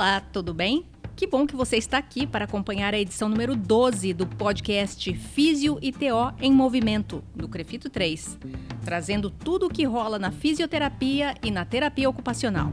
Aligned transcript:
Olá, 0.00 0.18
tudo 0.18 0.54
bem? 0.54 0.86
Que 1.14 1.26
bom 1.26 1.46
que 1.46 1.54
você 1.54 1.76
está 1.76 1.98
aqui 1.98 2.26
para 2.26 2.46
acompanhar 2.46 2.94
a 2.94 2.98
edição 2.98 3.28
número 3.28 3.54
12 3.54 4.14
do 4.14 4.26
podcast 4.26 5.12
Físio 5.12 5.78
e 5.82 5.92
TO 5.92 6.32
em 6.40 6.50
Movimento, 6.50 7.22
do 7.36 7.46
Crefito 7.46 7.90
3, 7.90 8.38
trazendo 8.82 9.28
tudo 9.28 9.66
o 9.66 9.68
que 9.68 9.84
rola 9.84 10.18
na 10.18 10.30
fisioterapia 10.30 11.34
e 11.42 11.50
na 11.50 11.66
terapia 11.66 12.08
ocupacional. 12.08 12.72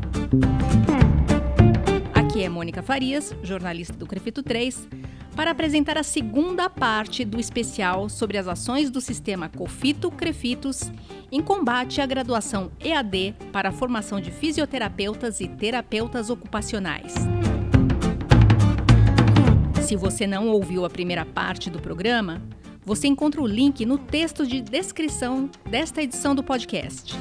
Aqui 2.13 2.43
é 2.43 2.47
Mônica 2.47 2.81
Farias, 2.81 3.35
jornalista 3.43 3.97
do 3.97 4.07
Crefito 4.07 4.41
3, 4.41 4.87
para 5.37 5.51
apresentar 5.51 5.99
a 5.99 6.03
segunda 6.03 6.67
parte 6.67 7.23
do 7.23 7.39
especial 7.39 8.09
sobre 8.09 8.39
as 8.39 8.47
ações 8.47 8.89
do 8.89 8.99
sistema 8.99 9.47
Cofito 9.47 10.09
Crefitos 10.09 10.91
em 11.31 11.43
combate 11.43 12.01
à 12.01 12.07
graduação 12.07 12.71
EAD 12.83 13.35
para 13.53 13.69
a 13.69 13.71
formação 13.71 14.19
de 14.19 14.31
fisioterapeutas 14.31 15.39
e 15.39 15.47
terapeutas 15.47 16.31
ocupacionais. 16.31 17.13
Se 19.83 19.95
você 19.95 20.25
não 20.25 20.47
ouviu 20.47 20.83
a 20.83 20.89
primeira 20.89 21.23
parte 21.23 21.69
do 21.69 21.79
programa, 21.79 22.41
você 22.83 23.07
encontra 23.07 23.39
o 23.39 23.45
link 23.45 23.85
no 23.85 23.99
texto 23.99 24.43
de 24.43 24.59
descrição 24.59 25.51
desta 25.69 26.01
edição 26.01 26.33
do 26.33 26.41
podcast. 26.41 27.15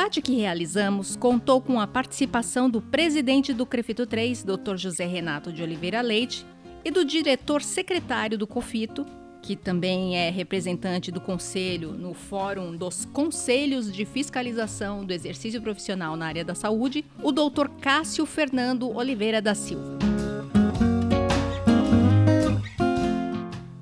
Debate 0.00 0.22
que 0.22 0.34
realizamos 0.34 1.14
contou 1.14 1.60
com 1.60 1.78
a 1.78 1.86
participação 1.86 2.70
do 2.70 2.80
presidente 2.80 3.52
do 3.52 3.66
Crefito 3.66 4.06
3, 4.06 4.42
Dr. 4.44 4.76
José 4.76 5.04
Renato 5.04 5.52
de 5.52 5.62
Oliveira 5.62 6.00
Leite, 6.00 6.46
e 6.82 6.90
do 6.90 7.04
diretor 7.04 7.60
secretário 7.60 8.38
do 8.38 8.46
COFITO, 8.46 9.04
que 9.42 9.54
também 9.54 10.16
é 10.16 10.30
representante 10.30 11.12
do 11.12 11.20
Conselho 11.20 11.92
no 11.92 12.14
Fórum 12.14 12.74
dos 12.74 13.04
Conselhos 13.04 13.92
de 13.92 14.06
Fiscalização 14.06 15.04
do 15.04 15.12
Exercício 15.12 15.60
Profissional 15.60 16.16
na 16.16 16.28
área 16.28 16.46
da 16.46 16.54
saúde, 16.54 17.04
o 17.22 17.30
doutor 17.30 17.68
Cássio 17.68 18.24
Fernando 18.24 18.88
Oliveira 18.88 19.42
da 19.42 19.54
Silva. 19.54 19.98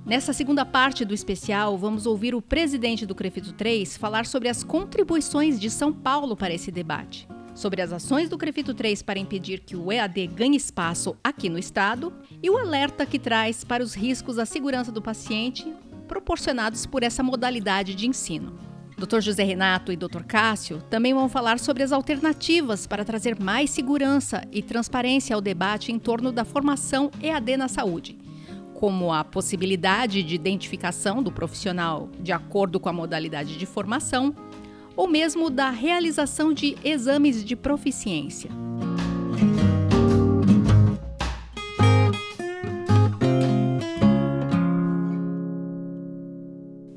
Nessa 0.08 0.32
segunda 0.32 0.64
parte 0.64 1.04
do 1.04 1.12
especial, 1.12 1.76
vamos 1.76 2.06
ouvir 2.06 2.34
o 2.34 2.40
presidente 2.40 3.04
do 3.04 3.14
Crefito 3.14 3.52
3 3.52 3.98
falar 3.98 4.24
sobre 4.24 4.48
as 4.48 4.64
contribuições 4.64 5.60
de 5.60 5.68
São 5.68 5.92
Paulo 5.92 6.34
para 6.34 6.54
esse 6.54 6.70
debate 6.70 7.28
sobre 7.54 7.82
as 7.82 7.92
ações 7.92 8.28
do 8.28 8.38
Crefito 8.38 8.72
3 8.72 9.02
para 9.02 9.18
impedir 9.18 9.60
que 9.60 9.74
o 9.74 9.90
EAD 9.92 10.28
ganhe 10.28 10.56
espaço 10.56 11.16
aqui 11.24 11.48
no 11.48 11.58
estado 11.58 12.12
e 12.40 12.48
o 12.48 12.56
alerta 12.56 13.04
que 13.04 13.18
traz 13.18 13.64
para 13.64 13.82
os 13.82 13.94
riscos 13.94 14.38
à 14.38 14.46
segurança 14.46 14.92
do 14.92 15.02
paciente 15.02 15.66
proporcionados 16.06 16.86
por 16.86 17.02
essa 17.02 17.20
modalidade 17.20 17.96
de 17.96 18.06
ensino. 18.06 18.56
Dr. 18.96 19.20
José 19.20 19.42
Renato 19.42 19.92
e 19.92 19.96
Dr. 19.96 20.22
Cássio 20.26 20.80
também 20.88 21.12
vão 21.12 21.28
falar 21.28 21.58
sobre 21.58 21.82
as 21.82 21.90
alternativas 21.90 22.86
para 22.86 23.04
trazer 23.04 23.38
mais 23.38 23.70
segurança 23.70 24.46
e 24.52 24.62
transparência 24.62 25.34
ao 25.34 25.42
debate 25.42 25.90
em 25.90 25.98
torno 25.98 26.30
da 26.30 26.44
formação 26.44 27.10
EAD 27.20 27.56
na 27.56 27.66
saúde, 27.66 28.16
como 28.78 29.12
a 29.12 29.24
possibilidade 29.24 30.22
de 30.22 30.36
identificação 30.36 31.20
do 31.20 31.32
profissional 31.32 32.08
de 32.20 32.30
acordo 32.30 32.78
com 32.78 32.88
a 32.88 32.92
modalidade 32.92 33.58
de 33.58 33.66
formação 33.66 34.32
ou 34.94 35.08
mesmo 35.08 35.50
da 35.50 35.68
realização 35.68 36.52
de 36.52 36.76
exames 36.84 37.44
de 37.44 37.56
proficiência. 37.56 38.48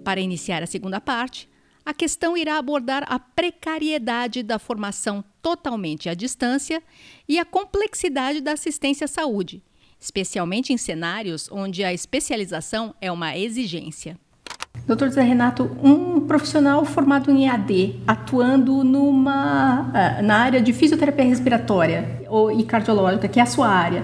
Para 0.04 0.22
iniciar 0.22 0.62
a 0.62 0.68
segunda 0.68 1.02
parte, 1.02 1.50
a 1.84 1.96
questão 1.96 2.38
irá 2.38 2.60
abordar 2.60 3.04
a 3.08 3.18
precariedade 3.18 4.44
da 4.44 4.60
formação 4.60 5.24
totalmente 5.42 6.08
à 6.08 6.14
distância 6.14 6.84
e 7.28 7.40
a 7.40 7.46
complexidade 7.46 8.40
da 8.40 8.52
assistência 8.52 9.06
à 9.06 9.08
saúde, 9.08 9.64
especialmente 10.02 10.74
em 10.74 10.78
cenários 10.78 11.48
onde 11.52 11.84
a 11.84 11.94
especialização 11.94 12.96
é 13.00 13.12
uma 13.12 13.38
exigência. 13.38 14.18
Doutor 14.88 15.10
Zé 15.10 15.22
Renato, 15.22 15.70
um 15.84 16.22
profissional 16.22 16.84
formado 16.84 17.30
em 17.30 17.46
EAD, 17.46 18.02
atuando 18.08 18.84
numa, 18.84 19.92
ah, 19.94 20.22
na 20.24 20.38
área 20.38 20.62
de 20.62 20.74
fisioterapia 20.74 21.26
respiratória 21.26 22.24
e 22.58 22.64
cardiológica, 22.64 23.28
que 23.28 23.40
é 23.40 23.44
a 23.44 23.46
sua 23.46 23.68
área, 23.68 24.04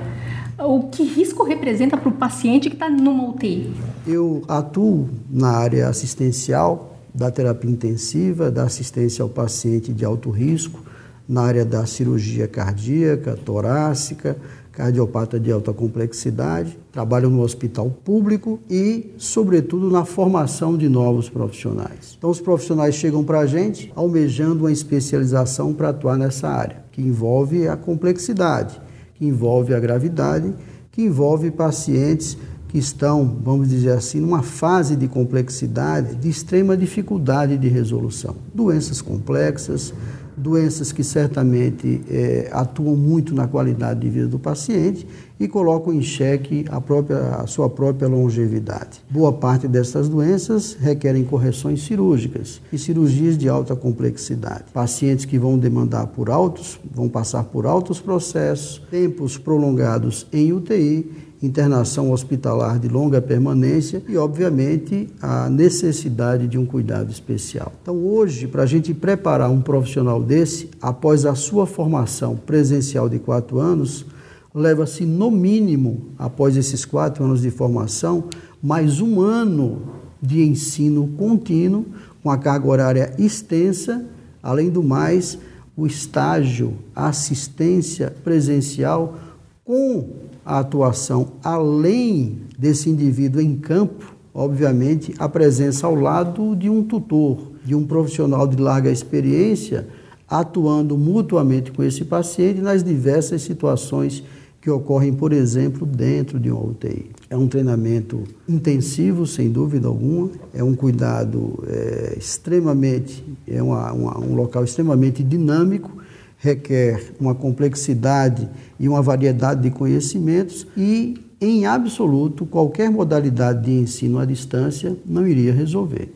o 0.60 0.84
que 0.84 1.04
risco 1.04 1.44
representa 1.44 1.98
para 1.98 2.10
o 2.10 2.12
paciente 2.12 2.70
que 2.70 2.76
está 2.76 2.90
numa 2.90 3.30
UTI? 3.30 3.74
Eu 4.06 4.44
atuo 4.48 5.10
na 5.30 5.50
área 5.50 5.88
assistencial 5.88 6.98
da 7.14 7.32
terapia 7.32 7.72
intensiva, 7.72 8.52
da 8.52 8.64
assistência 8.64 9.24
ao 9.24 9.30
paciente 9.30 9.92
de 9.92 10.06
alto 10.06 10.30
risco, 10.30 10.84
na 11.28 11.42
área 11.42 11.66
da 11.66 11.86
cirurgia 11.86 12.48
cardíaca, 12.48 13.36
torácica, 13.36 14.38
cardiopata 14.78 15.40
de 15.40 15.52
alta 15.52 15.74
complexidade, 15.74 16.78
trabalho 16.92 17.32
no 17.32 17.42
hospital 17.42 17.90
público 17.90 18.60
e, 18.70 19.12
sobretudo, 19.18 19.90
na 19.90 20.06
formação 20.06 20.78
de 20.78 20.88
novos 20.88 21.28
profissionais. 21.30 22.16
Então, 22.16 22.30
os 22.30 22.40
profissionais 22.40 22.94
chegam 22.94 23.24
para 23.24 23.40
a 23.40 23.48
gente 23.48 23.92
almejando 23.96 24.66
uma 24.66 24.72
especialização 24.72 25.74
para 25.74 25.90
atuar 25.90 26.16
nessa 26.16 26.48
área, 26.48 26.84
que 26.92 27.02
envolve 27.02 27.68
a 27.68 27.76
complexidade, 27.76 28.80
que 29.16 29.26
envolve 29.26 29.74
a 29.74 29.80
gravidade, 29.80 30.54
que 30.92 31.02
envolve 31.02 31.50
pacientes 31.50 32.38
que 32.68 32.78
estão, 32.78 33.40
vamos 33.44 33.70
dizer 33.70 33.94
assim, 33.94 34.20
numa 34.20 34.44
fase 34.44 34.96
de 34.96 35.08
complexidade, 35.08 36.14
de 36.18 36.30
extrema 36.30 36.78
dificuldade 36.78 37.58
de 37.58 37.68
resolução. 37.68 38.36
Doenças 38.54 39.02
complexas, 39.02 39.92
doenças 40.38 40.92
que 40.92 41.04
certamente 41.04 42.02
é, 42.10 42.50
atuam 42.52 42.96
muito 42.96 43.34
na 43.34 43.48
qualidade 43.48 44.02
de 44.02 44.10
vida 44.10 44.28
do 44.28 44.38
paciente 44.38 45.08
e 45.40 45.48
colocam 45.48 45.94
em 45.94 46.02
xeque 46.02 46.66
a, 46.70 46.80
própria, 46.80 47.18
a 47.18 47.48
sua 47.48 47.70
própria 47.70 48.08
longevidade. 48.08 49.02
Boa 49.10 49.34
parte 49.34 49.68
dessas 49.68 50.08
doenças 50.08 50.78
requerem 50.80 51.24
correções 51.24 51.84
cirúrgicas 51.84 52.62
e 52.72 52.78
cirurgias 52.78 53.38
de 53.38 53.50
alta 53.50 53.76
complexidade. 53.76 54.66
Pacientes 54.74 55.26
que 55.26 55.40
vão 55.40 55.58
demandar 55.58 56.08
por 56.08 56.30
altos, 56.30 56.80
vão 56.94 57.10
passar 57.10 57.44
por 57.44 57.66
altos 57.66 58.00
processos, 58.00 58.82
tempos 58.90 59.38
prolongados 59.38 60.28
em 60.32 60.54
UTI 60.54 61.27
internação 61.42 62.12
hospitalar 62.12 62.80
de 62.80 62.88
longa 62.88 63.22
permanência 63.22 64.02
e, 64.08 64.18
obviamente, 64.18 65.08
a 65.22 65.50
necessidade 65.50 66.48
de 66.48 66.58
um 66.58 66.66
cuidado 66.66 67.12
especial. 67.12 67.72
Então, 67.82 67.96
hoje, 67.96 68.48
para 68.48 68.64
a 68.64 68.66
gente 68.66 68.94
preparar 68.94 69.50
um 69.52 69.62
profissional 69.62 70.22
desse, 70.22 70.70
após 70.82 71.26
a 71.26 71.36
sua 71.36 71.68
formação 71.68 72.36
presencial 72.36 73.08
de 73.08 73.20
quatro 73.20 73.60
anos, 73.60 74.06
leva-se, 74.54 75.06
no 75.06 75.30
mínimo, 75.30 76.08
após 76.18 76.58
esses 76.58 76.84
quatro 76.86 77.24
anos 77.24 77.42
de 77.42 77.52
formação, 77.52 78.26
mais 78.62 79.00
um 79.00 79.22
ano 79.22 79.82
de 80.20 80.44
ensino 80.44 81.08
contínuo, 81.18 81.86
com 82.24 82.32
a 82.32 82.38
carga 82.38 82.68
horária 82.68 83.14
extensa, 83.20 84.04
além 84.42 84.70
do 84.72 84.82
mais, 84.82 85.38
o 85.76 85.86
estágio, 85.86 86.74
a 86.96 87.10
assistência 87.10 88.12
presencial 88.24 89.20
com 89.64 90.27
a 90.48 90.60
atuação 90.60 91.34
além 91.44 92.38
desse 92.58 92.90
indivíduo 92.90 93.42
em 93.42 93.58
campo, 93.58 94.16
obviamente, 94.34 95.14
a 95.20 95.28
presença 95.28 95.86
ao 95.86 95.94
lado 95.94 96.56
de 96.56 96.70
um 96.70 96.82
tutor, 96.82 97.52
de 97.66 97.76
um 97.76 97.86
profissional 97.86 98.48
de 98.48 98.56
larga 98.56 98.90
experiência, 98.90 99.90
atuando 100.26 100.98
mutuamente 100.98 101.70
com 101.74 101.84
esse 101.84 102.06
paciente 102.06 102.62
nas 102.62 102.82
diversas 102.82 103.42
situações 103.42 104.24
que 104.62 104.70
ocorrem, 104.70 105.12
por 105.12 105.34
exemplo, 105.34 105.86
dentro 105.86 106.40
de 106.40 106.50
uma 106.50 106.64
UTI. 106.64 107.12
É 107.30 107.36
um 107.36 107.48
treinamento 107.48 108.24
intensivo, 108.48 109.28
sem 109.28 109.50
dúvida 109.50 109.90
alguma, 109.90 110.30
é 110.54 110.64
um 110.64 110.76
cuidado 110.76 111.62
é, 111.68 112.16
extremamente, 112.18 113.22
é 113.46 113.62
uma, 113.62 113.92
uma, 113.92 114.20
um 114.20 114.34
local 114.34 114.64
extremamente 114.64 115.22
dinâmico 115.24 115.92
requer 116.38 117.14
uma 117.20 117.34
complexidade 117.34 118.48
e 118.80 118.88
uma 118.88 119.02
variedade 119.02 119.62
de 119.62 119.72
conhecimentos 119.72 120.68
e, 120.78 121.16
em 121.42 121.66
absoluto, 121.66 122.46
qualquer 122.46 122.90
modalidade 122.90 123.66
de 123.66 123.72
ensino 123.72 124.20
à 124.20 124.26
distância 124.26 124.96
não 125.06 125.28
iria 125.28 125.54
resolver. 125.54 126.14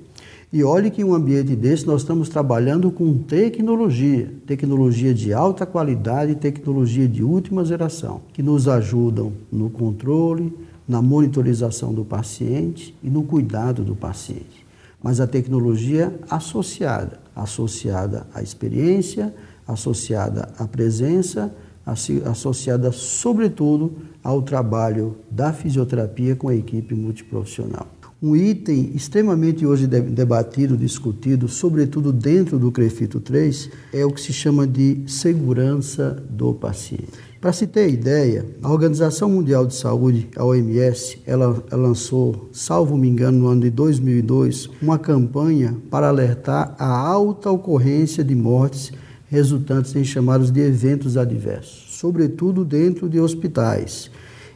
E 0.54 0.66
olhe 0.66 0.92
que 0.92 1.02
em 1.02 1.06
um 1.06 1.14
ambiente 1.14 1.56
desse 1.56 1.88
nós 1.88 2.02
estamos 2.02 2.28
trabalhando 2.28 2.92
com 2.92 3.18
tecnologia, 3.20 4.30
tecnologia 4.46 5.14
de 5.14 5.32
alta 5.32 5.66
qualidade, 5.66 6.36
tecnologia 6.36 7.08
de 7.08 7.24
última 7.24 7.64
geração, 7.64 8.22
que 8.34 8.44
nos 8.44 8.68
ajudam 8.68 9.32
no 9.50 9.70
controle, 9.70 10.54
na 10.86 11.02
monitorização 11.02 11.94
do 11.94 12.04
paciente 12.04 12.94
e 13.02 13.10
no 13.10 13.24
cuidado 13.24 13.82
do 13.82 13.96
paciente. 13.96 14.66
Mas 15.02 15.22
a 15.22 15.26
tecnologia 15.26 16.14
associada, 16.30 17.18
associada 17.34 18.28
à 18.34 18.42
experiência, 18.42 19.34
associada 19.72 20.50
à 20.58 20.68
presença, 20.68 21.54
associada 21.86 22.92
sobretudo 22.92 23.94
ao 24.24 24.42
trabalho 24.42 25.18
da 25.30 25.52
fisioterapia 25.52 26.36
com 26.36 26.48
a 26.48 26.56
equipe 26.56 26.94
multiprofissional. 26.94 27.88
Um 28.24 28.36
item 28.36 28.92
extremamente 28.94 29.66
hoje 29.66 29.88
debatido, 29.88 30.78
discutido, 30.78 31.48
sobretudo 31.48 32.14
dentro 32.14 32.60
do 32.60 32.72
CREFITO 32.72 33.20
3, 33.20 33.72
é 33.92 34.06
o 34.06 34.12
que 34.12 34.22
se 34.22 34.32
chama 34.32 34.68
de 34.68 35.02
segurança 35.08 36.24
do 36.30 36.54
paciente. 36.54 37.32
Para 37.42 37.52
se 37.52 37.66
ter 37.66 37.90
ideia, 37.90 38.46
a 38.62 38.72
Organização 38.72 39.28
Mundial 39.28 39.66
de 39.66 39.74
Saúde, 39.74 40.30
a 40.36 40.46
OMS, 40.46 41.18
ela, 41.26 41.64
ela, 41.72 41.82
lançou, 41.82 42.48
salvo 42.52 42.96
me 42.96 43.10
engano, 43.10 43.40
no 43.40 43.48
ano 43.48 43.62
de 43.62 43.72
2002, 43.72 44.70
uma 44.80 45.00
campanha 45.00 45.76
para 45.90 46.08
alertar 46.08 46.76
a 46.78 46.86
alta 46.86 47.50
ocorrência 47.50 48.24
de 48.24 48.36
mortes 48.36 48.94
resultantes 49.32 49.96
em 49.96 50.04
chamados 50.04 50.52
de 50.52 50.60
eventos 50.60 51.16
adversos, 51.16 51.86
sobretudo 51.98 52.66
dentro 52.66 53.08
de 53.08 53.18
hospitais. 53.18 54.12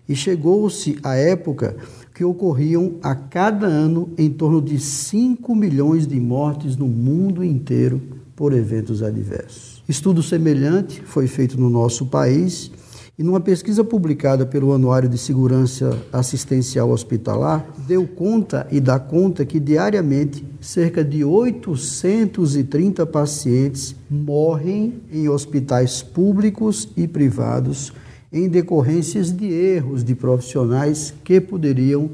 E 0.07 0.13
chegou-se 0.13 0.99
a 1.01 1.15
época 1.15 1.77
que 2.13 2.25
ocorriam 2.25 2.95
a 3.01 3.15
cada 3.15 3.65
ano 3.65 4.09
em 4.17 4.29
torno 4.29 4.61
de 4.61 4.77
5 4.77 5.55
milhões 5.55 6.05
de 6.05 6.19
mortes 6.19 6.75
no 6.75 6.87
mundo 6.87 7.41
inteiro 7.41 8.01
por 8.35 8.51
eventos 8.51 9.01
adversos. 9.01 9.81
Estudo 9.87 10.21
semelhante 10.21 11.01
foi 11.05 11.25
feito 11.25 11.57
no 11.57 11.69
nosso 11.69 12.07
país 12.07 12.69
e 13.17 13.23
numa 13.23 13.39
pesquisa 13.39 13.81
publicada 13.81 14.45
pelo 14.45 14.73
Anuário 14.73 15.07
de 15.07 15.17
Segurança 15.17 15.97
Assistencial 16.11 16.89
Hospitalar, 16.89 17.65
deu 17.87 18.05
conta 18.05 18.67
e 18.69 18.81
dá 18.81 18.99
conta 18.99 19.45
que 19.45 19.57
diariamente 19.57 20.45
cerca 20.59 21.01
de 21.03 21.23
830 21.23 23.05
pacientes 23.05 23.95
morrem 24.09 25.01
em 25.11 25.29
hospitais 25.29 26.03
públicos 26.03 26.89
e 26.97 27.07
privados 27.07 27.93
em 28.33 28.49
decorrências 28.49 29.31
de 29.31 29.45
erros 29.45 30.03
de 30.03 30.13
profissionais 30.13 31.13
que 31.23 31.39
poderiam 31.39 32.09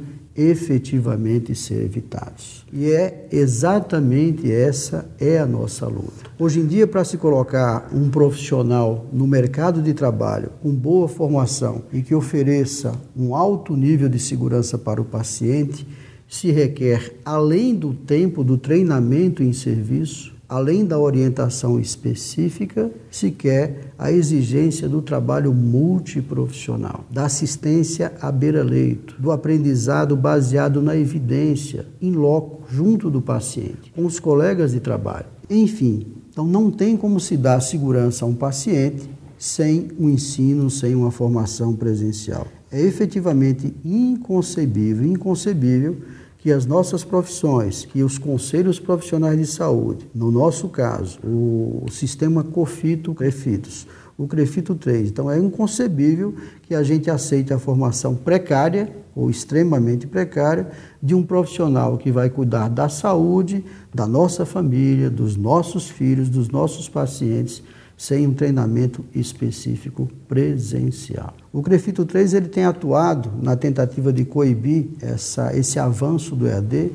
efetivamente 0.49 1.53
ser 1.53 1.83
evitados. 1.83 2.65
E 2.73 2.89
é 2.91 3.27
exatamente 3.31 4.51
essa 4.51 5.09
é 5.19 5.39
a 5.39 5.45
nossa 5.45 5.85
luta. 5.87 6.29
Hoje 6.39 6.59
em 6.59 6.65
dia, 6.65 6.87
para 6.87 7.03
se 7.03 7.17
colocar 7.17 7.89
um 7.93 8.09
profissional 8.09 9.05
no 9.11 9.27
mercado 9.27 9.81
de 9.81 9.93
trabalho 9.93 10.51
com 10.61 10.73
boa 10.73 11.07
formação 11.07 11.83
e 11.93 12.01
que 12.01 12.15
ofereça 12.15 12.93
um 13.15 13.35
alto 13.35 13.75
nível 13.75 14.09
de 14.09 14.19
segurança 14.19 14.77
para 14.77 15.01
o 15.01 15.05
paciente, 15.05 15.87
se 16.27 16.49
requer, 16.49 17.17
além 17.25 17.75
do 17.75 17.93
tempo 17.93 18.43
do 18.43 18.57
treinamento 18.57 19.43
em 19.43 19.51
serviço, 19.51 20.33
além 20.51 20.83
da 20.83 20.99
orientação 20.99 21.79
específica, 21.79 22.91
se 23.09 23.31
quer 23.31 23.93
a 23.97 24.11
exigência 24.11 24.89
do 24.89 25.01
trabalho 25.01 25.53
multiprofissional, 25.53 27.05
da 27.09 27.23
assistência 27.23 28.11
à 28.19 28.29
beira-leito, 28.29 29.15
do 29.17 29.31
aprendizado 29.31 30.13
baseado 30.17 30.81
na 30.81 30.93
evidência, 30.97 31.85
em 32.01 32.11
loco, 32.11 32.63
junto 32.69 33.09
do 33.09 33.21
paciente, 33.21 33.93
com 33.95 34.05
os 34.05 34.19
colegas 34.19 34.73
de 34.73 34.81
trabalho. 34.81 35.27
Enfim, 35.49 36.05
então 36.29 36.45
não 36.45 36.69
tem 36.69 36.97
como 36.97 37.17
se 37.17 37.37
dar 37.37 37.61
segurança 37.61 38.25
a 38.25 38.27
um 38.27 38.35
paciente 38.35 39.09
sem 39.37 39.87
um 39.97 40.09
ensino, 40.09 40.69
sem 40.69 40.93
uma 40.95 41.11
formação 41.11 41.73
presencial. 41.73 42.45
É 42.69 42.81
efetivamente 42.81 43.73
inconcebível, 43.85 45.05
inconcebível 45.05 45.95
que 46.41 46.51
as 46.51 46.65
nossas 46.65 47.03
profissões, 47.03 47.85
que 47.85 48.01
os 48.01 48.17
conselhos 48.17 48.79
profissionais 48.79 49.37
de 49.37 49.45
saúde, 49.45 50.09
no 50.13 50.31
nosso 50.31 50.67
caso, 50.69 51.19
o 51.23 51.85
sistema 51.91 52.43
COFITO 52.43 53.13
CREFITOS, 53.13 53.85
o 54.17 54.27
CREFITO 54.27 54.73
3. 54.73 55.09
Então 55.09 55.29
é 55.29 55.37
inconcebível 55.37 56.33
que 56.63 56.73
a 56.73 56.81
gente 56.81 57.11
aceite 57.11 57.53
a 57.53 57.59
formação 57.59 58.15
precária 58.15 58.91
ou 59.15 59.29
extremamente 59.29 60.07
precária 60.07 60.71
de 61.01 61.13
um 61.13 61.21
profissional 61.21 61.95
que 61.97 62.11
vai 62.11 62.27
cuidar 62.27 62.69
da 62.69 62.89
saúde, 62.89 63.63
da 63.93 64.07
nossa 64.07 64.43
família, 64.43 65.11
dos 65.11 65.35
nossos 65.35 65.89
filhos, 65.89 66.27
dos 66.27 66.49
nossos 66.49 66.89
pacientes 66.89 67.61
sem 68.01 68.25
um 68.25 68.33
treinamento 68.33 69.05
específico 69.13 70.09
presencial. 70.27 71.35
O 71.53 71.61
CREFITO 71.61 72.03
3 72.03 72.33
ele 72.33 72.47
tem 72.47 72.65
atuado 72.65 73.31
na 73.39 73.55
tentativa 73.55 74.11
de 74.11 74.25
coibir 74.25 74.87
essa, 74.99 75.55
esse 75.55 75.77
avanço 75.77 76.35
do 76.35 76.47
EAD 76.47 76.91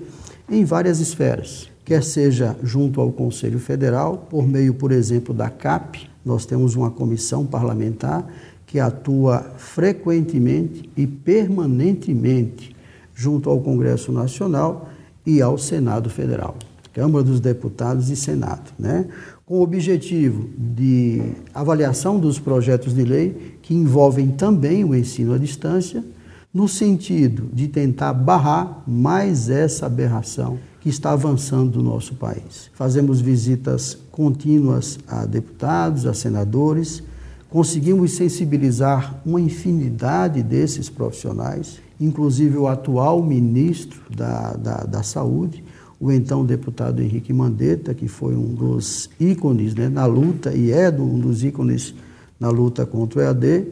em 0.51 0.65
várias 0.65 0.99
esferas, 0.99 1.71
quer 1.85 2.03
seja 2.03 2.57
junto 2.61 3.01
ao 3.01 3.13
Conselho 3.13 3.61
Federal, 3.61 4.27
por 4.29 4.49
meio, 4.49 4.75
por 4.75 4.91
exemplo, 4.91 5.33
da 5.33 5.49
CAP, 5.49 6.11
nós 6.25 6.45
temos 6.45 6.75
uma 6.75 6.91
comissão 6.91 7.47
parlamentar 7.47 8.27
que 8.67 8.81
atua 8.81 9.53
frequentemente 9.57 10.91
e 10.97 11.07
permanentemente 11.07 12.75
junto 13.15 13.49
ao 13.49 13.61
Congresso 13.61 14.11
Nacional 14.11 14.89
e 15.25 15.41
ao 15.41 15.57
Senado 15.57 16.11
Federal, 16.11 16.57
Câmara 16.93 17.23
dos 17.23 17.39
Deputados 17.39 18.11
e 18.11 18.17
Senado, 18.17 18.73
né? 18.77 19.07
Com 19.47 19.61
o 19.61 19.63
objetivo 19.63 20.51
de 20.59 21.23
avaliação 21.55 22.19
dos 22.19 22.41
projetos 22.41 22.93
de 22.93 23.05
lei 23.05 23.57
que 23.63 23.73
envolvem 23.73 24.33
também 24.33 24.83
o 24.85 24.93
ensino 24.93 25.33
à 25.33 25.39
distância, 25.39 26.05
no 26.53 26.67
sentido 26.67 27.49
de 27.53 27.69
tentar 27.69 28.13
barrar 28.13 28.83
mais 28.89 29.49
essa 29.49 29.87
aberração 29.87 30.59
que 30.81 30.89
está 30.89 31.13
avançando 31.13 31.81
no 31.81 31.91
nosso 31.91 32.17
país. 32.17 32.71
Fazemos 32.75 33.21
visitas 33.21 33.97
contínuas 34.11 34.99
a 35.07 35.25
deputados, 35.25 36.07
a 36.07 36.15
senadores, 36.15 37.05
conseguimos 37.49 38.17
sensibilizar 38.17 39.21
uma 39.25 39.41
infinidade 39.41 40.43
desses 40.43 40.91
profissionais, 40.91 41.79
inclusive 42.01 42.57
o 42.59 42.67
atual 42.67 43.23
ministro 43.23 44.01
da, 44.11 44.55
da, 44.55 44.77
da 44.85 45.03
Saúde, 45.05 45.63
o 45.99 46.13
então 46.13 46.45
deputado 46.45 47.01
Henrique 47.01 47.33
Mandetta, 47.33 47.95
que 47.95 48.07
foi 48.07 48.35
um 48.35 48.55
dos 48.55 49.09
ícones 49.19 49.75
né, 49.75 49.89
na 49.89 50.05
luta 50.07 50.55
e 50.55 50.71
é 50.71 50.91
um 50.91 51.19
dos 51.19 51.43
ícones 51.43 51.95
na 52.39 52.51
luta 52.51 52.85
contra 52.85 53.21
o 53.21 53.23
EAD. 53.23 53.67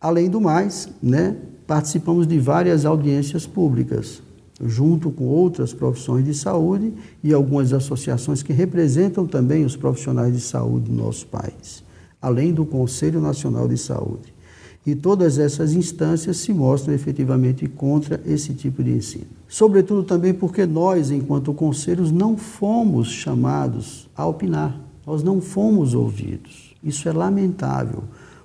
Além 0.00 0.30
do 0.30 0.40
mais, 0.40 0.88
né, 1.02 1.36
participamos 1.66 2.26
de 2.26 2.38
várias 2.38 2.84
audiências 2.84 3.44
públicas, 3.46 4.22
junto 4.64 5.10
com 5.10 5.24
outras 5.24 5.72
profissões 5.72 6.24
de 6.24 6.34
saúde 6.34 6.92
e 7.22 7.32
algumas 7.32 7.72
associações 7.72 8.42
que 8.42 8.52
representam 8.52 9.26
também 9.26 9.64
os 9.64 9.76
profissionais 9.76 10.32
de 10.32 10.40
saúde 10.40 10.90
do 10.90 10.96
nosso 10.96 11.26
país, 11.26 11.82
além 12.22 12.52
do 12.52 12.64
Conselho 12.64 13.20
Nacional 13.20 13.66
de 13.66 13.76
Saúde. 13.76 14.37
E 14.86 14.94
todas 14.94 15.38
essas 15.38 15.74
instâncias 15.74 16.38
se 16.38 16.52
mostram 16.52 16.94
efetivamente 16.94 17.66
contra 17.66 18.20
esse 18.24 18.54
tipo 18.54 18.82
de 18.82 18.92
ensino. 18.92 19.26
Sobretudo 19.46 20.02
também 20.02 20.32
porque 20.32 20.64
nós, 20.64 21.10
enquanto 21.10 21.52
conselhos, 21.52 22.10
não 22.10 22.36
fomos 22.36 23.08
chamados 23.08 24.08
a 24.16 24.26
opinar, 24.26 24.80
nós 25.06 25.22
não 25.22 25.40
fomos 25.40 25.94
ouvidos. 25.94 26.74
Isso 26.82 27.08
é 27.08 27.12
lamentável. 27.12 28.04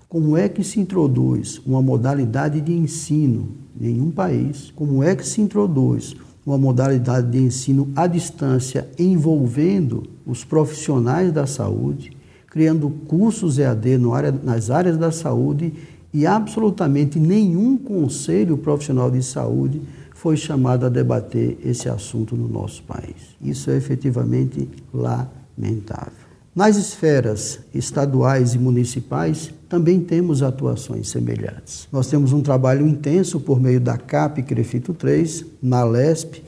Como 0.10 0.38
é 0.38 0.48
que 0.48 0.63
se 0.63 0.80
introduz 0.80 1.62
uma 1.66 1.82
modalidade 1.82 2.62
de 2.62 2.74
ensino 2.74 3.50
em 3.80 4.00
um 4.00 4.12
país? 4.12 4.72
Como 4.75 5.02
é 5.02 5.16
que 5.16 5.25
se 5.25 5.42
introduz 5.42 6.16
uma 6.46 6.58
modalidade 6.58 7.32
de 7.32 7.40
ensino 7.40 7.90
à 7.96 8.06
distância 8.06 8.88
envolvendo 9.00 10.04
os 10.25 10.44
profissionais 10.44 11.32
da 11.32 11.48
saúde, 11.48 12.16
criando 12.48 12.90
cursos 13.08 13.58
EAD 13.58 13.98
nas 14.44 14.70
áreas 14.70 14.98
da 14.98 15.12
saúde 15.12 15.74
e 16.13 16.27
absolutamente 16.27 17.20
nenhum 17.20 17.75
conselho 17.77 18.58
profissional 18.58 19.10
de 19.10 19.24
saúde 19.24 19.82
foi 20.13 20.38
chamado 20.38 20.86
a 20.86 20.89
debater 20.89 21.58
esse 21.65 21.89
assunto 21.89 22.36
no 22.36 22.48
nosso 22.48 22.84
país. 22.84 23.36
Isso 23.41 23.72
é 23.72 23.75
efetivamente 23.75 24.70
lamentável. 24.93 26.24
Nas 26.55 26.77
esferas 26.77 27.60
estaduais 27.74 28.53
e 28.53 28.60
municipais, 28.60 29.51
também 29.67 30.00
temos 30.00 30.43
atuações 30.43 31.10
semelhantes. 31.10 31.88
Nós 31.91 32.08
temos 32.08 32.32
um 32.32 32.41
trabalho 32.41 32.88
intenso 32.88 33.39
por 33.39 33.60
meio 33.60 33.82
da 33.82 33.98
CAP 33.98 34.43
Crefito 34.43 34.93
3, 34.93 35.46
na 35.63 35.84
LESP, 35.84 36.43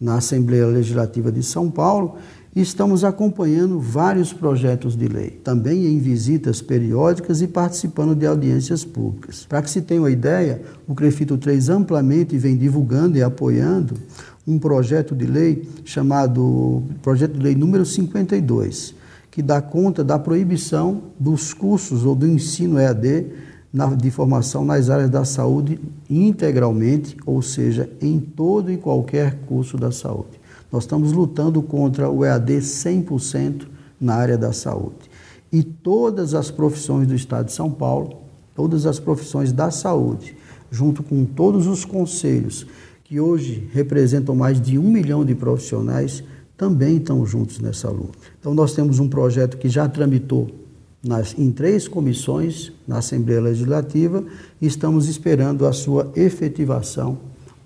na 0.00 0.14
Assembleia 0.18 0.66
Legislativa 0.66 1.32
de 1.32 1.42
São 1.42 1.68
Paulo, 1.68 2.16
estamos 2.54 3.04
acompanhando 3.04 3.78
vários 3.78 4.32
projetos 4.32 4.96
de 4.96 5.06
lei, 5.06 5.30
também 5.30 5.86
em 5.86 5.98
visitas 5.98 6.60
periódicas 6.60 7.40
e 7.40 7.46
participando 7.46 8.14
de 8.14 8.26
audiências 8.26 8.84
públicas. 8.84 9.46
Para 9.48 9.62
que 9.62 9.70
se 9.70 9.82
tenha 9.82 10.00
uma 10.00 10.10
ideia, 10.10 10.62
o 10.86 10.94
CREFITO 10.94 11.38
3 11.38 11.68
amplamente 11.68 12.36
vem 12.36 12.56
divulgando 12.56 13.16
e 13.18 13.22
apoiando 13.22 13.94
um 14.46 14.58
projeto 14.58 15.14
de 15.14 15.26
lei 15.26 15.68
chamado 15.84 16.82
Projeto 17.02 17.34
de 17.34 17.40
Lei 17.40 17.54
número 17.54 17.84
52, 17.84 18.94
que 19.30 19.42
dá 19.42 19.60
conta 19.60 20.02
da 20.02 20.18
proibição 20.18 21.02
dos 21.20 21.52
cursos 21.52 22.04
ou 22.04 22.14
do 22.14 22.26
ensino 22.26 22.78
EAD 22.78 23.26
de 23.98 24.10
formação 24.10 24.64
nas 24.64 24.88
áreas 24.88 25.10
da 25.10 25.24
saúde 25.24 25.78
integralmente, 26.08 27.16
ou 27.26 27.42
seja, 27.42 27.88
em 28.00 28.18
todo 28.18 28.72
e 28.72 28.78
qualquer 28.78 29.36
curso 29.46 29.76
da 29.76 29.92
saúde. 29.92 30.37
Nós 30.70 30.84
estamos 30.84 31.12
lutando 31.12 31.62
contra 31.62 32.10
o 32.10 32.24
EAD 32.24 32.58
100% 32.58 33.66
na 34.00 34.14
área 34.14 34.36
da 34.36 34.52
saúde. 34.52 35.10
E 35.50 35.62
todas 35.62 36.34
as 36.34 36.50
profissões 36.50 37.06
do 37.06 37.14
Estado 37.14 37.46
de 37.46 37.52
São 37.52 37.70
Paulo, 37.70 38.18
todas 38.54 38.84
as 38.86 38.98
profissões 38.98 39.52
da 39.52 39.70
saúde, 39.70 40.36
junto 40.70 41.02
com 41.02 41.24
todos 41.24 41.66
os 41.66 41.84
conselhos, 41.84 42.66
que 43.02 43.18
hoje 43.18 43.68
representam 43.72 44.34
mais 44.34 44.60
de 44.60 44.78
um 44.78 44.90
milhão 44.90 45.24
de 45.24 45.34
profissionais, 45.34 46.22
também 46.56 46.98
estão 46.98 47.24
juntos 47.24 47.58
nessa 47.60 47.88
luta. 47.88 48.18
Então, 48.38 48.52
nós 48.52 48.74
temos 48.74 48.98
um 48.98 49.08
projeto 49.08 49.56
que 49.56 49.68
já 49.68 49.88
tramitou 49.88 50.50
nas, 51.02 51.38
em 51.38 51.50
três 51.50 51.88
comissões 51.88 52.72
na 52.86 52.98
Assembleia 52.98 53.40
Legislativa 53.40 54.24
e 54.60 54.66
estamos 54.66 55.08
esperando 55.08 55.66
a 55.66 55.72
sua 55.72 56.12
efetivação 56.16 57.18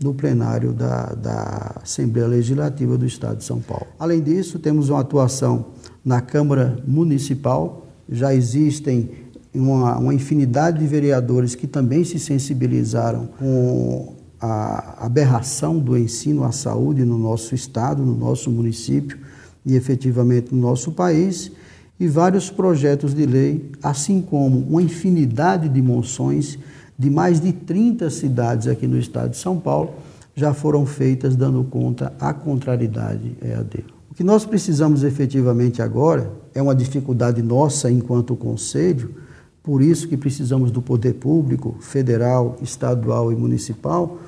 no 0.03 0.15
plenário 0.15 0.73
da, 0.73 1.07
da 1.15 1.81
Assembleia 1.83 2.29
Legislativa 2.29 2.97
do 2.97 3.07
Estado 3.07 3.39
de 3.39 3.45
São 3.45 3.61
Paulo. 3.61 3.87
Além 3.99 4.21
disso, 4.21 4.59
temos 4.59 4.89
uma 4.89 5.01
atuação 5.01 5.67
na 6.05 6.21
Câmara 6.21 6.79
Municipal, 6.87 7.87
já 8.09 8.35
existem 8.35 9.11
uma, 9.55 9.99
uma 9.99 10.15
infinidade 10.15 10.79
de 10.79 10.87
vereadores 10.87 11.55
que 11.55 11.67
também 11.67 12.05
se 12.05 12.19
sensibilizaram 12.19 13.29
com 13.39 14.15
a 14.41 15.05
aberração 15.07 15.79
do 15.79 15.97
ensino 15.97 16.43
à 16.43 16.51
saúde 16.51 17.05
no 17.05 17.17
nosso 17.17 17.55
estado, 17.55 18.05
no 18.05 18.17
nosso 18.17 18.51
município 18.51 19.19
e 19.65 19.77
efetivamente 19.77 20.53
no 20.53 20.61
nosso 20.61 20.91
país, 20.91 21.53
e 22.01 22.09
vários 22.09 22.51
projetos 22.51 23.15
de 23.15 23.25
lei, 23.25 23.71
assim 23.81 24.21
como 24.21 24.59
uma 24.59 24.83
infinidade 24.83 25.69
de 25.69 25.81
moções 25.81 26.59
de 27.03 27.11
mais 27.11 27.41
de 27.41 27.53
30 27.53 28.09
cidades 28.11 28.69
aqui 28.69 28.87
no 28.87 28.97
estado 28.97 29.31
de 29.31 29.37
São 29.37 29.59
Paulo 29.59 29.95
já 30.37 30.55
foram 30.55 30.87
feitas 30.87 31.35
dando 31.35 31.65
conta 31.65 32.13
à 32.21 32.33
contrariedade 32.33 33.37
EAD. 33.43 33.85
O 34.09 34.15
que 34.15 34.23
nós 34.23 34.45
precisamos 34.45 35.03
efetivamente 35.03 35.83
agora 35.83 36.31
é 36.55 36.63
uma 36.63 36.77
dificuldade 36.77 37.43
nossa 37.43 37.91
enquanto 37.91 38.37
conselho, 38.37 39.17
por 39.65 39.83
isso 39.83 40.07
que 40.07 40.17
precisamos 40.17 40.71
do 40.71 40.81
poder 40.81 41.15
público, 41.15 41.75
federal, 41.81 42.57
estadual 42.63 43.33
e 43.33 43.35
municipal, 43.35 44.19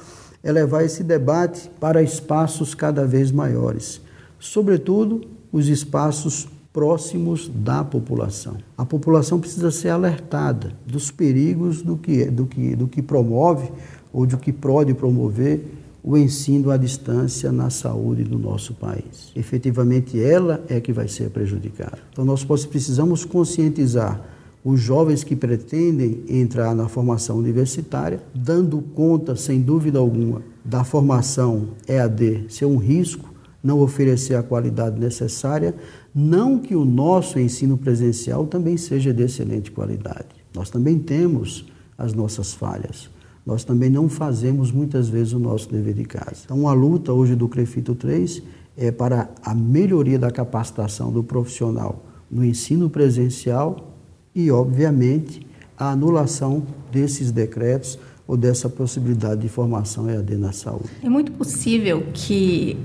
é 0.43 0.51
levar 0.51 0.83
esse 0.83 1.05
debate 1.05 1.71
para 1.79 2.03
espaços 2.03 2.75
cada 2.75 3.07
vez 3.07 3.31
maiores, 3.31 4.01
sobretudo 4.41 5.21
os 5.53 5.69
espaços 5.69 6.49
próximos 6.75 7.49
da 7.49 7.85
população. 7.85 8.57
A 8.77 8.85
população 8.85 9.39
precisa 9.39 9.71
ser 9.71 9.91
alertada 9.91 10.73
dos 10.85 11.09
perigos 11.09 11.81
do 11.81 11.97
que, 11.97 12.25
do 12.25 12.47
que, 12.47 12.75
do 12.75 12.89
que 12.89 13.01
promove 13.01 13.71
ou 14.13 14.27
do 14.27 14.37
que 14.37 14.53
pode 14.53 14.93
promover 14.93 15.65
o 16.03 16.19
ensino 16.19 16.73
à 16.73 16.77
distância 16.77 17.53
na 17.53 17.71
saúde 17.71 18.25
do 18.25 18.39
nosso 18.41 18.75
país. 18.75 19.31
Efetivamente, 19.37 20.21
ela 20.21 20.65
é 20.69 20.81
que 20.81 20.93
vai 20.93 21.07
ser 21.07 21.31
prejudicada. 21.31 21.99
Então, 22.13 22.25
nós 22.25 22.45
precisamos 22.45 23.25
conscientizar 23.25 24.21
os 24.65 24.81
jovens 24.81 25.23
que 25.23 25.37
pretendem 25.37 26.25
entrar 26.29 26.75
na 26.75 26.89
formação 26.89 27.39
universitária, 27.39 28.21
dando 28.35 28.83
conta, 28.95 29.37
sem 29.37 29.61
dúvida 29.61 30.01
alguma, 30.01 30.43
da 30.65 30.83
formação 30.83 31.69
EAD 31.87 32.47
ser 32.49 32.65
um 32.65 32.79
risco, 32.79 33.33
não 33.63 33.81
oferecer 33.81 34.35
a 34.35 34.43
qualidade 34.43 35.01
necessária, 35.01 35.75
não 36.15 36.59
que 36.59 36.77
o 36.77 36.85
nosso 36.85 37.39
ensino 37.39 37.77
presencial 37.77 38.47
também 38.47 38.77
seja 38.77 39.13
de 39.13 39.23
excelente 39.23 39.71
qualidade. 39.71 40.29
Nós 40.55 40.71
também 40.71 40.99
temos 40.99 41.67
as 41.99 42.13
nossas 42.13 42.53
falhas 42.55 43.11
nós 43.47 43.63
também 43.63 43.91
não 43.91 44.09
fazemos 44.09 44.73
muitas 44.73 45.09
vezes 45.09 45.35
o 45.35 45.39
nosso 45.39 45.71
dever 45.71 45.95
de 45.95 46.05
casa. 46.05 46.43
Então, 46.45 46.67
a 46.67 46.73
luta 46.73 47.13
hoje 47.13 47.35
do 47.35 47.47
CREFITO 47.49 47.95
3 47.95 48.43
é 48.77 48.91
para 48.91 49.29
a 49.43 49.55
melhoria 49.55 50.19
da 50.19 50.31
capacitação 50.31 51.13
do 51.13 51.23
profissional 51.23 52.03
no 52.31 52.45
ensino 52.45 52.89
presencial 52.89 53.93
e, 54.35 54.51
obviamente, 54.51 55.47
a 55.77 55.91
anulação 55.91 56.63
desses 56.91 57.31
decretos 57.31 57.99
ou 58.27 58.37
dessa 58.37 58.69
possibilidade 58.69 59.43
de 59.43 59.49
formação 59.49 60.09
EAD 60.09 60.37
na 60.37 60.53
saúde. 60.53 60.89
É 61.03 61.09
muito 61.09 61.31
possível 61.33 62.07
que 62.15 62.79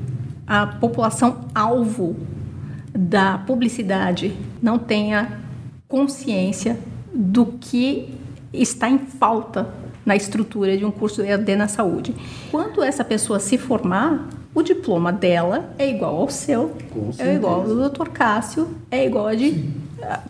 a 0.45 0.67
população 0.67 1.45
alvo 1.55 2.17
da 3.00 3.38
publicidade 3.38 4.36
não 4.62 4.77
tenha 4.77 5.39
consciência 5.88 6.77
do 7.13 7.46
que 7.46 8.13
está 8.51 8.89
em 8.89 9.00
falta 9.00 9.74
na 10.06 10.18
estrutura 10.18 10.77
de 10.77 10.84
um 10.84 10.91
curso 10.91 11.22
EAD 11.22 11.56
na 11.56 11.70
saúde. 11.70 12.13
Quando 12.51 12.84
essa 12.84 13.06
pessoa 13.06 13.39
se 13.39 13.58
formar, 13.58 14.27
o 14.53 14.62
diploma 14.62 15.13
dela 15.13 15.74
é 15.77 15.89
igual 15.89 16.18
ao 16.18 16.29
seu, 16.29 16.75
é 17.18 17.36
igual 17.36 17.62
ao 17.62 17.68
do 17.68 17.89
Dr. 17.89 18.10
Cássio, 18.10 18.70
é 18.91 19.06
igual 19.06 19.27
a 19.27 19.36
de 19.36 19.51
Sim. 19.51 19.74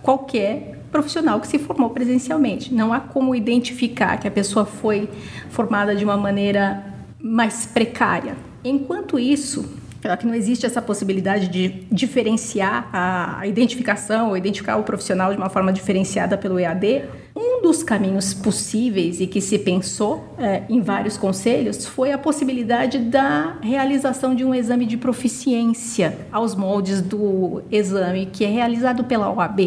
qualquer 0.03 0.79
profissional 0.91 1.39
que 1.39 1.47
se 1.47 1.57
formou 1.57 1.89
presencialmente. 1.89 2.71
Não 2.71 2.93
há 2.93 2.99
como 2.99 3.33
identificar 3.33 4.17
que 4.17 4.27
a 4.27 4.31
pessoa 4.31 4.65
foi 4.65 5.09
formada 5.49 5.95
de 5.95 6.03
uma 6.03 6.17
maneira 6.17 6.83
mais 7.19 7.65
precária. 7.65 8.35
Enquanto 8.63 9.17
isso, 9.17 9.78
Claro 10.01 10.17
que 10.17 10.25
não 10.25 10.33
existe 10.33 10.65
essa 10.65 10.81
possibilidade 10.81 11.47
de 11.47 11.85
diferenciar 11.91 12.89
a 12.93 13.45
identificação 13.45 14.29
ou 14.29 14.37
identificar 14.37 14.77
o 14.77 14.83
profissional 14.83 15.31
de 15.31 15.37
uma 15.37 15.49
forma 15.49 15.73
diferenciada 15.73 16.37
pelo 16.37 16.57
EAD. 16.57 17.03
Um 17.35 17.61
dos 17.61 17.83
caminhos 17.83 18.33
possíveis 18.33 19.19
e 19.19 19.27
que 19.27 19.41
se 19.41 19.59
pensou 19.59 20.33
é, 20.37 20.63
em 20.69 20.81
vários 20.81 21.17
conselhos 21.17 21.85
foi 21.85 22.11
a 22.11 22.17
possibilidade 22.17 22.97
da 22.99 23.57
realização 23.61 24.33
de 24.33 24.45
um 24.45 24.55
exame 24.55 24.85
de 24.85 24.97
proficiência 24.97 26.17
aos 26.31 26.55
moldes 26.55 27.01
do 27.01 27.61
exame 27.69 28.25
que 28.25 28.45
é 28.45 28.47
realizado 28.47 29.03
pela 29.03 29.29
OAB 29.29 29.59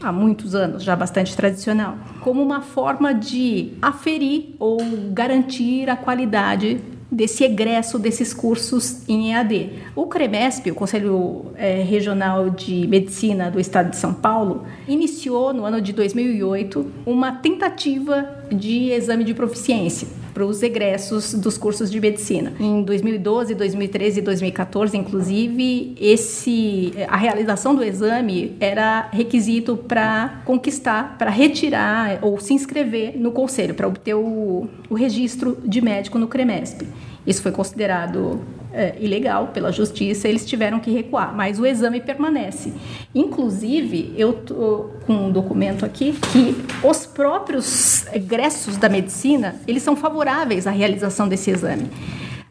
há 0.00 0.12
muitos 0.12 0.54
anos, 0.54 0.82
já 0.82 0.94
bastante 0.94 1.34
tradicional, 1.34 1.96
como 2.20 2.42
uma 2.42 2.60
forma 2.60 3.14
de 3.14 3.72
aferir 3.80 4.54
ou 4.58 4.78
garantir 5.12 5.88
a 5.88 5.96
qualidade 5.96 6.80
desse 7.14 7.44
egresso 7.44 7.98
desses 7.98 8.34
cursos 8.34 9.08
em 9.08 9.32
EAD. 9.32 9.70
O 9.94 10.06
CREMESP, 10.06 10.70
o 10.70 10.74
Conselho 10.74 11.46
é, 11.54 11.82
Regional 11.82 12.50
de 12.50 12.86
Medicina 12.88 13.50
do 13.50 13.60
Estado 13.60 13.90
de 13.90 13.96
São 13.96 14.12
Paulo, 14.12 14.66
iniciou 14.88 15.54
no 15.54 15.64
ano 15.64 15.80
de 15.80 15.92
2008 15.92 16.86
uma 17.06 17.32
tentativa 17.32 18.28
de 18.50 18.90
exame 18.90 19.24
de 19.24 19.32
proficiência 19.32 20.23
para 20.34 20.44
os 20.44 20.62
egressos 20.62 21.32
dos 21.32 21.56
cursos 21.56 21.90
de 21.90 22.00
medicina. 22.00 22.52
Em 22.58 22.82
2012, 22.82 23.54
2013 23.54 24.18
e 24.18 24.22
2014, 24.22 24.96
inclusive, 24.96 25.94
esse 26.00 26.92
a 27.08 27.16
realização 27.16 27.74
do 27.74 27.84
exame 27.84 28.56
era 28.58 29.08
requisito 29.12 29.76
para 29.76 30.42
conquistar, 30.44 31.16
para 31.16 31.30
retirar 31.30 32.18
ou 32.20 32.38
se 32.40 32.52
inscrever 32.52 33.16
no 33.16 33.30
conselho, 33.30 33.74
para 33.74 33.86
obter 33.86 34.14
o, 34.14 34.68
o 34.90 34.94
registro 34.94 35.56
de 35.64 35.80
médico 35.80 36.18
no 36.18 36.26
CREMESP. 36.26 36.86
Isso 37.26 37.42
foi 37.42 37.52
considerado 37.52 38.40
é, 38.72 38.96
ilegal 38.98 39.48
pela 39.48 39.70
justiça, 39.70 40.28
eles 40.28 40.44
tiveram 40.44 40.80
que 40.80 40.90
recuar, 40.90 41.34
mas 41.34 41.58
o 41.58 41.64
exame 41.64 42.00
permanece. 42.00 42.72
Inclusive, 43.14 44.12
eu 44.16 44.32
tô 44.32 44.90
com 45.06 45.14
um 45.14 45.30
documento 45.30 45.86
aqui 45.86 46.12
que 46.32 46.56
os 46.86 47.06
próprios 47.06 48.06
egressos 48.12 48.76
da 48.76 48.88
medicina, 48.88 49.56
eles 49.66 49.82
são 49.82 49.94
favoráveis 49.94 50.66
à 50.66 50.70
realização 50.70 51.28
desse 51.28 51.50
exame. 51.50 51.88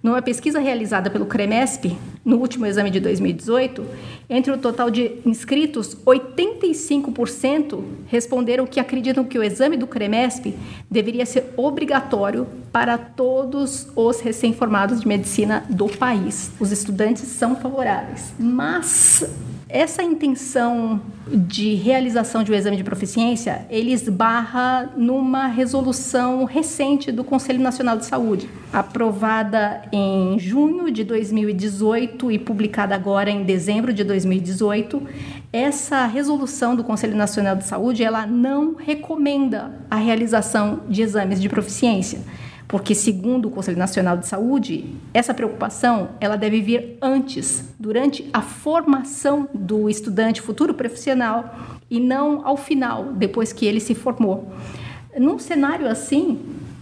Numa 0.03 0.21
pesquisa 0.21 0.59
realizada 0.59 1.09
pelo 1.09 1.25
CREMESP, 1.25 1.97
no 2.25 2.35
último 2.35 2.65
exame 2.65 2.91
de 2.91 2.99
2018, 2.99 3.85
entre 4.29 4.51
o 4.51 4.57
total 4.57 4.91
de 4.91 5.13
inscritos, 5.25 5.95
85% 6.05 7.81
responderam 8.07 8.67
que 8.67 8.81
acreditam 8.81 9.23
que 9.23 9.39
o 9.39 9.43
exame 9.43 9.77
do 9.77 9.87
CREMESP 9.87 10.57
deveria 10.91 11.25
ser 11.25 11.53
obrigatório 11.55 12.45
para 12.69 12.97
todos 12.97 13.87
os 13.95 14.19
recém-formados 14.19 14.99
de 14.99 15.07
medicina 15.07 15.63
do 15.69 15.87
país. 15.87 16.51
Os 16.59 16.73
estudantes 16.73 17.23
são 17.23 17.55
favoráveis. 17.55 18.33
Mas 18.37 19.23
essa 19.73 20.03
intenção 20.03 21.01
de 21.27 21.73
realização 21.73 22.43
de 22.43 22.51
um 22.51 22.55
exame 22.55 22.77
de 22.77 22.83
proficiência, 22.83 23.65
ele 23.71 23.91
esbarra 23.91 24.93
numa 24.95 25.47
resolução 25.47 26.45
recente 26.45 27.11
do 27.11 27.23
Conselho 27.23 27.59
Nacional 27.59 27.97
de 27.97 28.05
Saúde, 28.05 28.47
aprovada 28.71 29.81
em 29.91 30.37
junho 30.37 30.91
de 30.91 31.03
2018 31.03 32.31
e 32.31 32.37
publicada 32.37 32.93
agora 32.93 33.31
em 33.31 33.43
dezembro 33.43 33.91
de 33.91 34.03
2018. 34.03 35.01
Essa 35.51 36.05
resolução 36.05 36.75
do 36.75 36.83
Conselho 36.83 37.17
Nacional 37.17 37.55
de 37.55 37.63
Saúde, 37.63 38.03
ela 38.03 38.27
não 38.27 38.75
recomenda 38.75 39.71
a 39.89 39.95
realização 39.95 40.81
de 40.87 41.01
exames 41.01 41.41
de 41.41 41.49
proficiência 41.49 42.19
porque 42.67 42.95
segundo 42.95 43.47
o 43.47 43.51
Conselho 43.51 43.77
Nacional 43.77 44.17
de 44.17 44.27
Saúde, 44.27 44.85
essa 45.13 45.33
preocupação 45.33 46.09
ela 46.19 46.35
deve 46.35 46.61
vir 46.61 46.97
antes, 47.01 47.73
durante 47.79 48.27
a 48.33 48.41
formação 48.41 49.47
do 49.53 49.89
estudante 49.89 50.41
futuro 50.41 50.73
profissional 50.73 51.55
e 51.89 51.99
não 51.99 52.45
ao 52.45 52.57
final, 52.57 53.13
depois 53.13 53.53
que 53.53 53.65
ele 53.65 53.79
se 53.79 53.93
formou. 53.93 54.51
Num 55.17 55.37
cenário 55.37 55.87
assim, 55.87 56.39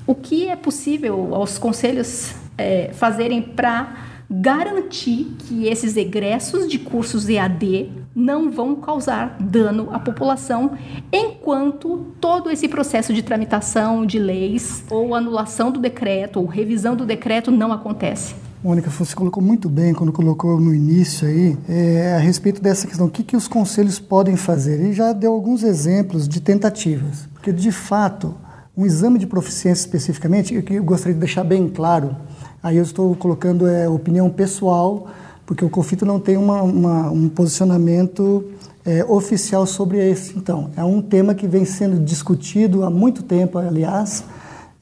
o 0.08 0.16
que 0.16 0.48
é 0.48 0.56
possível 0.56 1.36
aos 1.36 1.58
conselhos 1.58 2.34
é, 2.58 2.92
fazerem 2.94 3.42
para 3.42 4.10
garantir 4.30 5.36
que 5.40 5.68
esses 5.68 5.98
egressos 5.98 6.70
de 6.70 6.80
cursos 6.80 7.28
EAD 7.28 7.90
não 8.15 8.51
vão 8.51 8.75
causar 8.75 9.38
dano 9.39 9.89
à 9.91 10.00
população 10.00 10.72
enquanto 11.12 12.08
todo 12.20 12.50
esse 12.50 12.68
processo 12.68 13.13
de 13.13 13.24
tramitação 13.24 14.06
de 14.06 14.20
leis 14.20 14.84
ou 14.89 15.15
anulação 15.15 15.72
do 15.72 15.80
decreto 15.80 16.39
ou 16.39 16.46
revisão 16.46 16.96
do 16.96 17.06
decreto 17.06 17.51
não 17.51 17.72
acontece. 17.72 18.36
Mônica, 18.63 18.91
você 18.91 19.15
colocou 19.15 19.41
muito 19.41 19.68
bem 19.68 19.91
quando 19.91 20.12
colocou 20.12 20.60
no 20.60 20.72
início 20.72 21.27
aí 21.27 21.58
é, 21.68 22.13
a 22.15 22.20
respeito 22.20 22.62
dessa 22.62 22.86
questão, 22.86 23.08
o 23.08 23.10
que, 23.10 23.24
que 23.24 23.36
os 23.36 23.48
conselhos 23.48 23.98
podem 23.98 24.36
fazer. 24.36 24.80
E 24.82 24.94
já 24.94 25.13
deu 25.13 25.34
alguns 25.34 25.63
exemplos 25.63 26.27
de 26.27 26.39
tentativas, 26.39 27.27
porque 27.34 27.51
de 27.51 27.72
fato 27.72 28.36
um 28.77 28.86
exame 28.86 29.18
de 29.18 29.25
proficiência 29.25 29.82
especificamente, 29.82 30.53
eu, 30.53 30.84
gostaria 30.84 31.13
de 31.13 31.20
deixar 31.20 31.44
bem 31.44 31.68
claro, 31.68 32.15
aí 32.62 32.77
eu 32.77 32.84
estou 32.84 33.15
colocando 33.15 33.68
é, 33.68 33.89
opinião 33.89 34.30
pessoal, 34.30 35.08
porque 35.51 35.65
o 35.65 35.70
COFITO 35.70 36.05
não 36.05 36.17
tem 36.17 36.38
uma, 36.38 36.62
uma, 36.62 37.12
um 37.12 37.27
posicionamento 37.27 38.46
é, 38.86 39.03
oficial 39.03 39.67
sobre 39.67 39.98
esse. 39.98 40.38
Então, 40.38 40.72
é 40.77 40.84
um 40.86 41.01
tema 41.01 41.36
que 41.36 41.46
vem 41.46 41.65
sendo 41.65 42.00
discutido 42.00 42.86
há 42.86 42.89
muito 42.89 43.22
tempo, 43.22 43.58
aliás, 43.58 44.24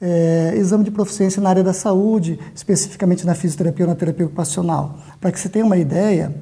é, 0.00 0.54
exame 0.56 0.84
de 0.84 0.92
proficiência 0.92 1.42
na 1.42 1.48
área 1.48 1.64
da 1.64 1.72
saúde, 1.72 2.38
especificamente 2.54 3.26
na 3.26 3.34
fisioterapia 3.34 3.84
ou 3.84 3.88
na 3.90 3.96
terapia 3.96 4.26
ocupacional. 4.26 4.96
Para 5.20 5.32
que 5.32 5.40
você 5.40 5.48
tenha 5.48 5.66
uma 5.66 5.76
ideia, 5.76 6.32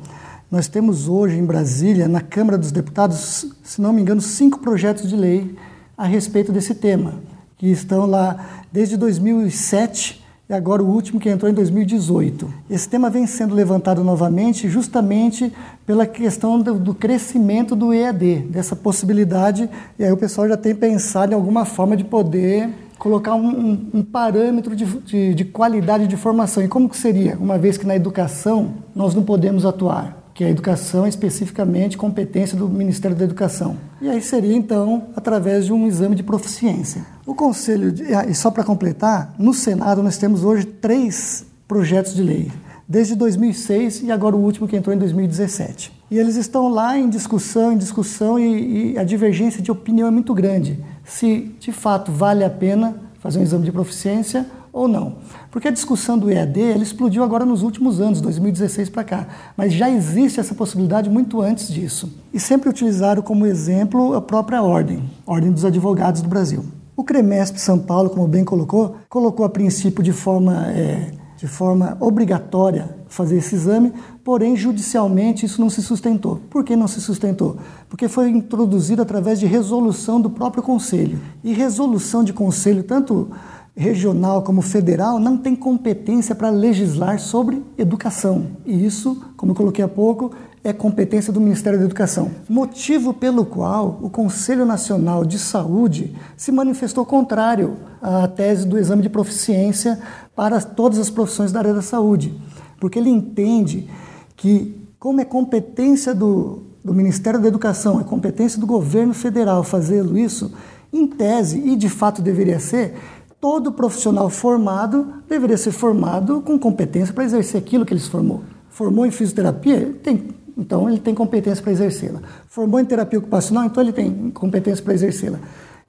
nós 0.50 0.68
temos 0.68 1.08
hoje 1.08 1.38
em 1.38 1.46
Brasília, 1.46 2.06
na 2.06 2.20
Câmara 2.20 2.58
dos 2.58 2.70
Deputados, 2.70 3.46
se 3.64 3.80
não 3.80 3.94
me 3.94 4.02
engano, 4.02 4.20
cinco 4.20 4.58
projetos 4.58 5.08
de 5.08 5.16
lei 5.16 5.56
a 5.96 6.04
respeito 6.04 6.52
desse 6.52 6.74
tema, 6.74 7.14
que 7.56 7.68
estão 7.68 8.04
lá 8.04 8.62
desde 8.70 8.94
2007 8.98 10.22
e 10.48 10.54
agora 10.54 10.82
o 10.82 10.86
último 10.86 11.20
que 11.20 11.28
entrou 11.28 11.50
em 11.50 11.54
2018. 11.54 12.48
Esse 12.70 12.88
tema 12.88 13.10
vem 13.10 13.26
sendo 13.26 13.54
levantado 13.54 14.02
novamente 14.02 14.66
justamente 14.66 15.52
pela 15.84 16.06
questão 16.06 16.58
do, 16.58 16.74
do, 16.74 16.94
crescimento 16.94 17.76
do 17.76 17.92
EAD, 17.92 18.46
dessa 18.48 18.74
possibilidade, 18.74 19.68
e 19.98 20.04
aí 20.04 20.10
o 20.10 20.16
pessoal 20.16 20.48
já 20.48 20.56
tem 20.56 20.74
pensado 20.74 21.32
em 21.32 21.34
alguma 21.34 21.66
forma 21.66 21.94
de 21.94 22.04
poder 22.04 22.70
colocar 22.98 23.34
um, 23.34 23.46
um, 23.46 23.90
um 23.94 24.02
parâmetro 24.02 24.74
de, 24.74 24.86
de, 24.86 25.34
de, 25.34 25.44
qualidade 25.44 26.06
de 26.06 26.16
formação. 26.16 26.62
E 26.62 26.68
como 26.68 26.88
que 26.88 26.96
seria? 26.96 27.36
Uma 27.38 27.58
vez 27.58 27.76
que 27.76 27.86
na 27.86 27.94
educação 27.94 28.76
nós 28.94 29.14
não 29.14 29.22
podemos 29.22 29.66
atuar, 29.66 30.27
que 30.38 30.44
a 30.44 30.48
educação 30.48 31.04
é 31.04 31.08
especificamente 31.08 31.98
competência 31.98 32.56
do 32.56 32.68
Ministério 32.68 33.16
da 33.16 33.24
Educação. 33.24 33.76
E 34.00 34.08
aí 34.08 34.22
seria, 34.22 34.54
então, 34.54 35.08
através 35.16 35.66
de 35.66 35.72
um 35.72 35.84
exame 35.84 36.14
de 36.14 36.22
proficiência. 36.22 37.04
O 37.26 37.34
Conselho, 37.34 37.90
de, 37.90 38.14
ah, 38.14 38.24
e 38.24 38.32
só 38.36 38.48
para 38.48 38.62
completar, 38.62 39.34
no 39.36 39.52
Senado 39.52 40.00
nós 40.00 40.16
temos 40.16 40.44
hoje 40.44 40.64
três 40.64 41.44
projetos 41.66 42.14
de 42.14 42.22
lei, 42.22 42.52
desde 42.86 43.16
2006 43.16 44.04
e 44.04 44.12
agora 44.12 44.36
o 44.36 44.38
último 44.38 44.68
que 44.68 44.76
entrou 44.76 44.94
em 44.94 44.98
2017. 45.00 45.92
E 46.08 46.16
eles 46.16 46.36
estão 46.36 46.68
lá 46.68 46.96
em 46.96 47.10
discussão, 47.10 47.72
em 47.72 47.76
discussão, 47.76 48.38
e, 48.38 48.92
e 48.92 48.96
a 48.96 49.02
divergência 49.02 49.60
de 49.60 49.72
opinião 49.72 50.06
é 50.06 50.10
muito 50.12 50.32
grande 50.32 50.78
se 51.04 51.52
de 51.58 51.72
fato 51.72 52.12
vale 52.12 52.44
a 52.44 52.50
pena 52.50 52.94
fazer 53.18 53.40
um 53.40 53.42
exame 53.42 53.64
de 53.64 53.72
proficiência 53.72 54.46
ou 54.72 54.86
não. 54.86 55.16
Porque 55.50 55.68
a 55.68 55.70
discussão 55.70 56.18
do 56.18 56.30
EAD 56.30 56.60
ele 56.60 56.82
explodiu 56.82 57.22
agora 57.22 57.46
nos 57.46 57.62
últimos 57.62 58.00
anos, 58.00 58.20
2016 58.20 58.90
para 58.90 59.04
cá, 59.04 59.26
mas 59.56 59.72
já 59.72 59.90
existe 59.90 60.38
essa 60.38 60.54
possibilidade 60.54 61.08
muito 61.08 61.40
antes 61.40 61.68
disso. 61.68 62.12
E 62.32 62.38
sempre 62.38 62.68
utilizaram 62.68 63.22
como 63.22 63.46
exemplo 63.46 64.14
a 64.14 64.20
própria 64.20 64.62
ordem, 64.62 65.02
Ordem 65.26 65.50
dos 65.50 65.64
Advogados 65.64 66.20
do 66.20 66.28
Brasil. 66.28 66.64
O 66.94 67.04
CREMESP 67.04 67.60
São 67.60 67.78
Paulo, 67.78 68.10
como 68.10 68.26
bem 68.26 68.44
colocou, 68.44 68.96
colocou 69.08 69.46
a 69.46 69.48
princípio 69.48 70.02
de 70.02 70.12
forma, 70.12 70.66
é, 70.66 71.12
de 71.36 71.46
forma 71.46 71.96
obrigatória 72.00 72.98
fazer 73.08 73.38
esse 73.38 73.54
exame, 73.54 73.92
porém 74.22 74.56
judicialmente 74.56 75.46
isso 75.46 75.60
não 75.60 75.70
se 75.70 75.80
sustentou. 75.80 76.40
Por 76.50 76.62
que 76.62 76.76
não 76.76 76.88
se 76.88 77.00
sustentou? 77.00 77.56
Porque 77.88 78.08
foi 78.08 78.28
introduzido 78.28 79.00
através 79.00 79.40
de 79.40 79.46
resolução 79.46 80.20
do 80.20 80.28
próprio 80.28 80.62
conselho. 80.62 81.18
E 81.42 81.52
resolução 81.52 82.22
de 82.22 82.32
conselho, 82.32 82.82
tanto 82.82 83.30
regional 83.78 84.42
como 84.42 84.60
federal, 84.60 85.18
não 85.18 85.38
tem 85.38 85.54
competência 85.54 86.34
para 86.34 86.50
legislar 86.50 87.18
sobre 87.18 87.62
educação. 87.78 88.48
E 88.66 88.84
isso, 88.84 89.22
como 89.36 89.52
eu 89.52 89.56
coloquei 89.56 89.84
há 89.84 89.88
pouco, 89.88 90.32
é 90.64 90.72
competência 90.72 91.32
do 91.32 91.40
Ministério 91.40 91.78
da 91.78 91.84
Educação. 91.84 92.30
Motivo 92.48 93.14
pelo 93.14 93.46
qual 93.46 94.00
o 94.02 94.10
Conselho 94.10 94.66
Nacional 94.66 95.24
de 95.24 95.38
Saúde 95.38 96.14
se 96.36 96.50
manifestou 96.50 97.06
contrário 97.06 97.76
à 98.02 98.26
tese 98.26 98.66
do 98.66 98.76
exame 98.76 99.02
de 99.02 99.08
proficiência 99.08 99.98
para 100.34 100.60
todas 100.60 100.98
as 100.98 101.08
profissões 101.08 101.52
da 101.52 101.60
área 101.60 101.72
da 101.72 101.82
saúde 101.82 102.34
porque 102.80 102.98
ele 102.98 103.10
entende 103.10 103.88
que, 104.36 104.88
como 104.98 105.20
é 105.20 105.24
competência 105.24 106.14
do, 106.14 106.62
do 106.84 106.94
Ministério 106.94 107.40
da 107.40 107.48
Educação, 107.48 108.00
é 108.00 108.04
competência 108.04 108.60
do 108.60 108.66
governo 108.66 109.14
federal 109.14 109.64
fazê-lo 109.64 110.16
isso, 110.16 110.52
em 110.92 111.06
tese, 111.06 111.58
e 111.58 111.76
de 111.76 111.88
fato 111.88 112.22
deveria 112.22 112.58
ser, 112.58 112.94
todo 113.40 113.72
profissional 113.72 114.28
formado 114.28 115.22
deveria 115.28 115.56
ser 115.56 115.72
formado 115.72 116.40
com 116.40 116.58
competência 116.58 117.14
para 117.14 117.24
exercer 117.24 117.60
aquilo 117.60 117.84
que 117.84 117.92
ele 117.92 118.00
se 118.00 118.10
formou. 118.10 118.42
Formou 118.70 119.06
em 119.06 119.10
fisioterapia? 119.10 119.94
Tem, 120.02 120.28
então 120.56 120.88
ele 120.88 120.98
tem 120.98 121.14
competência 121.14 121.62
para 121.62 121.72
exercê-la. 121.72 122.20
Formou 122.48 122.80
em 122.80 122.84
terapia 122.84 123.18
ocupacional? 123.18 123.64
Então 123.64 123.82
ele 123.82 123.92
tem 123.92 124.30
competência 124.30 124.84
para 124.84 124.94
exercê-la. 124.94 125.38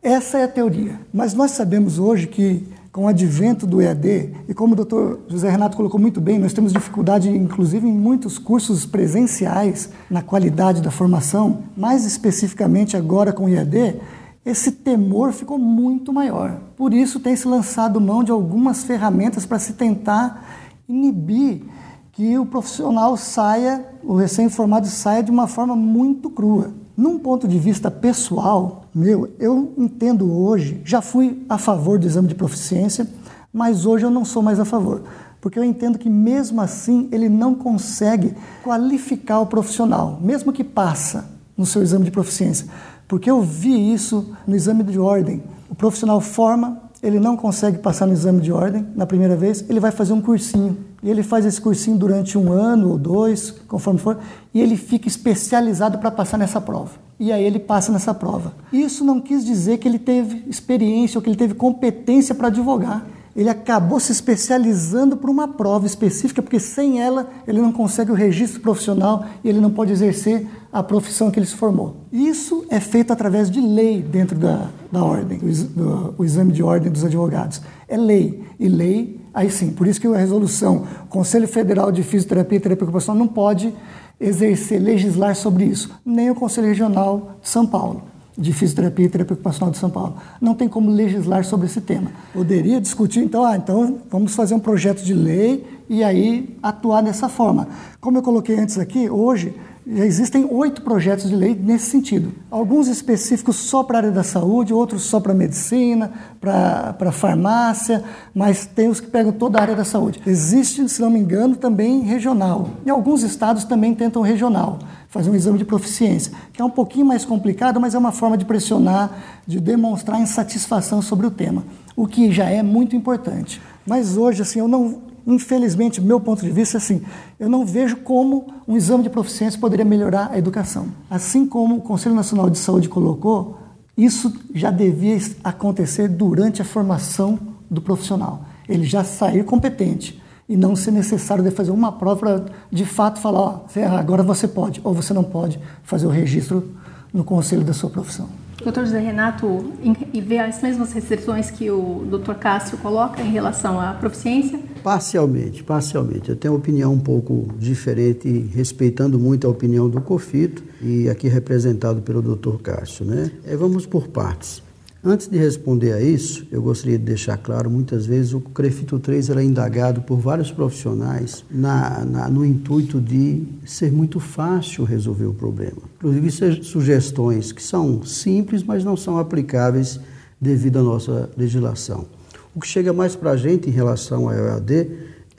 Essa 0.01 0.39
é 0.39 0.43
a 0.43 0.47
teoria. 0.47 0.99
Mas 1.13 1.33
nós 1.33 1.51
sabemos 1.51 1.99
hoje 1.99 2.27
que 2.27 2.65
com 2.91 3.05
o 3.05 3.07
advento 3.07 3.67
do 3.67 3.81
EAD, 3.81 4.33
e 4.47 4.53
como 4.53 4.73
o 4.73 4.75
doutor 4.75 5.19
José 5.27 5.49
Renato 5.49 5.77
colocou 5.77 5.99
muito 5.99 6.19
bem, 6.19 6.39
nós 6.39 6.53
temos 6.53 6.73
dificuldade, 6.73 7.29
inclusive, 7.29 7.87
em 7.87 7.93
muitos 7.93 8.39
cursos 8.39 8.85
presenciais, 8.85 9.89
na 10.09 10.23
qualidade 10.23 10.81
da 10.81 10.89
formação, 10.89 11.63
mais 11.77 12.03
especificamente 12.03 12.97
agora 12.97 13.31
com 13.31 13.45
o 13.45 13.49
EAD, 13.49 13.99
esse 14.45 14.71
temor 14.71 15.31
ficou 15.31 15.57
muito 15.57 16.13
maior. 16.13 16.59
Por 16.75 16.93
isso, 16.93 17.19
tem 17.19 17.35
se 17.35 17.47
lançado 17.47 17.99
mão 17.99 18.23
de 18.23 18.31
algumas 18.31 18.83
ferramentas 18.83 19.45
para 19.45 19.59
se 19.59 19.73
tentar 19.73 20.45
inibir 20.87 21.63
que 22.11 22.37
o 22.37 22.45
profissional 22.45 23.15
saia, 23.15 23.85
o 24.03 24.15
recém-formado 24.15 24.87
saia 24.87 25.23
de 25.23 25.31
uma 25.31 25.47
forma 25.47 25.75
muito 25.75 26.29
crua. 26.29 26.71
Num 26.97 27.17
ponto 27.17 27.47
de 27.47 27.57
vista 27.57 27.89
pessoal, 27.89 28.85
meu, 28.93 29.29
eu 29.39 29.73
entendo 29.77 30.33
hoje, 30.33 30.81
já 30.83 31.01
fui 31.01 31.45
a 31.47 31.57
favor 31.57 31.97
do 31.97 32.05
exame 32.05 32.27
de 32.27 32.35
proficiência, 32.35 33.07
mas 33.53 33.85
hoje 33.85 34.05
eu 34.05 34.09
não 34.09 34.25
sou 34.25 34.43
mais 34.43 34.59
a 34.59 34.65
favor. 34.65 35.03
Porque 35.39 35.57
eu 35.57 35.63
entendo 35.63 35.97
que 35.97 36.09
mesmo 36.09 36.59
assim 36.59 37.07
ele 37.11 37.29
não 37.29 37.55
consegue 37.55 38.33
qualificar 38.63 39.39
o 39.39 39.45
profissional, 39.45 40.19
mesmo 40.21 40.51
que 40.51 40.63
passa 40.63 41.29
no 41.57 41.65
seu 41.65 41.81
exame 41.81 42.05
de 42.05 42.11
proficiência. 42.11 42.67
Porque 43.09 43.29
eu 43.29 43.41
vi 43.41 43.91
isso 43.91 44.33
no 44.45 44.55
exame 44.55 44.83
de 44.83 44.99
ordem. 44.99 45.41
O 45.67 45.73
profissional 45.73 46.21
forma, 46.21 46.79
ele 47.01 47.19
não 47.19 47.35
consegue 47.35 47.79
passar 47.79 48.05
no 48.05 48.13
exame 48.13 48.39
de 48.39 48.51
ordem 48.51 48.85
na 48.95 49.05
primeira 49.07 49.35
vez, 49.35 49.65
ele 49.67 49.79
vai 49.79 49.89
fazer 49.89 50.13
um 50.13 50.21
cursinho 50.21 50.77
e 51.01 51.09
ele 51.09 51.23
faz 51.23 51.43
esse 51.43 51.59
cursinho 51.59 51.97
durante 51.97 52.37
um 52.37 52.51
ano 52.51 52.91
ou 52.91 52.99
dois, 52.99 53.49
conforme 53.67 53.99
for, 53.99 54.19
e 54.53 54.61
ele 54.61 54.77
fica 54.77 55.07
especializado 55.07 55.97
para 55.97 56.11
passar 56.11 56.37
nessa 56.37 56.61
prova. 56.61 56.91
E 57.19 57.31
aí 57.31 57.43
ele 57.43 57.57
passa 57.57 57.91
nessa 57.91 58.13
prova. 58.13 58.53
Isso 58.71 59.03
não 59.03 59.19
quis 59.19 59.43
dizer 59.43 59.79
que 59.79 59.87
ele 59.87 59.97
teve 59.97 60.43
experiência 60.47 61.17
ou 61.17 61.23
que 61.23 61.29
ele 61.29 61.37
teve 61.37 61.55
competência 61.55 62.35
para 62.35 62.47
advogar. 62.47 63.03
Ele 63.39 63.49
acabou 63.49 64.01
se 64.01 64.11
especializando 64.11 65.15
para 65.15 65.31
uma 65.31 65.47
prova 65.47 65.85
específica, 65.85 66.41
porque 66.41 66.59
sem 66.59 67.01
ela 67.01 67.29
ele 67.47 67.61
não 67.61 67.71
consegue 67.71 68.11
o 68.11 68.13
registro 68.13 68.59
profissional 68.59 69.25
e 69.41 69.47
ele 69.47 69.61
não 69.61 69.71
pode 69.71 69.93
exercer 69.93 70.45
a 70.73 70.83
profissão 70.83 71.31
que 71.31 71.39
ele 71.39 71.45
se 71.45 71.55
formou. 71.55 71.95
Isso 72.11 72.65
é 72.69 72.81
feito 72.81 73.13
através 73.13 73.49
de 73.49 73.61
lei 73.61 74.01
dentro 74.01 74.37
da, 74.37 74.69
da 74.91 75.01
ordem, 75.01 75.39
do, 75.39 76.15
o 76.17 76.25
exame 76.25 76.51
de 76.51 76.61
ordem 76.61 76.91
dos 76.91 77.05
advogados. 77.05 77.61
É 77.87 77.95
lei. 77.95 78.43
E 78.59 78.67
lei 78.67 79.21
Aí 79.33 79.49
sim, 79.49 79.71
por 79.71 79.87
isso 79.87 80.01
que 80.01 80.07
a 80.07 80.17
resolução, 80.17 80.85
o 81.03 81.07
Conselho 81.07 81.47
Federal 81.47 81.93
de 81.93 82.03
Fisioterapia 82.03 82.57
e 82.57 82.59
Terapia 82.59 82.83
Ocupacional 82.83 83.19
não 83.19 83.27
pode 83.31 83.73
exercer, 84.19 84.81
legislar 84.81 85.33
sobre 85.33 85.63
isso, 85.63 85.89
nem 86.05 86.29
o 86.29 86.35
Conselho 86.35 86.67
Regional 86.67 87.37
de 87.41 87.47
São 87.47 87.65
Paulo, 87.65 88.03
de 88.39 88.53
Fisioterapia 88.53 89.05
e 89.05 89.09
Terapia 89.09 89.33
Ocupacional 89.33 89.71
de 89.71 89.77
São 89.77 89.89
Paulo. 89.89 90.15
Não 90.39 90.55
tem 90.55 90.69
como 90.69 90.89
legislar 90.89 91.43
sobre 91.43 91.67
esse 91.67 91.81
tema. 91.81 92.09
Poderia 92.33 92.79
discutir, 92.79 93.19
então, 93.19 93.43
ah, 93.43 93.57
então 93.57 93.97
vamos 94.09 94.33
fazer 94.33 94.55
um 94.55 94.59
projeto 94.59 95.03
de 95.03 95.13
lei 95.13 95.67
e 95.89 96.03
aí 96.03 96.57
atuar 96.63 97.01
dessa 97.01 97.27
forma. 97.27 97.67
Como 97.99 98.17
eu 98.17 98.21
coloquei 98.21 98.57
antes 98.57 98.79
aqui, 98.79 99.09
hoje 99.09 99.53
já 99.91 100.05
existem 100.05 100.47
oito 100.51 100.83
projetos 100.83 101.29
de 101.29 101.35
lei 101.35 101.55
nesse 101.55 101.89
sentido. 101.89 102.31
Alguns 102.51 102.87
específicos 102.87 103.55
só 103.55 103.83
para 103.83 103.97
a 103.97 104.01
área 104.01 104.11
da 104.11 104.23
saúde, 104.23 104.71
outros 104.71 105.01
só 105.01 105.19
para 105.19 105.31
a 105.31 105.35
medicina, 105.35 106.11
para 106.39 106.95
a 106.99 107.11
farmácia, 107.11 108.03
mas 108.33 108.67
tem 108.67 108.87
os 108.87 108.99
que 108.99 109.07
pegam 109.07 109.31
toda 109.31 109.57
a 109.57 109.61
área 109.63 109.75
da 109.75 109.83
saúde. 109.83 110.21
Existe, 110.27 110.87
se 110.87 111.01
não 111.01 111.09
me 111.09 111.19
engano, 111.19 111.55
também 111.55 112.01
regional. 112.01 112.69
E 112.85 112.89
alguns 112.89 113.23
estados 113.23 113.63
também 113.63 113.95
tentam 113.95 114.21
regional, 114.21 114.77
fazer 115.09 115.29
um 115.29 115.35
exame 115.35 115.57
de 115.57 115.65
proficiência, 115.65 116.31
que 116.53 116.61
é 116.61 116.65
um 116.65 116.69
pouquinho 116.69 117.05
mais 117.05 117.25
complicado, 117.25 117.79
mas 117.79 117.95
é 117.95 117.97
uma 117.97 118.11
forma 118.11 118.37
de 118.37 118.45
pressionar, 118.45 119.41
de 119.45 119.59
demonstrar 119.59 120.21
insatisfação 120.21 121.01
sobre 121.01 121.25
o 121.25 121.31
tema, 121.31 121.63
o 121.95 122.07
que 122.07 122.31
já 122.31 122.49
é 122.49 122.61
muito 122.61 122.95
importante. 122.95 123.59
Mas 123.85 124.15
hoje, 124.15 124.43
assim, 124.43 124.59
eu 124.59 124.67
não 124.67 125.09
infelizmente, 125.27 126.01
meu 126.01 126.19
ponto 126.19 126.43
de 126.43 126.51
vista, 126.51 126.77
assim, 126.77 127.03
eu 127.39 127.47
não 127.47 127.63
vejo 127.63 127.97
como 127.97 128.47
um 128.67 128.75
exame 128.75 129.03
de 129.03 129.09
proficiência 129.11 129.59
poderia 129.59 129.85
melhorar 129.85 130.31
a 130.31 130.39
educação. 130.39 130.87
Assim 131.07 131.45
como 131.45 131.77
o 131.77 131.81
Conselho 131.81 132.15
Nacional 132.15 132.49
de 132.49 132.57
Saúde 132.57 132.89
colocou, 132.89 133.57
isso 133.95 134.33
já 134.55 134.71
devia 134.71 135.19
acontecer 135.43 136.07
durante 136.07 136.63
a 136.63 136.65
formação 136.65 137.37
do 137.69 137.79
profissional. 137.79 138.45
Ele 138.67 138.85
já 138.85 139.03
sair 139.03 139.43
competente 139.43 140.19
e 140.49 140.57
não 140.57 140.75
ser 140.75 140.89
necessário 140.89 141.43
de 141.43 141.51
fazer 141.51 141.69
uma 141.69 141.91
prova 141.91 142.19
para 142.19 142.45
de 142.71 142.83
fato 142.83 143.21
falar, 143.21 143.39
ó, 143.39 143.65
agora 143.97 144.23
você 144.23 144.47
pode 144.47 144.81
ou 144.83 144.93
você 144.95 145.13
não 145.13 145.23
pode 145.23 145.59
fazer 145.83 146.07
o 146.07 146.09
registro 146.09 146.67
no 147.13 147.23
conselho 147.23 147.63
da 147.63 147.71
sua 147.71 147.89
profissão. 147.89 148.27
Doutor 148.63 148.83
José 148.83 148.99
Renato, 148.99 149.71
e 150.13 150.19
vê 150.19 150.37
as 150.37 150.61
mesmas 150.61 150.91
restrições 150.91 151.49
que 151.49 151.71
o 151.71 152.05
doutor 152.09 152.35
Cássio 152.35 152.77
coloca 152.79 153.21
em 153.21 153.31
relação 153.31 153.79
à 153.79 153.93
proficiência? 153.93 154.59
Parcialmente, 154.83 155.63
parcialmente. 155.63 156.29
Eu 156.29 156.35
tenho 156.35 156.53
uma 156.53 156.59
opinião 156.59 156.91
um 156.91 156.99
pouco 156.99 157.47
diferente, 157.57 158.27
respeitando 158.53 159.17
muito 159.17 159.47
a 159.47 159.49
opinião 159.49 159.87
do 159.89 160.01
COFITO 160.01 160.61
e 160.81 161.09
aqui 161.09 161.29
representado 161.29 162.01
pelo 162.01 162.21
doutor 162.21 162.59
Cássio. 162.59 163.05
Né? 163.05 163.31
É, 163.45 163.55
vamos 163.55 163.85
por 163.85 164.09
partes. 164.09 164.61
Antes 165.01 165.29
de 165.29 165.37
responder 165.37 165.93
a 165.93 166.01
isso, 166.01 166.45
eu 166.51 166.61
gostaria 166.61 166.99
de 166.99 167.05
deixar 167.05 167.37
claro, 167.37 167.69
muitas 167.69 168.05
vezes 168.05 168.33
o 168.33 168.41
CREFITO 168.41 168.99
3 168.99 169.29
é 169.29 169.43
indagado 169.43 170.01
por 170.01 170.17
vários 170.17 170.51
profissionais 170.51 171.45
na, 171.49 172.03
na, 172.03 172.29
no 172.29 172.45
intuito 172.45 172.99
de 172.99 173.43
ser 173.65 173.93
muito 173.93 174.19
fácil 174.19 174.83
resolver 174.83 175.25
o 175.25 175.33
problema. 175.33 175.77
Inclusive 175.99 176.63
sugestões 176.63 177.53
que 177.53 177.63
são 177.63 178.03
simples, 178.03 178.61
mas 178.61 178.83
não 178.83 178.97
são 178.97 179.17
aplicáveis 179.17 180.01
devido 180.39 180.79
à 180.79 180.83
nossa 180.83 181.29
legislação. 181.37 182.05
O 182.53 182.59
que 182.59 182.67
chega 182.67 182.91
mais 182.91 183.15
para 183.15 183.31
a 183.31 183.37
gente 183.37 183.69
em 183.69 183.73
relação 183.73 184.27
ao 184.27 184.35
EAD 184.35 184.89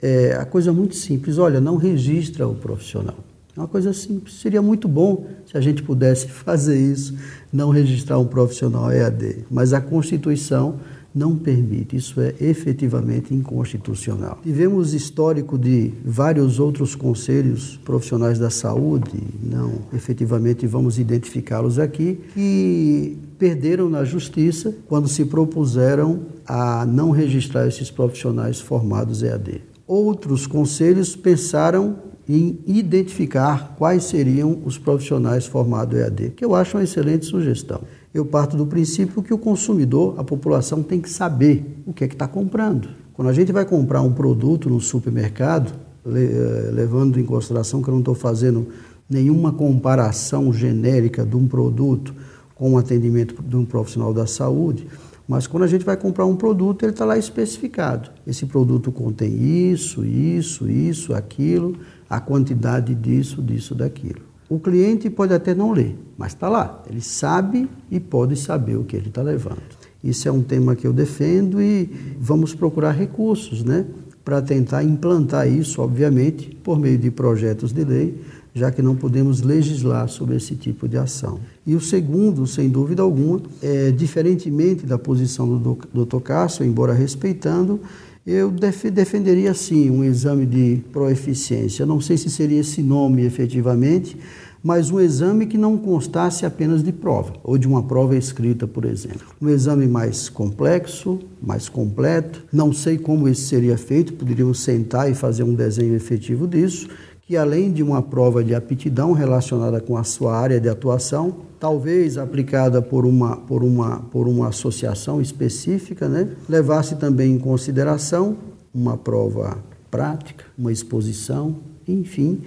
é 0.01 0.33
a 0.33 0.45
coisa 0.45 0.73
muito 0.73 0.95
simples, 0.95 1.37
olha, 1.37 1.61
não 1.61 1.75
registra 1.77 2.47
o 2.47 2.55
profissional. 2.55 3.30
É 3.55 3.59
uma 3.59 3.67
coisa 3.67 3.93
simples. 3.93 4.35
Seria 4.35 4.61
muito 4.61 4.87
bom 4.87 5.27
se 5.45 5.57
a 5.57 5.61
gente 5.61 5.83
pudesse 5.83 6.27
fazer 6.31 6.79
isso, 6.79 7.15
não 7.51 7.69
registrar 7.69 8.17
um 8.17 8.25
profissional 8.25 8.91
EAD. 8.91 9.45
Mas 9.49 9.73
a 9.73 9.81
Constituição 9.81 10.79
não 11.13 11.35
permite. 11.35 11.95
Isso 11.95 12.19
é 12.21 12.33
efetivamente 12.39 13.33
inconstitucional. 13.33 14.39
Tivemos 14.41 14.93
histórico 14.93 15.57
de 15.57 15.91
vários 16.03 16.59
outros 16.59 16.95
conselhos 16.95 17.77
profissionais 17.83 18.39
da 18.39 18.49
saúde, 18.49 19.21
não 19.43 19.81
efetivamente 19.93 20.65
vamos 20.65 20.97
identificá-los 20.97 21.79
aqui, 21.79 22.19
que 22.33 23.17
perderam 23.37 23.89
na 23.89 24.03
justiça 24.03 24.73
quando 24.87 25.07
se 25.07 25.25
propuseram 25.25 26.21
a 26.45 26.85
não 26.85 27.11
registrar 27.11 27.67
esses 27.67 27.91
profissionais 27.91 28.59
formados 28.59 29.21
EAD. 29.21 29.61
Outros 29.85 30.47
conselhos 30.47 31.15
pensaram 31.15 32.10
em 32.33 32.59
identificar 32.65 33.75
quais 33.77 34.05
seriam 34.05 34.61
os 34.63 34.77
profissionais 34.77 35.45
formados 35.45 35.99
EAD, 35.99 36.29
que 36.29 36.45
eu 36.45 36.55
acho 36.55 36.77
uma 36.77 36.83
excelente 36.83 37.25
sugestão. 37.25 37.81
Eu 38.13 38.25
parto 38.25 38.55
do 38.55 38.65
princípio 38.65 39.21
que 39.21 39.33
o 39.33 39.37
consumidor, 39.37 40.15
a 40.17 40.23
população, 40.23 40.81
tem 40.81 41.01
que 41.01 41.09
saber 41.09 41.83
o 41.85 41.91
que 41.91 42.05
é 42.05 42.07
que 42.07 42.15
está 42.15 42.29
comprando. 42.29 42.87
Quando 43.13 43.27
a 43.27 43.33
gente 43.33 43.51
vai 43.51 43.65
comprar 43.65 44.01
um 44.01 44.13
produto 44.13 44.69
no 44.69 44.79
supermercado, 44.79 45.73
eh, 46.05 46.69
levando 46.71 47.19
em 47.19 47.25
consideração 47.25 47.81
que 47.81 47.89
eu 47.89 47.93
não 47.93 47.99
estou 47.99 48.15
fazendo 48.15 48.67
nenhuma 49.09 49.51
comparação 49.51 50.53
genérica 50.53 51.25
de 51.25 51.35
um 51.35 51.47
produto 51.47 52.15
com 52.55 52.73
o 52.73 52.77
atendimento 52.77 53.43
de 53.43 53.57
um 53.57 53.65
profissional 53.65 54.13
da 54.13 54.25
saúde, 54.25 54.87
mas 55.27 55.47
quando 55.47 55.63
a 55.63 55.67
gente 55.67 55.83
vai 55.83 55.97
comprar 55.97 56.25
um 56.25 56.35
produto, 56.35 56.83
ele 56.83 56.93
está 56.93 57.03
lá 57.03 57.17
especificado. 57.17 58.09
Esse 58.25 58.45
produto 58.45 58.89
contém 58.91 59.33
isso, 59.69 60.05
isso, 60.05 60.69
isso, 60.69 61.13
aquilo 61.13 61.75
a 62.11 62.19
quantidade 62.19 62.93
disso, 62.93 63.41
disso, 63.41 63.73
daquilo. 63.73 64.19
O 64.49 64.59
cliente 64.59 65.09
pode 65.09 65.33
até 65.33 65.55
não 65.55 65.71
ler, 65.71 65.97
mas 66.17 66.33
está 66.33 66.49
lá. 66.49 66.83
Ele 66.89 66.99
sabe 66.99 67.69
e 67.89 68.01
pode 68.01 68.35
saber 68.35 68.75
o 68.75 68.83
que 68.83 68.97
ele 68.97 69.07
está 69.07 69.21
levando. 69.21 69.61
Isso 70.03 70.27
é 70.27 70.31
um 70.31 70.41
tema 70.41 70.75
que 70.75 70.85
eu 70.85 70.91
defendo 70.91 71.61
e 71.61 71.89
vamos 72.19 72.53
procurar 72.53 72.91
recursos, 72.91 73.63
né? 73.63 73.85
Para 74.25 74.41
tentar 74.41 74.83
implantar 74.83 75.47
isso, 75.47 75.81
obviamente, 75.81 76.53
por 76.61 76.77
meio 76.77 76.97
de 76.97 77.09
projetos 77.09 77.71
de 77.71 77.85
lei, 77.85 78.21
já 78.53 78.69
que 78.69 78.81
não 78.81 78.93
podemos 78.93 79.41
legislar 79.41 80.09
sobre 80.09 80.35
esse 80.35 80.55
tipo 80.55 80.89
de 80.89 80.97
ação. 80.97 81.39
E 81.65 81.73
o 81.75 81.79
segundo, 81.79 82.45
sem 82.45 82.67
dúvida 82.67 83.01
alguma, 83.01 83.41
é 83.61 83.89
diferentemente 83.89 84.85
da 84.85 84.97
posição 84.97 85.47
do 85.57 86.05
Dr. 86.05 86.19
Cássio, 86.19 86.65
embora 86.65 86.91
respeitando, 86.91 87.79
eu 88.25 88.51
def 88.51 88.85
defenderia 88.85 89.53
sim 89.53 89.89
um 89.89 90.03
exame 90.03 90.45
de 90.45 90.81
proeficiência. 90.91 91.85
Não 91.85 91.99
sei 91.99 92.17
se 92.17 92.29
seria 92.29 92.59
esse 92.59 92.83
nome 92.83 93.23
efetivamente, 93.23 94.17
mas 94.63 94.91
um 94.91 94.99
exame 94.99 95.47
que 95.47 95.57
não 95.57 95.77
constasse 95.77 96.45
apenas 96.45 96.83
de 96.83 96.91
prova, 96.91 97.33
ou 97.43 97.57
de 97.57 97.67
uma 97.67 97.81
prova 97.81 98.15
escrita, 98.15 98.67
por 98.67 98.85
exemplo. 98.85 99.27
Um 99.41 99.49
exame 99.49 99.87
mais 99.87 100.29
complexo, 100.29 101.19
mais 101.41 101.67
completo. 101.67 102.43
Não 102.53 102.71
sei 102.71 102.97
como 102.97 103.27
esse 103.27 103.41
seria 103.41 103.77
feito, 103.77 104.13
poderíamos 104.13 104.59
sentar 104.59 105.09
e 105.09 105.15
fazer 105.15 105.43
um 105.43 105.55
desenho 105.55 105.95
efetivo 105.95 106.47
disso 106.47 106.87
que 107.31 107.37
além 107.37 107.71
de 107.71 107.81
uma 107.81 108.01
prova 108.01 108.43
de 108.43 108.53
aptidão 108.53 109.13
relacionada 109.13 109.79
com 109.79 109.95
a 109.95 110.03
sua 110.03 110.35
área 110.37 110.59
de 110.59 110.67
atuação, 110.67 111.37
talvez 111.61 112.17
aplicada 112.17 112.81
por 112.81 113.05
uma, 113.05 113.37
por 113.37 113.63
uma, 113.63 113.99
por 113.99 114.27
uma 114.27 114.47
associação 114.47 115.21
específica, 115.21 116.09
né, 116.09 116.27
levasse 116.49 116.95
também 116.95 117.35
em 117.35 117.37
consideração 117.37 118.35
uma 118.73 118.97
prova 118.97 119.59
prática, 119.91 120.43
uma 120.57 120.71
exposição, 120.71 121.57
enfim, 121.87 122.39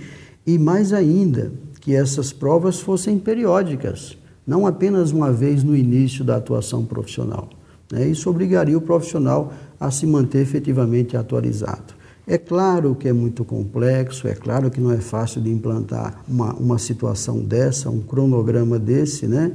e 0.45 0.59
mais 0.59 0.93
ainda, 0.93 1.53
que 1.81 1.95
essas 1.95 2.33
provas 2.33 2.81
fossem 2.81 3.17
periódicas, 3.17 4.19
não 4.45 4.67
apenas 4.67 5.13
uma 5.13 5.31
vez 5.31 5.63
no 5.63 5.77
início 5.77 6.25
da 6.25 6.35
atuação 6.37 6.85
profissional. 6.85 7.49
Né? 7.93 8.09
Isso 8.09 8.29
obrigaria 8.29 8.77
o 8.77 8.81
profissional 8.81 9.53
a 9.79 9.93
se 9.93 10.07
manter 10.07 10.41
efetivamente 10.41 11.17
atualizado. 11.17 11.94
É 12.27 12.39
claro 12.39 12.95
que 12.95 13.07
é 13.07 13.13
muito 13.13 13.45
complexo, 13.45 14.27
é 14.27 14.35
claro 14.35 14.71
que 14.71 14.81
não 14.81 14.91
é 14.91 14.97
fácil 14.97 15.43
de 15.43 15.51
implantar 15.51 16.23
uma, 16.27 16.55
uma 16.55 16.79
situação 16.79 17.41
dessa, 17.41 17.91
um 17.91 18.01
cronograma 18.01 18.79
desse, 18.79 19.27
né? 19.27 19.53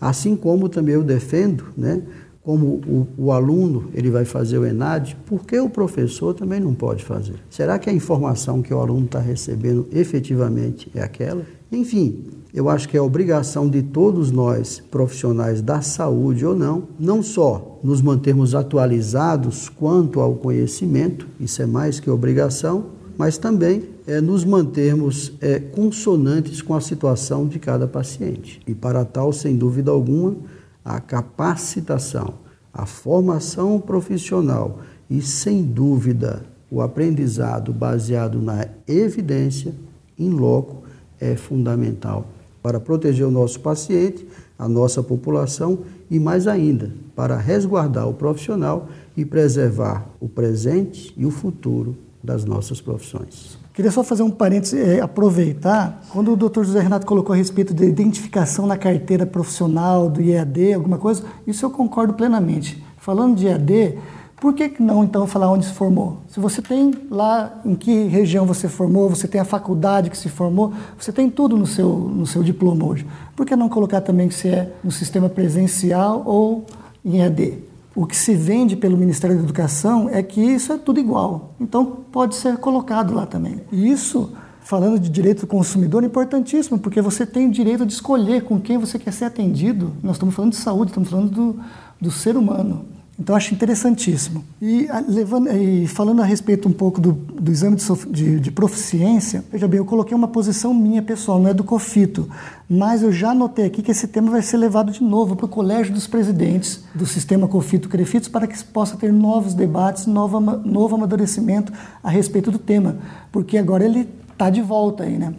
Assim 0.00 0.34
como 0.34 0.68
também 0.68 0.94
eu 0.94 1.04
defendo, 1.04 1.66
né? 1.76 2.02
Como 2.42 2.80
o, 2.86 3.06
o 3.16 3.32
aluno 3.32 3.90
ele 3.94 4.10
vai 4.10 4.24
fazer 4.24 4.58
o 4.58 4.66
ENAD, 4.66 5.16
por 5.26 5.44
que 5.44 5.60
o 5.60 5.68
professor 5.68 6.34
também 6.34 6.58
não 6.58 6.74
pode 6.74 7.04
fazer? 7.04 7.36
Será 7.50 7.78
que 7.78 7.88
a 7.88 7.92
informação 7.92 8.62
que 8.62 8.74
o 8.74 8.80
aluno 8.80 9.04
está 9.04 9.20
recebendo 9.20 9.86
efetivamente 9.92 10.90
é 10.94 11.02
aquela? 11.02 11.44
Enfim, 11.70 12.24
eu 12.52 12.68
acho 12.68 12.88
que 12.88 12.96
é 12.96 13.00
obrigação 13.00 13.68
de 13.68 13.82
todos 13.82 14.30
nós, 14.30 14.82
profissionais 14.90 15.60
da 15.60 15.82
saúde 15.82 16.46
ou 16.46 16.56
não, 16.56 16.84
não 16.98 17.22
só 17.22 17.78
nos 17.84 18.00
mantermos 18.00 18.54
atualizados 18.54 19.68
quanto 19.68 20.20
ao 20.20 20.34
conhecimento, 20.34 21.28
isso 21.38 21.60
é 21.60 21.66
mais 21.66 22.00
que 22.00 22.10
obrigação, 22.10 22.86
mas 23.18 23.36
também 23.36 23.82
é, 24.06 24.20
nos 24.20 24.44
mantermos 24.44 25.32
é, 25.40 25.58
consonantes 25.58 26.62
com 26.62 26.74
a 26.74 26.80
situação 26.80 27.46
de 27.46 27.58
cada 27.58 27.86
paciente. 27.86 28.60
E 28.66 28.74
para 28.74 29.04
tal, 29.04 29.32
sem 29.32 29.56
dúvida 29.56 29.90
alguma, 29.90 30.36
a 30.84 31.00
capacitação, 31.00 32.34
a 32.72 32.86
formação 32.86 33.78
profissional 33.78 34.80
e, 35.10 35.20
sem 35.20 35.62
dúvida, 35.62 36.44
o 36.70 36.80
aprendizado 36.80 37.72
baseado 37.72 38.40
na 38.40 38.68
evidência, 38.86 39.74
em 40.18 40.30
loco, 40.30 40.87
é 41.20 41.36
fundamental 41.36 42.26
para 42.62 42.80
proteger 42.80 43.26
o 43.26 43.30
nosso 43.30 43.60
paciente, 43.60 44.26
a 44.58 44.68
nossa 44.68 45.02
população 45.02 45.80
e, 46.10 46.18
mais 46.18 46.46
ainda, 46.46 46.90
para 47.14 47.36
resguardar 47.36 48.08
o 48.08 48.14
profissional 48.14 48.88
e 49.16 49.24
preservar 49.24 50.06
o 50.20 50.28
presente 50.28 51.12
e 51.16 51.24
o 51.24 51.30
futuro 51.30 51.96
das 52.22 52.44
nossas 52.44 52.80
profissões. 52.80 53.58
Queria 53.72 53.92
só 53.92 54.02
fazer 54.02 54.24
um 54.24 54.30
parênteses, 54.30 54.74
é, 54.74 55.00
aproveitar, 55.00 56.02
quando 56.12 56.32
o 56.32 56.36
Dr. 56.36 56.64
José 56.64 56.80
Renato 56.80 57.06
colocou 57.06 57.32
a 57.32 57.36
respeito 57.36 57.72
da 57.72 57.84
identificação 57.84 58.66
na 58.66 58.76
carteira 58.76 59.24
profissional 59.24 60.10
do 60.10 60.20
IAD, 60.20 60.72
alguma 60.72 60.98
coisa, 60.98 61.22
isso 61.46 61.64
eu 61.64 61.70
concordo 61.70 62.12
plenamente. 62.14 62.82
Falando 62.96 63.36
de 63.36 63.46
IAD, 63.46 63.96
por 64.40 64.54
que 64.54 64.72
não 64.80 65.02
então 65.02 65.26
falar 65.26 65.50
onde 65.50 65.66
se 65.66 65.72
formou? 65.72 66.18
Se 66.28 66.38
você 66.38 66.62
tem 66.62 66.92
lá 67.10 67.60
em 67.64 67.74
que 67.74 68.04
região 68.04 68.46
você 68.46 68.68
formou, 68.68 69.08
você 69.08 69.26
tem 69.26 69.40
a 69.40 69.44
faculdade 69.44 70.10
que 70.10 70.16
se 70.16 70.28
formou, 70.28 70.72
você 70.96 71.12
tem 71.12 71.28
tudo 71.28 71.56
no 71.56 71.66
seu, 71.66 71.88
no 71.88 72.24
seu 72.26 72.42
diploma 72.42 72.86
hoje. 72.86 73.06
Por 73.34 73.44
que 73.44 73.56
não 73.56 73.68
colocar 73.68 74.00
também 74.00 74.30
você 74.30 74.48
é 74.48 74.72
no 74.84 74.92
sistema 74.92 75.28
presencial 75.28 76.22
ou 76.24 76.64
em 77.04 77.18
EAD? 77.18 77.58
O 77.96 78.06
que 78.06 78.16
se 78.16 78.32
vende 78.34 78.76
pelo 78.76 78.96
Ministério 78.96 79.36
da 79.36 79.42
Educação 79.42 80.08
é 80.08 80.22
que 80.22 80.40
isso 80.40 80.72
é 80.72 80.78
tudo 80.78 81.00
igual. 81.00 81.54
Então 81.60 81.84
pode 81.84 82.36
ser 82.36 82.58
colocado 82.58 83.12
lá 83.12 83.26
também. 83.26 83.60
E 83.72 83.90
isso, 83.90 84.32
falando 84.60 85.00
de 85.00 85.08
direito 85.08 85.40
do 85.40 85.46
consumidor, 85.48 86.04
é 86.04 86.06
importantíssimo, 86.06 86.78
porque 86.78 87.02
você 87.02 87.26
tem 87.26 87.48
o 87.48 87.50
direito 87.50 87.84
de 87.84 87.92
escolher 87.92 88.44
com 88.44 88.60
quem 88.60 88.78
você 88.78 89.00
quer 89.00 89.12
ser 89.12 89.24
atendido. 89.24 89.90
Nós 90.00 90.14
estamos 90.14 90.32
falando 90.32 90.52
de 90.52 90.58
saúde, 90.58 90.92
estamos 90.92 91.10
falando 91.10 91.28
do, 91.28 91.60
do 92.00 92.10
ser 92.12 92.36
humano. 92.36 92.97
Então, 93.18 93.34
acho 93.34 93.52
interessantíssimo. 93.52 94.44
E, 94.62 94.86
levando, 95.08 95.50
e 95.50 95.88
falando 95.88 96.22
a 96.22 96.24
respeito 96.24 96.68
um 96.68 96.72
pouco 96.72 97.00
do, 97.00 97.12
do 97.12 97.50
exame 97.50 97.74
de, 97.74 98.12
de, 98.12 98.40
de, 98.40 98.50
proficiência, 98.52 99.44
veja 99.50 99.66
bem, 99.66 99.78
eu 99.78 99.84
coloquei 99.84 100.16
uma 100.16 100.28
posição 100.28 100.72
minha 100.72 101.02
pessoal, 101.02 101.40
não 101.40 101.50
é 101.50 101.54
do 101.54 101.64
COFITO, 101.64 102.28
mas 102.70 103.02
eu 103.02 103.10
já 103.10 103.34
notei 103.34 103.64
aqui 103.64 103.82
que 103.82 103.90
esse 103.90 104.06
tema 104.06 104.30
vai 104.30 104.40
ser 104.40 104.56
levado 104.56 104.92
de 104.92 105.02
novo 105.02 105.34
para 105.34 105.46
o 105.46 105.48
Colégio 105.48 105.92
dos 105.92 106.06
Presidentes 106.06 106.84
do 106.94 107.04
Sistema 107.06 107.48
COFITO-CREFITOS 107.48 108.28
para 108.28 108.46
que 108.46 108.62
possa 108.66 108.96
ter 108.96 109.12
novos 109.12 109.52
debates, 109.52 110.06
novo, 110.06 110.38
novo 110.38 110.94
amadurecimento 110.94 111.72
a 112.00 112.10
respeito 112.10 112.52
do 112.52 112.58
tema, 112.58 112.98
porque 113.32 113.58
agora 113.58 113.84
ele 113.84 114.08
está 114.30 114.48
de 114.48 114.62
volta 114.62 115.02
aí, 115.02 115.18
né? 115.18 115.34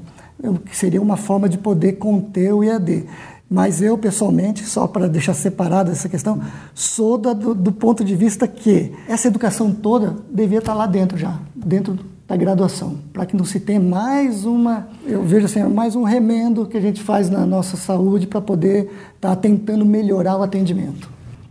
Que 0.65 0.75
seria 0.75 1.01
uma 1.01 1.17
forma 1.17 1.47
de 1.47 1.57
poder 1.57 1.93
conter 1.93 2.53
o 2.53 2.63
IAD. 2.63 3.05
Mas 3.49 3.81
eu, 3.81 3.97
pessoalmente, 3.97 4.63
só 4.63 4.85
para 4.85 5.07
deixar 5.07 5.33
separada 5.33 5.91
essa 5.91 6.07
questão, 6.07 6.39
sou 6.75 7.17
da, 7.17 7.33
do, 7.33 7.55
do, 7.55 7.71
ponto 7.71 8.03
de 8.03 8.15
vista 8.15 8.47
que 8.47 8.93
essa 9.07 9.27
educação 9.27 9.71
toda 9.71 10.17
devia 10.29 10.59
estar 10.59 10.73
tá 10.73 10.77
lá 10.77 10.85
dentro 10.85 11.17
já, 11.17 11.39
dentro 11.55 11.97
da 12.27 12.37
graduação, 12.37 12.97
para 13.11 13.25
que 13.25 13.35
não 13.35 13.43
se 13.43 13.59
tenha 13.59 13.79
mais 13.79 14.45
uma, 14.45 14.87
eu 15.03 15.23
vejo 15.23 15.47
assim, 15.47 15.63
mais 15.63 15.95
um 15.95 16.03
remendo 16.03 16.67
que 16.67 16.77
a 16.77 16.81
gente 16.81 17.01
faz 17.01 17.27
na 17.27 17.43
nossa 17.43 17.75
saúde 17.75 18.27
para 18.27 18.39
poder 18.39 18.83
estar 19.15 19.29
tá 19.29 19.35
tentando 19.35 19.83
melhorar 19.83 20.37
o 20.37 20.43
atendimento. 20.43 21.09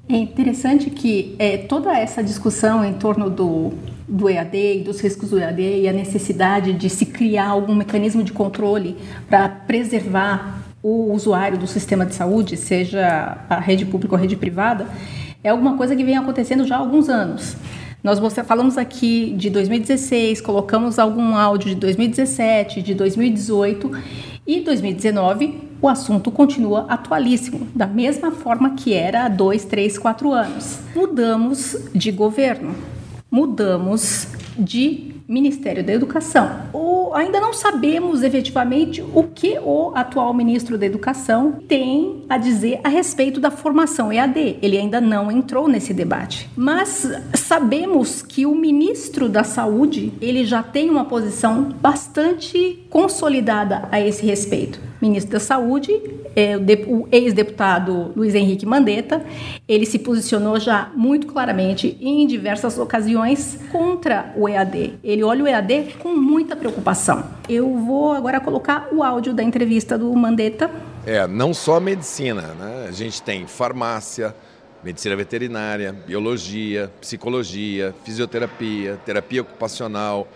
É 0.08 0.16
interessante 0.16 0.90
que 0.90 1.34
é, 1.36 1.58
toda 1.58 1.92
essa 1.98 2.22
discussão 2.22 2.84
em 2.84 2.94
torno 2.94 3.28
do, 3.28 3.72
do 4.06 4.30
EAD 4.30 4.56
e 4.56 4.84
dos 4.84 5.00
riscos 5.00 5.30
do 5.30 5.38
EAD 5.38 5.60
e 5.60 5.88
a 5.88 5.92
necessidade 5.92 6.72
de 6.74 6.88
se 6.88 7.04
criar 7.04 7.48
algum 7.48 7.74
mecanismo 7.74 8.22
de 8.22 8.32
controle 8.32 8.96
para 9.28 9.48
preservar 9.48 10.67
o 10.88 11.12
usuário 11.12 11.58
do 11.58 11.66
sistema 11.66 12.06
de 12.06 12.14
saúde, 12.14 12.56
seja 12.56 13.38
a 13.48 13.60
rede 13.60 13.84
pública 13.84 14.14
ou 14.14 14.18
a 14.18 14.20
rede 14.20 14.36
privada, 14.36 14.86
é 15.44 15.50
alguma 15.50 15.76
coisa 15.76 15.94
que 15.94 16.02
vem 16.02 16.16
acontecendo 16.16 16.66
já 16.66 16.76
há 16.76 16.78
alguns 16.78 17.08
anos. 17.08 17.56
Nós 18.02 18.18
falamos 18.46 18.78
aqui 18.78 19.34
de 19.36 19.50
2016, 19.50 20.40
colocamos 20.40 20.98
algum 20.98 21.34
áudio 21.34 21.70
de 21.70 21.74
2017, 21.74 22.80
de 22.80 22.94
2018 22.94 23.90
e 24.46 24.60
2019 24.60 25.68
o 25.80 25.88
assunto 25.88 26.30
continua 26.30 26.86
atualíssimo, 26.88 27.68
da 27.74 27.86
mesma 27.86 28.32
forma 28.32 28.74
que 28.74 28.94
era 28.94 29.26
há 29.26 29.28
dois, 29.28 29.64
três, 29.64 29.96
quatro 29.96 30.32
anos. 30.32 30.80
Mudamos 30.94 31.76
de 31.94 32.10
governo, 32.10 32.74
mudamos 33.30 34.28
de 34.58 35.14
Ministério 35.28 35.84
da 35.84 35.92
Educação. 35.92 36.62
O, 36.72 37.12
ainda 37.12 37.38
não 37.38 37.52
sabemos 37.52 38.22
efetivamente 38.22 39.02
o 39.02 39.24
que 39.24 39.58
o 39.58 39.92
atual 39.94 40.32
ministro 40.32 40.78
da 40.78 40.86
Educação 40.86 41.60
tem 41.68 42.24
a 42.30 42.38
dizer 42.38 42.80
a 42.82 42.88
respeito 42.88 43.38
da 43.38 43.50
formação 43.50 44.10
EAD. 44.10 44.56
Ele 44.62 44.78
ainda 44.78 45.02
não 45.02 45.30
entrou 45.30 45.68
nesse 45.68 45.92
debate. 45.92 46.48
Mas 46.56 47.06
sabemos 47.34 48.22
que 48.22 48.46
o 48.46 48.54
ministro 48.54 49.28
da 49.28 49.44
Saúde 49.44 50.14
ele 50.18 50.46
já 50.46 50.62
tem 50.62 50.88
uma 50.88 51.04
posição 51.04 51.74
bastante 51.78 52.82
consolidada 52.88 53.86
a 53.92 54.00
esse 54.00 54.24
respeito 54.24 54.87
ministro 55.00 55.32
da 55.32 55.40
Saúde, 55.40 55.92
é, 56.34 56.56
o, 56.86 57.08
ex-deputado 57.10 58.12
Luiz 58.16 58.34
Henrique 58.34 58.66
Mandetta, 58.66 59.24
ele 59.66 59.86
se 59.86 59.98
posicionou 59.98 60.58
já 60.58 60.90
muito 60.94 61.26
claramente 61.26 61.96
em 62.00 62.26
diversas 62.26 62.78
ocasiões 62.78 63.58
contra 63.70 64.32
o 64.36 64.48
EAD. 64.48 64.94
Ele 65.02 65.22
olha 65.22 65.44
o 65.44 65.46
EAD 65.46 65.96
com 65.98 66.14
muita 66.14 66.56
preocupação. 66.56 67.24
Eu 67.48 67.76
vou 67.78 68.12
agora 68.12 68.40
colocar 68.40 68.88
o 68.92 69.02
áudio 69.02 69.32
da 69.32 69.42
entrevista 69.42 69.96
do 69.96 70.12
Mandetta. 70.14 70.70
É, 71.06 71.26
não 71.26 71.54
só 71.54 71.80
medicina, 71.80 72.42
né? 72.58 72.86
A 72.88 72.92
gente 72.92 73.22
tem 73.22 73.46
farmácia, 73.46 74.34
medicina 74.82 75.16
veterinária, 75.16 75.92
biologia, 75.92 76.90
psicologia, 77.00 77.94
fisioterapia, 78.04 78.98
terapia 79.04 79.42
ocupacional, 79.42 80.28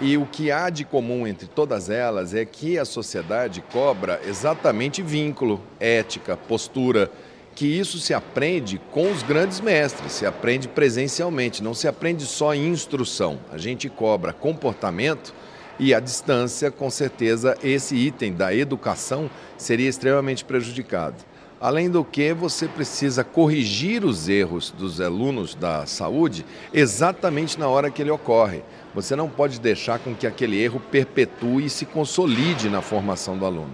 e 0.00 0.16
o 0.16 0.24
que 0.24 0.50
há 0.50 0.70
de 0.70 0.84
comum 0.84 1.26
entre 1.26 1.46
todas 1.46 1.90
elas 1.90 2.34
é 2.34 2.44
que 2.44 2.78
a 2.78 2.84
sociedade 2.84 3.62
cobra 3.70 4.20
exatamente 4.26 5.02
vínculo, 5.02 5.60
ética, 5.78 6.36
postura, 6.36 7.10
que 7.54 7.66
isso 7.66 7.98
se 7.98 8.14
aprende 8.14 8.80
com 8.90 9.10
os 9.10 9.22
grandes 9.22 9.60
mestres, 9.60 10.12
se 10.12 10.24
aprende 10.24 10.66
presencialmente, 10.68 11.62
não 11.62 11.74
se 11.74 11.86
aprende 11.86 12.24
só 12.24 12.54
em 12.54 12.68
instrução. 12.68 13.38
A 13.52 13.58
gente 13.58 13.90
cobra 13.90 14.32
comportamento 14.32 15.34
e 15.78 15.92
a 15.92 16.00
distância, 16.00 16.70
com 16.70 16.88
certeza, 16.88 17.56
esse 17.62 17.94
item 17.94 18.32
da 18.32 18.54
educação 18.54 19.28
seria 19.58 19.88
extremamente 19.88 20.44
prejudicado. 20.44 21.16
Além 21.60 21.90
do 21.90 22.02
que, 22.02 22.32
você 22.32 22.66
precisa 22.66 23.22
corrigir 23.22 24.02
os 24.02 24.30
erros 24.30 24.70
dos 24.70 24.98
alunos 24.98 25.54
da 25.54 25.84
saúde 25.84 26.46
exatamente 26.72 27.60
na 27.60 27.68
hora 27.68 27.90
que 27.90 28.00
ele 28.00 28.10
ocorre. 28.10 28.62
Você 28.94 29.14
não 29.14 29.28
pode 29.28 29.60
deixar 29.60 29.98
com 29.98 30.14
que 30.14 30.26
aquele 30.26 30.60
erro 30.60 30.80
perpetue 30.90 31.66
e 31.66 31.70
se 31.70 31.86
consolide 31.86 32.68
na 32.68 32.82
formação 32.82 33.38
do 33.38 33.46
aluno. 33.46 33.70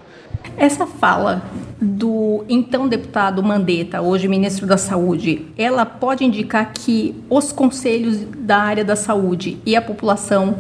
Essa 0.57 0.87
fala 0.87 1.43
do 1.81 2.45
então 2.49 2.87
deputado 2.87 3.43
Mandetta, 3.43 4.01
hoje 4.01 4.29
ministro 4.29 4.67
da 4.67 4.77
Saúde, 4.77 5.47
ela 5.57 5.87
pode 5.87 6.25
indicar 6.25 6.73
que 6.73 7.15
os 7.31 7.51
conselhos 7.51 8.19
da 8.37 8.59
área 8.59 8.85
da 8.85 8.95
saúde 8.95 9.59
e 9.65 9.75
a 9.75 9.83
população 9.83 10.57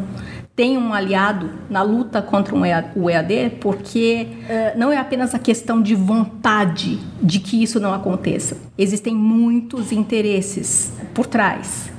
tem 0.56 0.78
um 0.78 0.94
aliado 0.94 1.50
na 1.68 1.82
luta 1.82 2.22
contra 2.22 2.54
o 2.96 3.10
EAD, 3.10 3.58
porque 3.60 4.26
uh, 4.26 4.78
não 4.78 4.90
é 4.90 4.96
apenas 4.96 5.34
a 5.34 5.38
questão 5.38 5.82
de 5.82 5.94
vontade 5.94 6.98
de 7.22 7.40
que 7.40 7.62
isso 7.62 7.78
não 7.78 7.92
aconteça. 7.92 8.56
Existem 8.78 9.14
muitos 9.14 9.92
interesses 9.92 10.94
por 11.12 11.26
trás. 11.26 11.94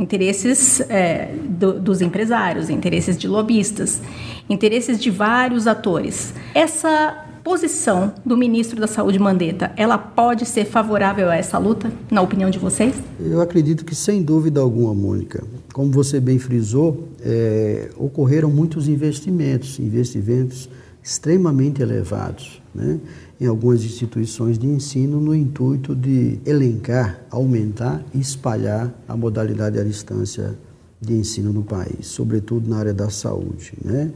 Interesses 0.00 0.80
é, 0.88 1.34
do, 1.46 1.78
dos 1.78 2.00
empresários, 2.00 2.70
interesses 2.70 3.18
de 3.18 3.28
lobistas, 3.28 4.00
interesses 4.48 4.98
de 4.98 5.10
vários 5.10 5.66
atores. 5.66 6.32
Essa 6.54 7.26
posição 7.44 8.14
do 8.24 8.34
ministro 8.34 8.80
da 8.80 8.86
Saúde 8.86 9.18
Mandetta, 9.18 9.72
ela 9.76 9.98
pode 9.98 10.46
ser 10.46 10.64
favorável 10.64 11.28
a 11.28 11.36
essa 11.36 11.58
luta, 11.58 11.92
na 12.10 12.22
opinião 12.22 12.48
de 12.48 12.58
vocês? 12.58 12.94
Eu 13.20 13.42
acredito 13.42 13.84
que 13.84 13.94
sem 13.94 14.22
dúvida 14.22 14.60
alguma, 14.60 14.94
Mônica. 14.94 15.44
Como 15.74 15.92
você 15.92 16.18
bem 16.18 16.38
frisou, 16.38 17.08
é, 17.22 17.90
ocorreram 17.98 18.50
muitos 18.50 18.88
investimentos, 18.88 19.78
investimentos 19.78 20.68
extremamente 21.02 21.82
elevados, 21.82 22.62
né, 22.74 22.98
em 23.40 23.46
algumas 23.46 23.82
instituições 23.82 24.58
de 24.58 24.66
ensino 24.66 25.20
no 25.20 25.34
intuito 25.34 25.94
de 25.94 26.38
elencar, 26.44 27.24
aumentar 27.30 28.04
e 28.14 28.20
espalhar 28.20 28.92
a 29.08 29.16
modalidade 29.16 29.78
à 29.78 29.82
distância 29.82 30.54
de 31.00 31.14
ensino 31.14 31.52
no 31.52 31.62
país, 31.62 32.06
sobretudo 32.06 32.68
na 32.68 32.76
área 32.76 32.92
da 32.92 33.08
saúde, 33.08 33.72
né? 33.82 34.12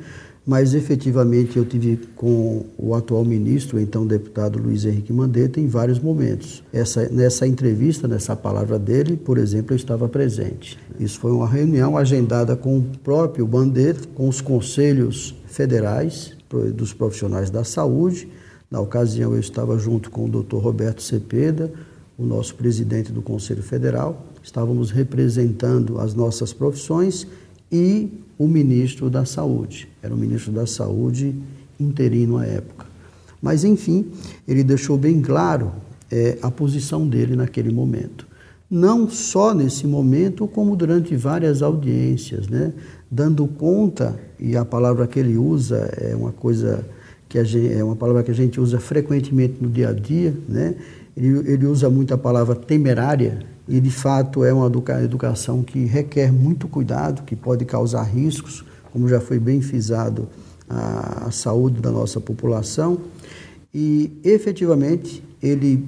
mas 0.46 0.74
efetivamente 0.74 1.56
eu 1.56 1.64
tive 1.64 1.96
com 2.14 2.66
o 2.76 2.94
atual 2.94 3.24
ministro, 3.24 3.80
então 3.80 4.06
deputado 4.06 4.58
Luiz 4.58 4.84
Henrique 4.84 5.12
Mandetta, 5.12 5.58
em 5.58 5.66
vários 5.66 5.98
momentos. 5.98 6.62
Essa, 6.70 7.08
nessa 7.08 7.46
entrevista, 7.46 8.06
nessa 8.06 8.36
palavra 8.36 8.78
dele, 8.78 9.16
por 9.16 9.38
exemplo, 9.38 9.72
eu 9.72 9.76
estava 9.76 10.06
presente. 10.06 10.78
Isso 11.00 11.18
foi 11.18 11.32
uma 11.32 11.48
reunião 11.48 11.96
agendada 11.96 12.54
com 12.54 12.78
o 12.78 12.82
próprio 13.02 13.48
Mandetta, 13.48 14.06
com 14.14 14.28
os 14.28 14.42
conselhos 14.42 15.34
federais 15.46 16.36
dos 16.74 16.92
profissionais 16.92 17.48
da 17.48 17.64
saúde. 17.64 18.28
Na 18.74 18.80
ocasião, 18.80 19.32
eu 19.32 19.38
estava 19.38 19.78
junto 19.78 20.10
com 20.10 20.24
o 20.24 20.28
doutor 20.28 20.60
Roberto 20.60 21.00
Cepeda, 21.00 21.72
o 22.18 22.26
nosso 22.26 22.56
presidente 22.56 23.12
do 23.12 23.22
Conselho 23.22 23.62
Federal. 23.62 24.26
Estávamos 24.42 24.90
representando 24.90 26.00
as 26.00 26.12
nossas 26.12 26.52
profissões 26.52 27.24
e 27.70 28.10
o 28.36 28.48
ministro 28.48 29.08
da 29.08 29.24
Saúde. 29.24 29.88
Era 30.02 30.12
o 30.12 30.16
ministro 30.16 30.50
da 30.50 30.66
Saúde 30.66 31.36
interino 31.78 32.36
à 32.36 32.46
época. 32.46 32.86
Mas, 33.40 33.62
enfim, 33.62 34.10
ele 34.44 34.64
deixou 34.64 34.98
bem 34.98 35.22
claro 35.22 35.70
é, 36.10 36.36
a 36.42 36.50
posição 36.50 37.08
dele 37.08 37.36
naquele 37.36 37.72
momento. 37.72 38.26
Não 38.68 39.08
só 39.08 39.54
nesse 39.54 39.86
momento, 39.86 40.48
como 40.48 40.74
durante 40.74 41.14
várias 41.14 41.62
audiências, 41.62 42.48
né? 42.48 42.72
dando 43.08 43.46
conta, 43.46 44.18
e 44.36 44.56
a 44.56 44.64
palavra 44.64 45.06
que 45.06 45.20
ele 45.20 45.36
usa 45.36 45.76
é 45.96 46.16
uma 46.16 46.32
coisa 46.32 46.84
que 47.34 47.38
a 47.40 47.42
gente, 47.42 47.72
é 47.74 47.82
uma 47.82 47.96
palavra 47.96 48.22
que 48.22 48.30
a 48.30 48.34
gente 48.34 48.60
usa 48.60 48.78
frequentemente 48.78 49.56
no 49.60 49.68
dia 49.68 49.88
a 49.88 49.92
dia, 49.92 50.32
né? 50.48 50.76
ele, 51.16 51.50
ele 51.50 51.66
usa 51.66 51.90
muito 51.90 52.14
a 52.14 52.16
palavra 52.16 52.54
temerária, 52.54 53.40
e 53.66 53.80
de 53.80 53.90
fato 53.90 54.44
é 54.44 54.52
uma 54.52 54.70
educação 55.02 55.60
que 55.60 55.84
requer 55.84 56.32
muito 56.32 56.68
cuidado, 56.68 57.24
que 57.24 57.34
pode 57.34 57.64
causar 57.64 58.04
riscos, 58.04 58.64
como 58.92 59.08
já 59.08 59.20
foi 59.20 59.40
bem 59.40 59.60
frisado, 59.60 60.28
à 60.68 61.28
saúde 61.32 61.80
da 61.80 61.90
nossa 61.90 62.20
população. 62.20 62.98
E 63.74 64.12
efetivamente 64.22 65.20
ele 65.42 65.84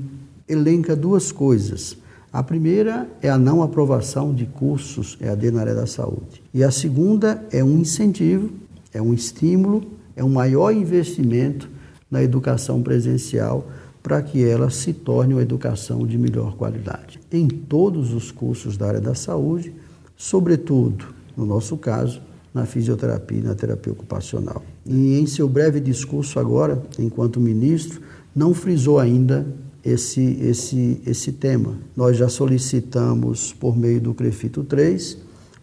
elenca 0.48 0.96
duas 0.96 1.30
coisas. 1.30 1.96
A 2.32 2.42
primeira 2.42 3.08
é 3.22 3.30
a 3.30 3.38
não 3.38 3.62
aprovação 3.62 4.34
de 4.34 4.46
cursos 4.46 5.16
EAD 5.20 5.52
na 5.52 5.60
área 5.60 5.74
da 5.76 5.86
saúde. 5.86 6.42
E 6.52 6.64
a 6.64 6.72
segunda 6.72 7.46
é 7.52 7.62
um 7.62 7.78
incentivo, 7.78 8.50
é 8.92 9.00
um 9.00 9.14
estímulo, 9.14 9.95
é 10.16 10.24
um 10.24 10.28
maior 10.28 10.72
investimento 10.72 11.68
na 12.10 12.22
educação 12.22 12.82
presencial 12.82 13.68
para 14.02 14.22
que 14.22 14.42
ela 14.42 14.70
se 14.70 14.92
torne 14.92 15.34
uma 15.34 15.42
educação 15.42 16.06
de 16.06 16.16
melhor 16.16 16.56
qualidade. 16.56 17.20
Em 17.30 17.46
todos 17.46 18.14
os 18.14 18.30
cursos 18.30 18.76
da 18.76 18.86
área 18.86 19.00
da 19.00 19.14
saúde, 19.14 19.74
sobretudo, 20.16 21.06
no 21.36 21.44
nosso 21.44 21.76
caso, 21.76 22.22
na 22.54 22.64
fisioterapia 22.64 23.38
e 23.38 23.42
na 23.42 23.54
terapia 23.54 23.92
ocupacional. 23.92 24.62
E 24.86 25.18
em 25.18 25.26
seu 25.26 25.48
breve 25.48 25.78
discurso 25.78 26.38
agora, 26.40 26.82
enquanto 26.98 27.38
ministro, 27.38 28.00
não 28.34 28.54
frisou 28.54 28.98
ainda 28.98 29.46
esse, 29.84 30.38
esse, 30.40 31.00
esse 31.06 31.32
tema. 31.32 31.76
Nós 31.94 32.16
já 32.16 32.28
solicitamos, 32.28 33.52
por 33.52 33.76
meio 33.76 34.00
do 34.00 34.14
CREFITO 34.14 34.64
3, 34.64 35.18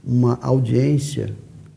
uma 0.06 0.38
audiência 0.42 1.34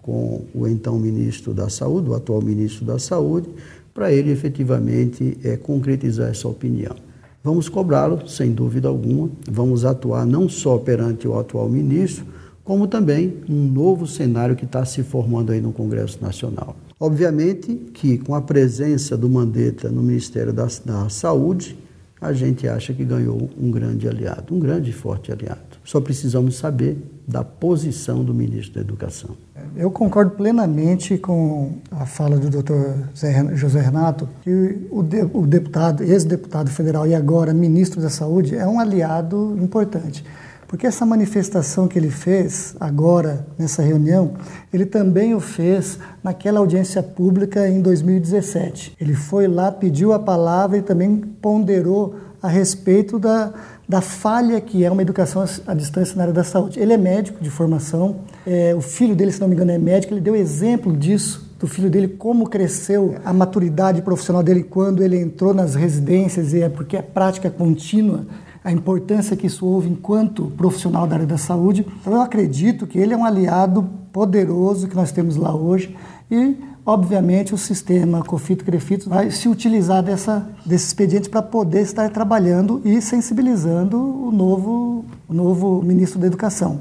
com 0.06 0.44
o 0.54 0.68
então 0.68 0.96
ministro 0.96 1.52
da 1.52 1.68
Saúde, 1.68 2.08
o 2.08 2.14
atual 2.14 2.40
ministro 2.40 2.84
da 2.84 2.96
Saúde, 2.96 3.48
para 3.92 4.12
ele 4.12 4.30
efetivamente 4.30 5.36
é, 5.42 5.56
concretizar 5.56 6.30
essa 6.30 6.46
opinião. 6.46 6.94
Vamos 7.42 7.68
cobrá-lo, 7.68 8.28
sem 8.28 8.52
dúvida 8.52 8.86
alguma, 8.86 9.28
vamos 9.50 9.84
atuar 9.84 10.24
não 10.24 10.48
só 10.48 10.78
perante 10.78 11.26
o 11.26 11.36
atual 11.36 11.68
ministro, 11.68 12.24
como 12.62 12.86
também 12.86 13.36
um 13.48 13.66
novo 13.66 14.06
cenário 14.06 14.54
que 14.54 14.64
está 14.64 14.84
se 14.84 15.02
formando 15.02 15.50
aí 15.50 15.60
no 15.60 15.72
Congresso 15.72 16.22
Nacional. 16.22 16.76
Obviamente 16.98 17.74
que 17.92 18.16
com 18.18 18.34
a 18.34 18.40
presença 18.40 19.16
do 19.16 19.28
Mandetta 19.28 19.88
no 19.88 20.02
Ministério 20.02 20.52
da, 20.52 20.66
da 20.84 21.08
Saúde, 21.08 21.76
a 22.20 22.32
gente 22.32 22.66
acha 22.66 22.92
que 22.92 23.04
ganhou 23.04 23.50
um 23.60 23.70
grande 23.70 24.08
aliado, 24.08 24.54
um 24.54 24.58
grande 24.58 24.90
e 24.90 24.92
forte 24.92 25.30
aliado. 25.30 25.78
Só 25.84 26.00
precisamos 26.00 26.56
saber 26.56 26.96
da 27.26 27.42
posição 27.42 28.24
do 28.24 28.32
ministro 28.32 28.74
da 28.74 28.80
Educação. 28.80 29.30
Eu 29.74 29.90
concordo 29.90 30.32
plenamente 30.32 31.18
com 31.18 31.72
a 31.90 32.06
fala 32.06 32.38
do 32.38 32.48
Dr. 32.48 33.54
José 33.54 33.80
Renato, 33.80 34.28
que 34.42 34.86
o, 34.90 35.00
o 35.34 35.46
deputado, 35.46 36.02
ex-deputado 36.02 36.70
federal 36.70 37.06
e 37.06 37.14
agora 37.14 37.52
ministro 37.52 38.00
da 38.00 38.08
Saúde, 38.08 38.54
é 38.54 38.66
um 38.66 38.78
aliado 38.78 39.56
importante. 39.60 40.24
Porque 40.68 40.86
essa 40.86 41.06
manifestação 41.06 41.86
que 41.86 41.98
ele 41.98 42.10
fez 42.10 42.74
agora, 42.80 43.46
nessa 43.58 43.82
reunião, 43.82 44.32
ele 44.72 44.84
também 44.84 45.34
o 45.34 45.40
fez 45.40 45.98
naquela 46.22 46.58
audiência 46.58 47.02
pública 47.02 47.68
em 47.68 47.80
2017. 47.80 48.96
Ele 49.00 49.14
foi 49.14 49.46
lá, 49.46 49.70
pediu 49.70 50.12
a 50.12 50.18
palavra 50.18 50.78
e 50.78 50.82
também 50.82 51.16
ponderou 51.16 52.16
a 52.42 52.48
respeito 52.48 53.18
da, 53.18 53.52
da 53.88 54.00
falha 54.00 54.60
que 54.60 54.84
é 54.84 54.90
uma 54.90 55.02
educação 55.02 55.44
à 55.66 55.74
distância 55.74 56.16
na 56.16 56.22
área 56.22 56.34
da 56.34 56.44
saúde. 56.44 56.80
Ele 56.80 56.92
é 56.92 56.96
médico 56.96 57.42
de 57.42 57.50
formação, 57.50 58.16
é, 58.46 58.74
o 58.74 58.80
filho 58.80 59.14
dele, 59.14 59.30
se 59.30 59.40
não 59.40 59.48
me 59.48 59.54
engano, 59.54 59.70
é 59.70 59.78
médico, 59.78 60.12
ele 60.12 60.20
deu 60.20 60.34
exemplo 60.34 60.96
disso 60.96 61.46
do 61.58 61.66
filho 61.66 61.88
dele, 61.88 62.08
como 62.08 62.48
cresceu 62.48 63.16
a 63.24 63.32
maturidade 63.32 64.02
profissional 64.02 64.42
dele 64.42 64.62
quando 64.62 65.02
ele 65.02 65.18
entrou 65.18 65.54
nas 65.54 65.74
residências, 65.74 66.52
e 66.52 66.60
é 66.60 66.68
porque 66.68 66.96
é 66.96 67.02
prática 67.02 67.48
contínua 67.48 68.26
a 68.62 68.72
importância 68.72 69.36
que 69.36 69.46
isso 69.46 69.64
houve 69.64 69.88
enquanto 69.88 70.52
profissional 70.56 71.06
da 71.06 71.14
área 71.14 71.26
da 71.26 71.38
saúde. 71.38 71.86
Então 72.00 72.12
eu 72.12 72.20
acredito 72.20 72.86
que 72.86 72.98
ele 72.98 73.14
é 73.14 73.16
um 73.16 73.24
aliado 73.24 73.88
poderoso 74.12 74.88
que 74.88 74.96
nós 74.96 75.12
temos 75.12 75.36
lá 75.36 75.54
hoje 75.54 75.96
e 76.30 76.56
obviamente 76.86 77.52
o 77.52 77.58
sistema 77.58 78.22
Cofito 78.22 78.64
Crefito 78.64 79.10
vai 79.10 79.32
se 79.32 79.48
utilizar 79.48 80.04
dessa, 80.04 80.48
desse 80.64 80.86
expediente 80.86 81.28
para 81.28 81.42
poder 81.42 81.82
estar 81.82 82.08
trabalhando 82.10 82.80
e 82.84 83.02
sensibilizando 83.02 83.98
o 83.98 84.30
novo, 84.30 85.04
o 85.28 85.34
novo 85.34 85.82
ministro 85.82 86.20
da 86.20 86.28
Educação. 86.28 86.78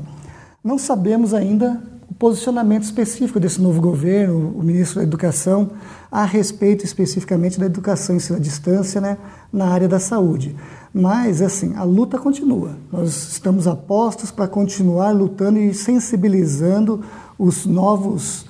Não 0.63 0.77
sabemos 0.77 1.33
ainda 1.33 1.81
o 2.07 2.13
posicionamento 2.13 2.83
específico 2.83 3.39
desse 3.39 3.59
novo 3.59 3.81
governo, 3.81 4.53
o 4.55 4.63
ministro 4.63 4.97
da 4.97 5.03
Educação, 5.03 5.71
a 6.11 6.23
respeito 6.23 6.85
especificamente 6.85 7.59
da 7.59 7.65
educação 7.65 8.15
em 8.15 8.39
distância 8.39 9.01
né, 9.01 9.17
na 9.51 9.65
área 9.65 9.87
da 9.87 9.99
saúde. 9.99 10.55
Mas, 10.93 11.41
assim, 11.41 11.75
a 11.75 11.83
luta 11.83 12.17
continua. 12.17 12.77
Nós 12.91 13.33
estamos 13.33 13.67
apostos 13.67 14.31
para 14.31 14.47
continuar 14.47 15.11
lutando 15.11 15.59
e 15.59 15.73
sensibilizando 15.73 17.03
os 17.37 17.65
novos 17.65 18.45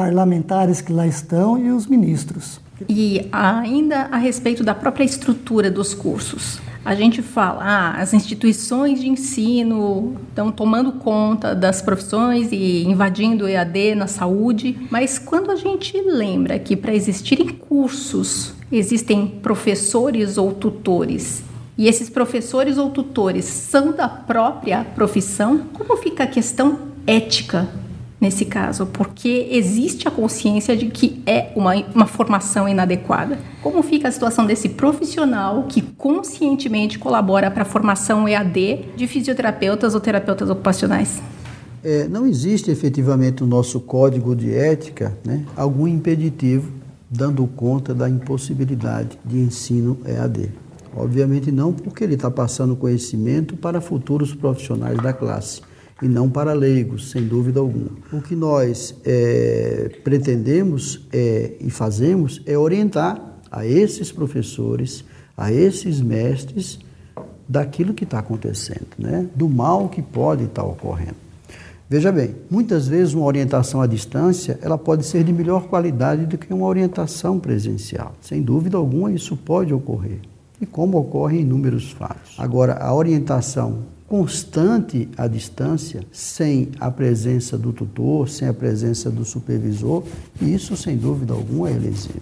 parlamentares 0.00 0.80
que 0.80 0.92
lá 0.92 1.06
estão 1.06 1.58
e 1.58 1.70
os 1.70 1.86
ministros. 1.86 2.58
E 2.88 3.28
ainda 3.30 4.08
a 4.10 4.16
respeito 4.16 4.64
da 4.64 4.74
própria 4.74 5.04
estrutura 5.04 5.70
dos 5.70 5.92
cursos. 5.92 6.58
A 6.82 6.94
gente 6.94 7.20
fala, 7.20 7.62
ah, 7.62 8.00
as 8.00 8.14
instituições 8.14 9.00
de 9.00 9.08
ensino 9.10 10.16
estão 10.30 10.50
tomando 10.50 10.92
conta 10.92 11.54
das 11.54 11.82
profissões 11.82 12.48
e 12.50 12.84
invadindo 12.84 13.44
o 13.44 13.48
EAD 13.48 13.94
na 13.94 14.06
saúde, 14.06 14.78
mas 14.90 15.18
quando 15.18 15.50
a 15.50 15.56
gente 15.56 16.00
lembra 16.00 16.58
que 16.58 16.74
para 16.74 16.94
existirem 16.94 17.48
cursos 17.48 18.54
existem 18.72 19.26
professores 19.26 20.38
ou 20.38 20.54
tutores 20.54 21.42
e 21.76 21.86
esses 21.86 22.08
professores 22.08 22.78
ou 22.78 22.88
tutores 22.88 23.44
são 23.44 23.92
da 23.92 24.08
própria 24.08 24.82
profissão, 24.82 25.66
como 25.74 25.98
fica 25.98 26.24
a 26.24 26.26
questão 26.26 26.78
ética 27.06 27.68
nesse 28.20 28.44
caso? 28.44 28.86
Porque 28.86 29.48
existe 29.50 30.06
a 30.06 30.10
consciência 30.10 30.76
de 30.76 30.86
que 30.86 31.22
é 31.26 31.52
uma, 31.56 31.74
uma 31.94 32.06
formação 32.06 32.68
inadequada. 32.68 33.38
Como 33.62 33.82
fica 33.82 34.08
a 34.08 34.12
situação 34.12 34.44
desse 34.44 34.68
profissional 34.68 35.64
que 35.68 35.80
conscientemente 35.80 36.98
colabora 36.98 37.50
para 37.50 37.62
a 37.62 37.66
formação 37.66 38.28
EAD 38.28 38.86
de 38.96 39.06
fisioterapeutas 39.06 39.94
ou 39.94 40.00
terapeutas 40.00 40.50
ocupacionais? 40.50 41.22
É, 41.82 42.06
não 42.08 42.26
existe 42.26 42.70
efetivamente 42.70 43.40
no 43.40 43.46
nosso 43.46 43.80
código 43.80 44.36
de 44.36 44.54
ética 44.54 45.16
né, 45.24 45.46
algum 45.56 45.88
impeditivo 45.88 46.70
dando 47.10 47.44
conta 47.46 47.94
da 47.94 48.08
impossibilidade 48.08 49.18
de 49.24 49.38
ensino 49.38 49.98
EAD. 50.06 50.50
Obviamente 50.94 51.50
não 51.50 51.72
porque 51.72 52.04
ele 52.04 52.14
está 52.14 52.30
passando 52.30 52.76
conhecimento 52.76 53.56
para 53.56 53.80
futuros 53.80 54.34
profissionais 54.34 54.98
da 54.98 55.12
classe 55.12 55.62
e 56.02 56.08
não 56.08 56.30
para 56.30 56.52
leigos, 56.52 57.10
sem 57.10 57.26
dúvida 57.26 57.60
alguma. 57.60 57.90
O 58.12 58.20
que 58.20 58.34
nós 58.34 58.94
é, 59.04 59.90
pretendemos 60.02 61.06
é, 61.12 61.52
e 61.60 61.70
fazemos 61.70 62.40
é 62.46 62.56
orientar 62.56 63.38
a 63.50 63.66
esses 63.66 64.10
professores, 64.10 65.04
a 65.36 65.52
esses 65.52 66.00
mestres, 66.00 66.78
daquilo 67.48 67.92
que 67.92 68.04
está 68.04 68.20
acontecendo, 68.20 68.86
né? 68.96 69.26
do 69.34 69.48
mal 69.48 69.88
que 69.88 70.00
pode 70.00 70.44
estar 70.44 70.62
tá 70.62 70.68
ocorrendo. 70.68 71.16
Veja 71.88 72.12
bem, 72.12 72.36
muitas 72.48 72.86
vezes 72.86 73.14
uma 73.14 73.26
orientação 73.26 73.82
à 73.82 73.86
distância 73.86 74.56
ela 74.62 74.78
pode 74.78 75.04
ser 75.04 75.24
de 75.24 75.32
melhor 75.32 75.66
qualidade 75.66 76.24
do 76.24 76.38
que 76.38 76.54
uma 76.54 76.66
orientação 76.66 77.40
presencial. 77.40 78.14
Sem 78.20 78.40
dúvida 78.40 78.76
alguma, 78.76 79.10
isso 79.10 79.36
pode 79.36 79.74
ocorrer 79.74 80.20
e 80.60 80.66
como 80.66 80.98
ocorre 80.98 81.38
em 81.38 81.40
inúmeros 81.40 81.90
fatos. 81.90 82.34
Agora, 82.38 82.74
a 82.74 82.94
orientação 82.94 83.78
constante 84.10 85.08
à 85.16 85.28
distância, 85.28 86.02
sem 86.10 86.70
a 86.80 86.90
presença 86.90 87.56
do 87.56 87.72
tutor, 87.72 88.28
sem 88.28 88.48
a 88.48 88.52
presença 88.52 89.08
do 89.08 89.24
supervisor, 89.24 90.02
isso 90.42 90.76
sem 90.76 90.96
dúvida 90.96 91.32
alguma 91.32 91.70
é 91.70 91.74
lesivo. 91.74 92.18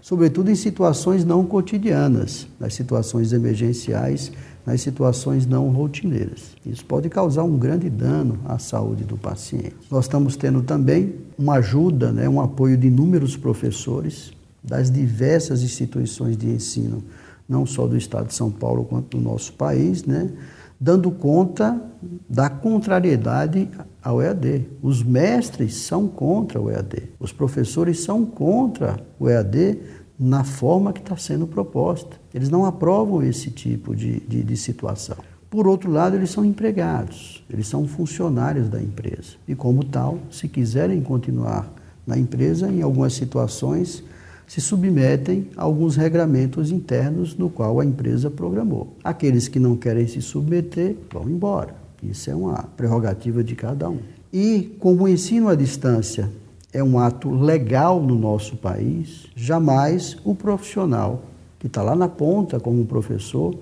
Sobretudo 0.00 0.50
em 0.50 0.54
situações 0.54 1.26
não 1.26 1.44
cotidianas, 1.44 2.46
nas 2.58 2.72
situações 2.72 3.34
emergenciais, 3.34 4.32
nas 4.64 4.80
situações 4.80 5.44
não 5.44 5.68
rotineiras. 5.68 6.56
Isso 6.64 6.86
pode 6.86 7.10
causar 7.10 7.42
um 7.42 7.58
grande 7.58 7.90
dano 7.90 8.38
à 8.46 8.58
saúde 8.58 9.04
do 9.04 9.18
paciente. 9.18 9.76
Nós 9.90 10.06
estamos 10.06 10.36
tendo 10.36 10.62
também 10.62 11.16
uma 11.36 11.56
ajuda, 11.56 12.12
né, 12.12 12.26
um 12.26 12.40
apoio 12.40 12.78
de 12.78 12.86
inúmeros 12.86 13.36
professores 13.36 14.32
das 14.64 14.90
diversas 14.90 15.62
instituições 15.62 16.34
de 16.34 16.48
ensino 16.48 17.04
não 17.46 17.66
só 17.66 17.86
do 17.86 17.96
estado 17.96 18.28
de 18.28 18.34
São 18.34 18.50
Paulo 18.50 18.84
quanto 18.84 19.18
do 19.18 19.22
nosso 19.22 19.52
país, 19.52 20.04
né, 20.04 20.30
dando 20.78 21.10
conta 21.10 21.80
da 22.28 22.48
contrariedade 22.50 23.68
ao 24.02 24.22
EAD. 24.22 24.68
Os 24.82 25.02
mestres 25.02 25.74
são 25.74 26.06
contra 26.06 26.60
o 26.60 26.70
EAD, 26.70 27.10
os 27.18 27.32
professores 27.32 28.04
são 28.04 28.24
contra 28.24 28.98
o 29.18 29.28
EAD 29.28 29.78
na 30.18 30.44
forma 30.44 30.92
que 30.92 31.00
está 31.00 31.16
sendo 31.16 31.46
proposta. 31.46 32.16
Eles 32.32 32.48
não 32.48 32.64
aprovam 32.64 33.22
esse 33.22 33.50
tipo 33.50 33.94
de, 33.94 34.20
de, 34.20 34.42
de 34.42 34.56
situação. 34.56 35.16
Por 35.50 35.66
outro 35.66 35.90
lado, 35.90 36.16
eles 36.16 36.30
são 36.30 36.44
empregados, 36.44 37.44
eles 37.50 37.68
são 37.68 37.86
funcionários 37.86 38.68
da 38.68 38.82
empresa. 38.82 39.36
E, 39.46 39.54
como 39.54 39.84
tal, 39.84 40.18
se 40.30 40.48
quiserem 40.48 41.00
continuar 41.00 41.70
na 42.06 42.18
empresa, 42.18 42.68
em 42.68 42.82
algumas 42.82 43.14
situações, 43.14 44.02
se 44.46 44.60
submetem 44.60 45.48
a 45.56 45.62
alguns 45.62 45.96
regramentos 45.96 46.70
internos 46.70 47.36
no 47.36 47.50
qual 47.50 47.80
a 47.80 47.84
empresa 47.84 48.30
programou. 48.30 48.96
Aqueles 49.02 49.48
que 49.48 49.58
não 49.58 49.76
querem 49.76 50.06
se 50.06 50.22
submeter 50.22 50.96
vão 51.12 51.28
embora. 51.28 51.74
Isso 52.02 52.30
é 52.30 52.34
uma 52.34 52.62
prerrogativa 52.76 53.42
de 53.42 53.56
cada 53.56 53.88
um. 53.88 53.98
E 54.32 54.76
como 54.78 55.04
o 55.04 55.08
ensino 55.08 55.48
à 55.48 55.54
distância 55.54 56.30
é 56.72 56.82
um 56.82 56.98
ato 56.98 57.30
legal 57.30 58.00
no 58.00 58.14
nosso 58.14 58.56
país, 58.56 59.26
jamais 59.34 60.16
o 60.24 60.34
profissional 60.34 61.24
que 61.58 61.66
está 61.66 61.82
lá 61.82 61.96
na 61.96 62.08
ponta 62.08 62.60
como 62.60 62.84
professor 62.84 63.54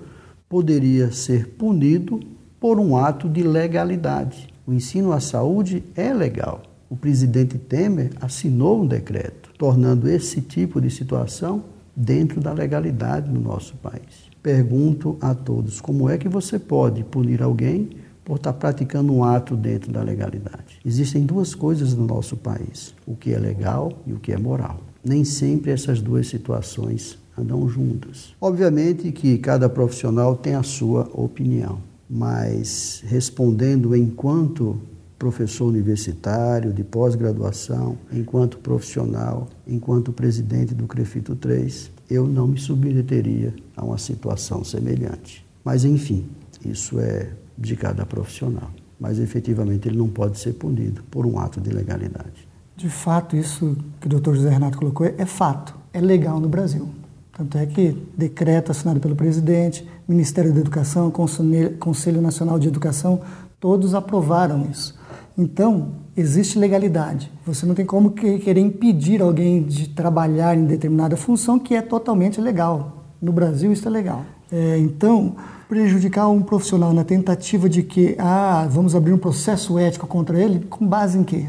poderia 0.47 1.11
ser 1.11 1.49
punido 1.49 2.19
por 2.59 2.79
um 2.79 2.97
ato 2.97 3.27
de 3.27 3.41
legalidade. 3.41 4.47
O 4.67 4.73
ensino 4.73 5.11
à 5.11 5.19
saúde 5.19 5.83
é 5.95 6.13
legal. 6.13 6.61
O 6.89 6.95
presidente 6.95 7.57
Temer 7.57 8.11
assinou 8.21 8.81
um 8.81 8.87
decreto 8.87 9.44
tornando 9.57 10.09
esse 10.09 10.41
tipo 10.41 10.81
de 10.81 10.89
situação 10.89 11.63
dentro 11.95 12.41
da 12.41 12.51
legalidade 12.51 13.29
no 13.31 13.39
nosso 13.39 13.75
país. 13.77 14.29
pergunto 14.43 15.17
a 15.21 15.33
todos: 15.33 15.81
como 15.81 16.09
é 16.09 16.17
que 16.17 16.29
você 16.29 16.59
pode 16.59 17.03
punir 17.03 17.41
alguém 17.41 17.89
por 18.23 18.37
estar 18.37 18.53
praticando 18.53 19.13
um 19.13 19.23
ato 19.23 19.55
dentro 19.55 19.91
da 19.91 20.03
legalidade? 20.03 20.79
Existem 20.85 21.25
duas 21.25 21.55
coisas 21.55 21.93
no 21.93 22.05
nosso 22.05 22.35
país: 22.35 22.93
o 23.05 23.15
que 23.15 23.33
é 23.33 23.39
legal 23.39 23.91
e 24.05 24.13
o 24.13 24.19
que 24.19 24.31
é 24.31 24.37
moral. 24.37 24.81
Nem 25.03 25.23
sempre 25.23 25.71
essas 25.71 26.01
duas 26.01 26.27
situações 26.27 27.17
andam 27.37 27.67
juntas. 27.67 28.33
Obviamente 28.39 29.11
que 29.11 29.37
cada 29.37 29.69
profissional 29.69 30.35
tem 30.35 30.55
a 30.55 30.63
sua 30.63 31.09
opinião, 31.13 31.79
mas 32.09 33.03
respondendo 33.05 33.95
enquanto 33.95 34.79
professor 35.17 35.65
universitário, 35.65 36.73
de 36.73 36.83
pós-graduação, 36.83 37.97
enquanto 38.11 38.57
profissional, 38.57 39.47
enquanto 39.65 40.11
presidente 40.11 40.73
do 40.73 40.87
CREFITO 40.87 41.35
3, 41.35 41.91
eu 42.09 42.27
não 42.27 42.47
me 42.47 42.59
submeteria 42.59 43.53
a 43.75 43.83
uma 43.83 43.97
situação 43.97 44.63
semelhante. 44.63 45.45
Mas, 45.63 45.85
enfim, 45.85 46.27
isso 46.63 46.99
é 46.99 47.29
de 47.57 47.75
cada 47.75 48.05
profissional. 48.05 48.69
Mas, 48.99 49.19
efetivamente, 49.19 49.87
ele 49.87 49.97
não 49.97 50.07
pode 50.09 50.37
ser 50.37 50.53
punido 50.53 51.01
por 51.09 51.25
um 51.25 51.39
ato 51.39 51.59
de 51.59 51.69
legalidade. 51.69 52.47
De 52.75 52.89
fato, 52.89 53.35
isso 53.35 53.75
que 54.01 54.07
o 54.07 54.09
doutor 54.09 54.35
José 54.35 54.49
Renato 54.49 54.77
colocou 54.77 55.07
é 55.07 55.25
fato, 55.25 55.75
é 55.93 56.01
legal 56.01 56.39
no 56.39 56.49
Brasil. 56.49 56.89
Tanto 57.31 57.57
é 57.57 57.65
que 57.65 57.97
decreto 58.17 58.71
assinado 58.71 58.99
pelo 58.99 59.15
presidente, 59.15 59.85
Ministério 60.07 60.53
da 60.53 60.59
Educação, 60.59 61.11
Conselho 61.11 62.21
Nacional 62.21 62.59
de 62.59 62.67
Educação, 62.67 63.21
todos 63.59 63.93
aprovaram 63.93 64.67
isso. 64.69 64.97
Então, 65.37 65.93
existe 66.15 66.57
legalidade. 66.57 67.31
Você 67.45 67.65
não 67.65 67.75
tem 67.75 67.85
como 67.85 68.11
querer 68.11 68.61
impedir 68.61 69.21
alguém 69.21 69.63
de 69.63 69.89
trabalhar 69.89 70.57
em 70.57 70.65
determinada 70.65 71.17
função 71.17 71.59
que 71.59 71.75
é 71.75 71.81
totalmente 71.81 72.39
legal. 72.39 73.03
No 73.21 73.31
Brasil, 73.33 73.71
isso 73.71 73.87
é 73.87 73.91
legal. 73.91 74.23
É, 74.51 74.77
então, 74.77 75.35
prejudicar 75.67 76.29
um 76.29 76.41
profissional 76.41 76.93
na 76.93 77.03
tentativa 77.03 77.67
de 77.67 77.83
que, 77.83 78.15
ah, 78.17 78.67
vamos 78.69 78.95
abrir 78.95 79.11
um 79.11 79.17
processo 79.17 79.77
ético 79.77 80.07
contra 80.07 80.39
ele, 80.39 80.59
com 80.69 80.87
base 80.87 81.17
em 81.17 81.23
quê? 81.23 81.47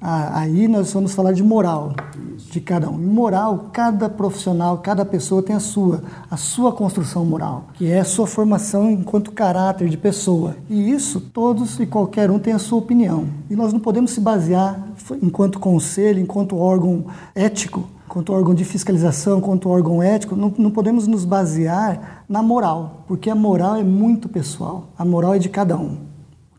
Ah, 0.00 0.40
aí 0.40 0.68
nós 0.68 0.92
vamos 0.92 1.12
falar 1.12 1.32
de 1.32 1.42
moral 1.42 1.92
de 2.50 2.60
cada 2.60 2.88
um. 2.88 2.96
Moral, 2.96 3.70
cada 3.72 4.08
profissional, 4.08 4.78
cada 4.78 5.04
pessoa 5.04 5.42
tem 5.42 5.56
a 5.56 5.60
sua, 5.60 6.02
a 6.30 6.36
sua 6.36 6.72
construção 6.72 7.24
moral, 7.24 7.64
que 7.74 7.90
é 7.90 7.98
a 7.98 8.04
sua 8.04 8.26
formação 8.26 8.90
enquanto 8.90 9.32
caráter 9.32 9.88
de 9.88 9.96
pessoa. 9.96 10.56
E 10.70 10.90
isso 10.90 11.20
todos 11.20 11.80
e 11.80 11.86
qualquer 11.86 12.30
um 12.30 12.38
tem 12.38 12.52
a 12.52 12.58
sua 12.60 12.78
opinião. 12.78 13.26
E 13.50 13.56
nós 13.56 13.72
não 13.72 13.80
podemos 13.80 14.12
se 14.12 14.20
basear 14.20 14.88
enquanto 15.20 15.58
conselho, 15.58 16.20
enquanto 16.20 16.56
órgão 16.56 17.06
ético, 17.34 17.84
enquanto 18.06 18.32
órgão 18.32 18.54
de 18.54 18.64
fiscalização, 18.64 19.38
enquanto 19.38 19.68
órgão 19.68 20.00
ético, 20.00 20.36
não, 20.36 20.52
não 20.56 20.70
podemos 20.70 21.08
nos 21.08 21.24
basear 21.24 22.24
na 22.28 22.42
moral, 22.42 23.04
porque 23.08 23.28
a 23.28 23.34
moral 23.34 23.76
é 23.76 23.84
muito 23.84 24.28
pessoal. 24.28 24.90
A 24.96 25.04
moral 25.04 25.34
é 25.34 25.38
de 25.38 25.48
cada 25.48 25.76
um 25.76 26.07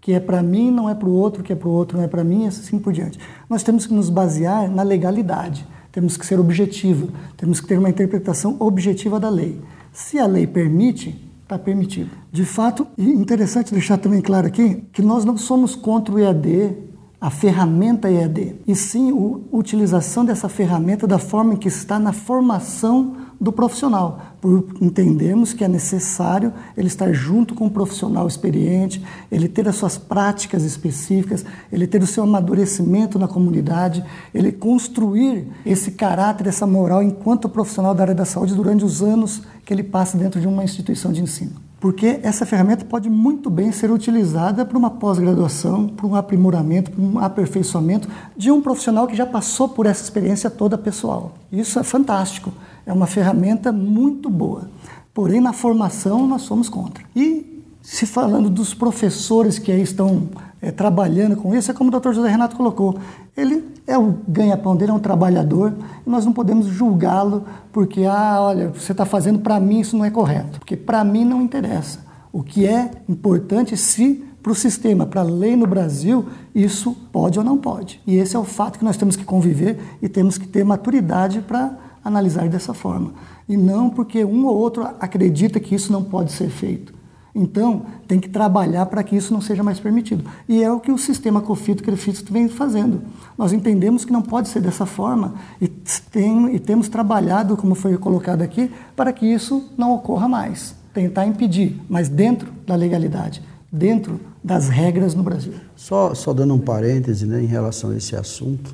que 0.10 0.14
é 0.16 0.20
para 0.20 0.42
mim 0.42 0.72
não 0.72 0.90
é 0.90 0.96
para 0.96 1.08
o 1.08 1.12
outro, 1.12 1.44
que 1.44 1.54
é 1.54 1.56
para 1.56 1.70
o 1.70 1.72
outro 1.72 1.96
não 1.96 2.04
é 2.04 2.08
para 2.08 2.24
mim, 2.24 2.48
assim 2.48 2.80
por 2.80 2.92
diante. 2.92 3.20
Nós 3.48 3.62
temos 3.62 3.86
que 3.86 3.94
nos 3.94 4.10
basear 4.10 4.68
na 4.68 4.82
legalidade, 4.82 5.68
temos 5.92 6.18
que 6.18 6.26
ser 6.26 6.40
objetivo, 6.40 7.10
temos 7.38 7.62
que 7.62 7.68
ter 7.68 7.78
uma 7.78 7.92
interpretação 7.92 8.58
objetiva 8.60 9.20
da 9.20 9.30
lei. 9.30 9.62
Se 9.94 10.18
a 10.18 10.26
lei 10.26 10.48
permite, 10.48 11.16
está 11.44 11.60
permitido. 11.60 12.10
De 12.32 12.44
fato, 12.44 12.88
e 12.98 13.08
interessante 13.08 13.72
deixar 13.72 14.00
também 14.00 14.20
claro 14.20 14.48
aqui 14.48 14.84
que 14.92 15.04
nós 15.04 15.24
não 15.24 15.38
somos 15.38 15.76
contra 15.76 16.16
o 16.16 16.18
EAD, 16.18 16.76
a 17.22 17.30
ferramenta 17.30 18.10
EAD, 18.10 18.56
e 18.66 18.76
sim 18.76 19.12
a 19.12 19.56
utilização 19.56 20.26
dessa 20.26 20.50
ferramenta 20.50 21.06
da 21.06 21.20
forma 21.20 21.54
em 21.54 21.58
que 21.58 21.68
está 21.68 22.00
na 22.00 22.14
formação 22.14 23.16
do 23.40 23.52
profissional, 23.54 24.20
por 24.42 24.66
entendermos 24.82 25.54
que 25.54 25.64
é 25.64 25.68
necessário 25.68 26.52
ele 26.76 26.88
estar 26.88 27.14
junto 27.14 27.56
com 27.56 27.66
um 27.66 27.70
profissional 27.70 28.28
experiente, 28.28 29.02
ele 29.32 29.48
ter 29.48 29.68
as 29.68 29.76
suas 29.76 29.98
práticas 29.98 30.64
específicas, 30.64 31.46
ele 31.72 31.88
ter 31.88 32.04
o 32.04 32.08
seu 32.08 32.24
amadurecimento 32.24 33.18
na 33.18 33.28
comunidade, 33.28 34.04
ele 34.34 34.52
construir 34.52 35.48
esse 35.66 35.92
caráter, 35.92 36.48
essa 36.48 36.68
moral 36.68 37.02
enquanto 37.02 37.48
profissional 37.48 37.96
da 37.96 38.04
área 38.04 38.16
da 38.16 38.26
saúde 38.26 38.54
durante 38.54 38.84
os 38.84 39.02
anos 39.02 39.42
que 39.64 39.74
ele 39.74 39.84
passa 39.84 40.18
dentro 40.18 40.42
de 40.42 40.48
uma 40.48 40.64
instituição 40.64 41.12
de 41.12 41.22
ensino. 41.22 41.70
Porque 41.80 42.20
essa 42.24 42.46
ferramenta 42.46 42.84
pode 42.84 43.10
muito 43.10 43.50
bem 43.50 43.72
ser 43.72 43.90
utilizada 43.90 44.66
para 44.66 44.78
uma 44.78 44.90
pós-graduação, 44.90 45.88
para 45.88 46.06
um 46.06 46.14
aprimoramento, 46.14 46.92
para 46.92 47.02
um 47.02 47.20
aperfeiçoamento 47.20 48.10
de 48.36 48.52
um 48.52 48.62
profissional 48.62 49.08
que 49.08 49.16
já 49.16 49.26
passou 49.26 49.70
por 49.70 49.86
essa 49.86 50.04
experiência 50.04 50.50
toda 50.50 50.78
pessoal. 50.78 51.36
Isso 51.50 51.80
é 51.80 51.84
fantástico 51.84 52.52
é 52.90 52.94
uma 52.94 53.06
ferramenta 53.06 53.72
muito 53.72 54.32
boa. 54.32 54.68
Porém, 55.14 55.40
na 55.40 55.54
formação, 55.54 56.26
nós 56.26 56.42
somos 56.42 56.68
contra. 56.68 57.04
E 57.16 57.64
se 57.84 58.08
falando 58.08 58.50
dos 58.50 58.74
professores 58.74 59.60
que 59.60 59.72
aí 59.72 59.84
estão 59.84 60.28
é, 60.60 60.72
trabalhando 60.72 61.38
com 61.38 61.54
isso, 61.54 61.70
é 61.70 61.74
como 61.74 61.90
o 61.90 61.92
doutor 61.92 62.16
José 62.16 62.28
Renato 62.28 62.56
colocou. 62.56 62.98
Ele 63.38 63.64
é 63.86 63.96
o 63.96 64.16
ganha-pão 64.28 64.76
dele, 64.76 64.90
é 64.90 64.94
um 64.94 65.00
trabalhador, 65.00 65.76
e 66.06 66.10
nós 66.10 66.26
não 66.26 66.34
podemos 66.34 66.66
julgá-lo 66.66 67.44
porque, 67.72 68.06
ah, 68.06 68.38
olha, 68.42 68.70
você 68.70 68.92
está 68.92 69.06
fazendo 69.06 69.38
para 69.38 69.60
mim, 69.60 69.82
isso 69.82 69.96
não 69.96 70.04
é 70.04 70.10
correto. 70.10 70.58
Porque 70.58 70.76
para 70.76 71.04
mim 71.04 71.24
não 71.24 71.44
interessa. 71.44 72.00
O 72.34 72.42
que 72.42 72.66
é 72.66 72.90
importante 73.08 73.78
se 73.78 74.26
para 74.42 74.52
o 74.52 74.56
sistema, 74.56 75.06
para 75.06 75.22
a 75.22 75.24
lei 75.24 75.56
no 75.56 75.68
Brasil, 75.68 76.26
isso 76.56 76.96
pode 77.12 77.38
ou 77.38 77.46
não 77.46 77.58
pode. 77.58 78.02
E 78.08 78.16
esse 78.16 78.36
é 78.36 78.40
o 78.40 78.44
fato 78.44 78.80
que 78.80 78.86
nós 78.86 78.98
temos 78.98 79.16
que 79.16 79.24
conviver 79.24 79.80
e 80.02 80.10
temos 80.10 80.40
que 80.40 80.48
ter 80.48 80.66
maturidade 80.66 81.42
para 81.42 81.89
analisar 82.04 82.48
dessa 82.50 82.74
forma. 82.74 83.14
E 83.48 83.58
não 83.58 83.90
porque 83.90 84.24
um 84.24 84.46
ou 84.46 84.56
outro 84.56 84.84
acredita 85.00 85.60
que 85.60 85.76
isso 85.76 85.92
não 85.92 86.04
pode 86.04 86.32
ser 86.32 86.50
feito. 86.50 87.00
Então, 87.34 87.86
tem 88.08 88.20
que 88.20 88.28
trabalhar 88.28 88.86
para 88.88 89.04
que 89.04 89.16
isso 89.16 89.32
não 89.32 89.40
seja 89.40 89.64
mais 89.64 89.80
permitido. 89.80 90.24
E 90.48 90.64
é 90.64 90.72
o 90.72 90.80
que 90.80 90.92
o 90.92 90.98
sistema 90.98 91.42
COFITO 91.42 91.84
CREFITO 91.84 92.34
vem 92.34 92.50
fazendo. 92.50 93.02
Nós 93.38 93.54
entendemos 93.54 94.04
que 94.04 94.12
não 94.12 94.22
pode 94.22 94.50
ser 94.50 94.62
dessa 94.62 94.86
forma 94.86 95.36
e, 95.62 95.68
tem, 95.68 96.56
e 96.56 96.60
temos 96.60 96.90
trabalhado, 96.90 97.56
como 97.56 97.76
foi 97.76 97.98
colocado 97.98 98.42
aqui, 98.42 98.72
para 98.96 99.14
que 99.14 99.26
isso 99.26 99.70
não 99.78 99.94
ocorra 99.94 100.28
mais. 100.28 100.76
Tentar 100.94 101.28
impedir, 101.28 101.80
mas 101.88 102.10
dentro 102.10 102.52
da 102.66 102.76
legalidade, 102.76 103.44
dentro 103.72 104.20
das 104.44 104.68
regras 104.68 105.14
no 105.14 105.22
Brasil. 105.22 105.54
Só, 105.76 106.14
só 106.16 106.34
dando 106.34 106.56
um 106.56 106.60
parêntese 106.60 107.26
né, 107.26 107.42
em 107.44 107.48
relação 107.48 107.92
a 107.92 107.98
esse 107.98 108.16
assunto, 108.16 108.74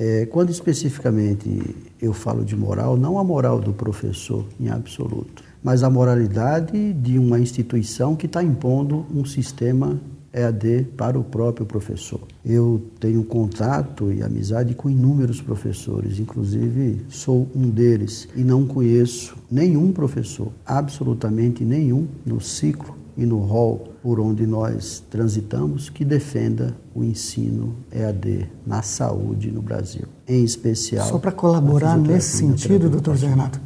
é, 0.00 0.24
quando 0.24 0.48
especificamente 0.48 1.76
eu 2.00 2.14
falo 2.14 2.42
de 2.42 2.56
moral, 2.56 2.96
não 2.96 3.18
a 3.18 3.22
moral 3.22 3.60
do 3.60 3.74
professor 3.74 4.46
em 4.58 4.70
absoluto, 4.70 5.44
mas 5.62 5.82
a 5.82 5.90
moralidade 5.90 6.94
de 6.94 7.18
uma 7.18 7.38
instituição 7.38 8.16
que 8.16 8.24
está 8.24 8.42
impondo 8.42 9.04
um 9.14 9.26
sistema 9.26 10.00
EAD 10.32 10.86
para 10.96 11.18
o 11.18 11.24
próprio 11.24 11.66
professor. 11.66 12.20
Eu 12.42 12.80
tenho 12.98 13.22
contato 13.24 14.10
e 14.10 14.22
amizade 14.22 14.74
com 14.74 14.88
inúmeros 14.88 15.42
professores, 15.42 16.18
inclusive 16.18 17.02
sou 17.10 17.46
um 17.54 17.68
deles, 17.68 18.26
e 18.34 18.42
não 18.42 18.64
conheço 18.64 19.36
nenhum 19.50 19.92
professor, 19.92 20.50
absolutamente 20.64 21.62
nenhum, 21.62 22.08
no 22.24 22.40
ciclo 22.40 22.96
e 23.18 23.26
no 23.26 23.40
rol 23.40 23.89
por 24.02 24.18
onde 24.18 24.46
nós 24.46 25.02
transitamos 25.10 25.90
que 25.90 26.04
defenda 26.04 26.76
o 26.94 27.04
ensino 27.04 27.76
EAD 27.92 28.50
na 28.66 28.82
saúde 28.82 29.50
no 29.50 29.60
Brasil, 29.60 30.06
em 30.26 30.42
especial. 30.42 31.06
Só 31.06 31.18
para 31.18 31.32
colaborar 31.32 31.98
nesse 31.98 32.38
sentido, 32.38 32.88
doutor 32.88 33.16
Zé 33.16 33.28
Renato, 33.28 33.60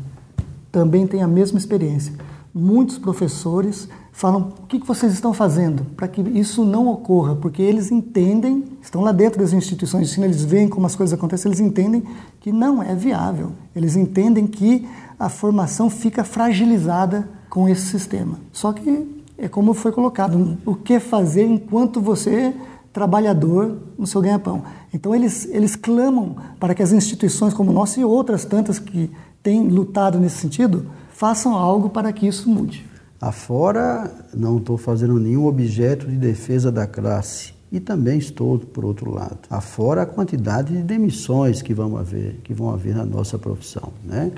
também 0.73 1.07
tem 1.07 1.23
a 1.23 1.29
mesma 1.29 1.59
experiência. 1.59 2.13
Muitos 2.53 2.99
professores 2.99 3.89
falam 4.13 4.53
o 4.63 4.67
que 4.67 4.79
vocês 4.79 5.13
estão 5.13 5.33
fazendo 5.33 5.85
para 5.97 6.07
que 6.07 6.21
isso 6.21 6.65
não 6.65 6.89
ocorra, 6.89 7.35
porque 7.37 7.63
eles 7.63 7.91
entendem, 7.91 8.65
estão 8.81 9.03
lá 9.03 9.13
dentro 9.13 9.41
das 9.41 9.53
instituições 9.53 10.07
de 10.07 10.13
ensino, 10.13 10.27
eles 10.27 10.45
veem 10.45 10.69
como 10.69 10.87
as 10.87 10.95
coisas 10.95 11.17
acontecem, 11.17 11.49
eles 11.49 11.61
entendem 11.61 12.03
que 12.41 12.53
não 12.53 12.83
é 12.83 12.95
viável. 12.95 13.53
Eles 13.75 13.97
entendem 13.97 14.47
que 14.47 14.87
a 15.19 15.29
formação 15.29 15.89
fica 15.89 16.25
fragilizada 16.25 17.29
com 17.49 17.69
esse 17.69 17.87
sistema. 17.87 18.39
Só 18.53 18.73
que 18.73 19.24
é 19.37 19.49
como 19.49 19.75
foi 19.75 19.93
colocado, 19.93 20.57
o 20.65 20.75
que 20.75 21.01
fazer 21.01 21.45
enquanto 21.45 22.01
você 22.01 22.55
trabalhador 22.93 23.77
no 23.99 24.07
seu 24.07 24.21
ganha-pão. 24.21 24.63
Então 24.93 25.13
eles, 25.13 25.47
eles 25.51 25.75
clamam 25.75 26.37
para 26.61 26.75
que 26.75 26.83
as 26.83 26.93
instituições 26.93 27.53
como 27.53 27.73
nossa 27.73 28.01
e 28.01 28.05
outras 28.05 28.45
tantas 28.45 28.79
que 28.79 29.11
têm 29.43 29.69
lutado 29.69 30.19
nesse 30.19 30.39
sentido 30.39 30.87
façam 31.11 31.55
algo 31.55 31.91
para 31.91 32.13
que 32.13 32.27
isso 32.27 32.49
mude. 32.49 32.87
Afora, 33.21 34.13
não 34.33 34.59
estou 34.59 34.77
fazendo 34.77 35.19
nenhum 35.19 35.47
objeto 35.47 36.07
de 36.07 36.17
defesa 36.17 36.71
da 36.71 36.87
classe. 36.87 37.53
E 37.73 37.81
também 37.81 38.19
estou, 38.19 38.57
por 38.59 38.85
outro 38.85 39.11
lado, 39.13 39.39
afora 39.51 40.03
a 40.03 40.07
quantidade 40.07 40.77
de 40.77 40.83
demissões 40.85 41.61
que 41.61 41.75
vão 41.75 41.97
haver, 41.97 42.39
que 42.45 42.55
vão 42.55 42.71
haver 42.71 42.95
na 42.95 43.05
nossa 43.05 43.37
profissão. 43.37 43.93
Né? 44.05 44.31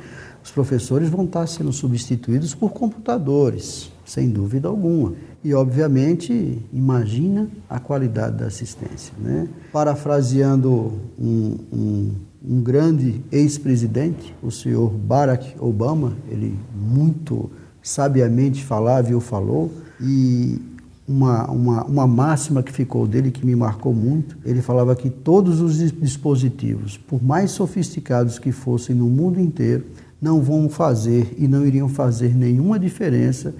Os 0.46 0.52
professores 0.52 1.08
vão 1.08 1.24
estar 1.24 1.44
sendo 1.48 1.72
substituídos 1.72 2.54
por 2.54 2.70
computadores 2.70 3.90
sem 4.04 4.30
dúvida 4.30 4.68
alguma. 4.68 5.14
E, 5.42 5.52
obviamente, 5.52 6.62
imagina 6.72 7.50
a 7.68 7.80
qualidade 7.80 8.36
da 8.36 8.46
assistência. 8.46 9.12
Né? 9.18 9.48
Parafraseando 9.72 10.92
um, 11.18 11.58
um, 11.72 12.12
um 12.48 12.62
grande 12.62 13.24
ex-presidente, 13.32 14.36
o 14.40 14.52
senhor 14.52 14.88
Barack 14.90 15.56
Obama, 15.58 16.16
ele 16.30 16.56
muito 16.72 17.50
sabiamente 17.82 18.64
falava 18.64 19.10
e 19.10 19.16
o 19.16 19.20
falou, 19.20 19.72
e 20.00 20.60
uma, 21.08 21.50
uma, 21.50 21.84
uma 21.84 22.06
máxima 22.06 22.62
que 22.62 22.70
ficou 22.70 23.04
dele, 23.04 23.32
que 23.32 23.44
me 23.44 23.56
marcou 23.56 23.92
muito, 23.92 24.38
ele 24.44 24.62
falava 24.62 24.94
que 24.94 25.10
todos 25.10 25.60
os 25.60 25.78
dispositivos, 25.78 26.96
por 26.96 27.20
mais 27.20 27.50
sofisticados 27.50 28.38
que 28.38 28.52
fossem 28.52 28.94
no 28.94 29.06
mundo 29.06 29.40
inteiro, 29.40 29.84
não 30.20 30.40
vão 30.40 30.68
fazer 30.68 31.34
e 31.36 31.46
não 31.46 31.66
iriam 31.66 31.88
fazer 31.88 32.34
nenhuma 32.34 32.78
diferença 32.78 33.54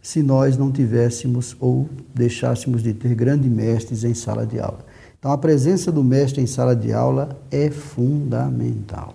se 0.00 0.22
nós 0.22 0.56
não 0.56 0.72
tivéssemos 0.72 1.56
ou 1.60 1.88
deixássemos 2.14 2.82
de 2.82 2.92
ter 2.92 3.14
grandes 3.14 3.50
mestres 3.50 4.02
em 4.02 4.14
sala 4.14 4.44
de 4.44 4.58
aula. 4.58 4.84
Então, 5.18 5.30
a 5.30 5.38
presença 5.38 5.92
do 5.92 6.02
mestre 6.02 6.42
em 6.42 6.46
sala 6.46 6.74
de 6.74 6.92
aula 6.92 7.40
é 7.50 7.70
fundamental. 7.70 9.14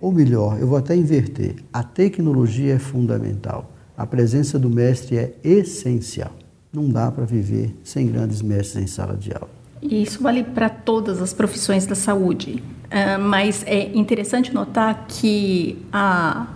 Ou 0.00 0.10
melhor, 0.10 0.58
eu 0.60 0.66
vou 0.66 0.76
até 0.76 0.96
inverter: 0.96 1.56
a 1.72 1.82
tecnologia 1.82 2.74
é 2.74 2.78
fundamental, 2.78 3.70
a 3.96 4.04
presença 4.04 4.58
do 4.58 4.68
mestre 4.68 5.16
é 5.16 5.34
essencial. 5.44 6.32
Não 6.72 6.88
dá 6.88 7.10
para 7.12 7.24
viver 7.24 7.74
sem 7.84 8.08
grandes 8.08 8.42
mestres 8.42 8.82
em 8.82 8.86
sala 8.88 9.16
de 9.16 9.32
aula. 9.32 9.48
E 9.80 10.02
isso 10.02 10.20
vale 10.20 10.42
para 10.42 10.68
todas 10.68 11.22
as 11.22 11.32
profissões 11.32 11.86
da 11.86 11.94
saúde. 11.94 12.62
Uh, 12.94 13.20
mas 13.20 13.64
é 13.66 13.90
interessante 13.92 14.54
notar 14.54 15.06
que 15.08 15.76
a, 15.92 16.46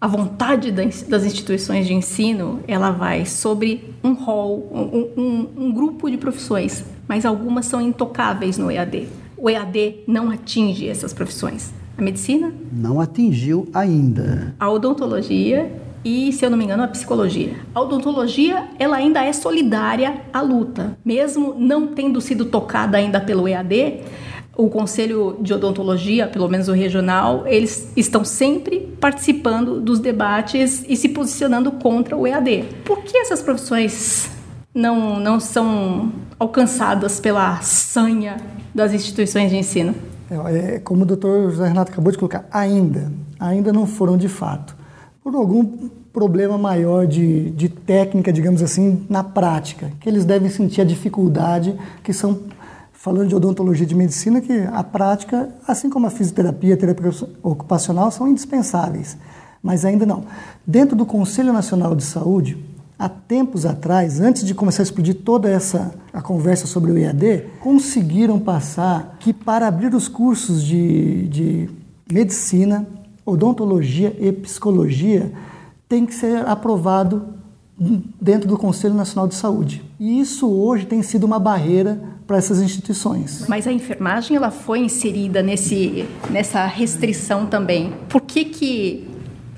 a 0.00 0.06
vontade 0.06 0.72
das 0.72 1.22
instituições 1.22 1.86
de 1.86 1.92
ensino 1.92 2.60
ela 2.66 2.90
vai 2.90 3.26
sobre 3.26 3.92
um 4.02 4.14
rol, 4.14 4.70
um, 4.72 5.20
um, 5.20 5.48
um 5.66 5.72
grupo 5.72 6.10
de 6.10 6.16
profissões, 6.16 6.82
mas 7.06 7.26
algumas 7.26 7.66
são 7.66 7.78
intocáveis 7.78 8.56
no 8.56 8.70
EAD. 8.70 9.06
O 9.36 9.50
EAD 9.50 9.96
não 10.08 10.30
atinge 10.30 10.88
essas 10.88 11.12
profissões. 11.12 11.74
A 11.98 12.00
medicina? 12.00 12.54
Não 12.72 12.98
atingiu 12.98 13.68
ainda. 13.74 14.54
A 14.58 14.70
odontologia 14.70 15.70
e, 16.08 16.32
se 16.32 16.44
eu 16.44 16.50
não 16.50 16.56
me 16.56 16.62
engano, 16.62 16.84
a 16.84 16.88
psicologia. 16.88 17.54
A 17.74 17.80
odontologia, 17.80 18.68
ela 18.78 18.96
ainda 18.96 19.24
é 19.24 19.32
solidária 19.32 20.22
à 20.32 20.40
luta, 20.40 20.96
mesmo 21.04 21.56
não 21.58 21.88
tendo 21.88 22.20
sido 22.20 22.44
tocada 22.44 22.96
ainda 22.96 23.20
pelo 23.20 23.48
EAD. 23.48 24.02
O 24.56 24.70
Conselho 24.70 25.36
de 25.40 25.52
Odontologia, 25.52 26.26
pelo 26.26 26.48
menos 26.48 26.66
o 26.68 26.72
regional, 26.72 27.46
eles 27.46 27.92
estão 27.96 28.24
sempre 28.24 28.80
participando 28.98 29.80
dos 29.80 29.98
debates 29.98 30.84
e 30.88 30.96
se 30.96 31.10
posicionando 31.10 31.70
contra 31.72 32.16
o 32.16 32.26
EAD. 32.26 32.64
Por 32.84 33.02
que 33.02 33.18
essas 33.18 33.42
profissões 33.42 34.30
não, 34.74 35.20
não 35.20 35.38
são 35.38 36.10
alcançadas 36.38 37.20
pela 37.20 37.60
sanha 37.60 38.36
das 38.74 38.92
instituições 38.92 39.50
de 39.50 39.56
ensino? 39.56 39.94
É, 40.30 40.74
é, 40.74 40.78
como 40.78 41.02
o 41.02 41.06
doutor 41.06 41.50
José 41.50 41.68
Renato 41.68 41.92
acabou 41.92 42.10
de 42.10 42.18
colocar, 42.18 42.46
ainda, 42.50 43.12
ainda 43.38 43.72
não 43.72 43.86
foram 43.86 44.16
de 44.16 44.28
fato. 44.28 44.76
Por 45.22 45.34
algum 45.34 45.88
problema 46.12 46.56
maior 46.56 47.06
de, 47.06 47.50
de 47.50 47.68
técnica, 47.68 48.32
digamos 48.32 48.62
assim, 48.62 49.04
na 49.08 49.22
prática, 49.22 49.92
que 50.00 50.08
eles 50.08 50.24
devem 50.24 50.48
sentir 50.48 50.80
a 50.80 50.84
dificuldade, 50.84 51.76
que 52.02 52.12
são, 52.12 52.40
falando 53.06 53.28
de 53.28 53.36
odontologia 53.36 53.86
de 53.86 53.94
medicina, 53.94 54.40
que 54.40 54.52
a 54.52 54.82
prática, 54.82 55.48
assim 55.64 55.88
como 55.88 56.08
a 56.08 56.10
fisioterapia, 56.10 56.74
a 56.74 56.76
terapia 56.76 57.12
ocupacional, 57.40 58.10
são 58.10 58.26
indispensáveis, 58.26 59.16
mas 59.62 59.84
ainda 59.84 60.04
não. 60.04 60.24
Dentro 60.66 60.96
do 60.96 61.06
Conselho 61.06 61.52
Nacional 61.52 61.94
de 61.94 62.02
Saúde, 62.02 62.58
há 62.98 63.08
tempos 63.08 63.64
atrás, 63.64 64.18
antes 64.18 64.44
de 64.44 64.52
começar 64.56 64.82
a 64.82 64.86
explodir 64.86 65.22
toda 65.22 65.48
essa 65.48 65.94
a 66.12 66.20
conversa 66.20 66.66
sobre 66.66 66.90
o 66.90 66.98
IAD, 66.98 67.44
conseguiram 67.60 68.40
passar 68.40 69.16
que 69.20 69.32
para 69.32 69.68
abrir 69.68 69.94
os 69.94 70.08
cursos 70.08 70.64
de, 70.64 71.28
de 71.28 71.70
medicina, 72.10 72.84
odontologia 73.24 74.16
e 74.18 74.32
psicologia, 74.32 75.30
tem 75.88 76.04
que 76.04 76.12
ser 76.12 76.44
aprovado 76.44 77.22
dentro 78.20 78.48
do 78.48 78.58
Conselho 78.58 78.94
Nacional 78.94 79.28
de 79.28 79.36
Saúde. 79.36 79.84
E 80.00 80.18
isso 80.18 80.50
hoje 80.50 80.86
tem 80.86 81.04
sido 81.04 81.22
uma 81.22 81.38
barreira 81.38 82.15
para 82.26 82.36
essas 82.38 82.60
instituições. 82.60 83.46
Mas 83.48 83.66
a 83.66 83.72
enfermagem 83.72 84.36
ela 84.36 84.50
foi 84.50 84.80
inserida 84.80 85.42
nesse, 85.42 86.04
nessa 86.30 86.66
restrição 86.66 87.46
também. 87.46 87.92
Por 88.08 88.20
que, 88.20 88.44
que 88.44 89.08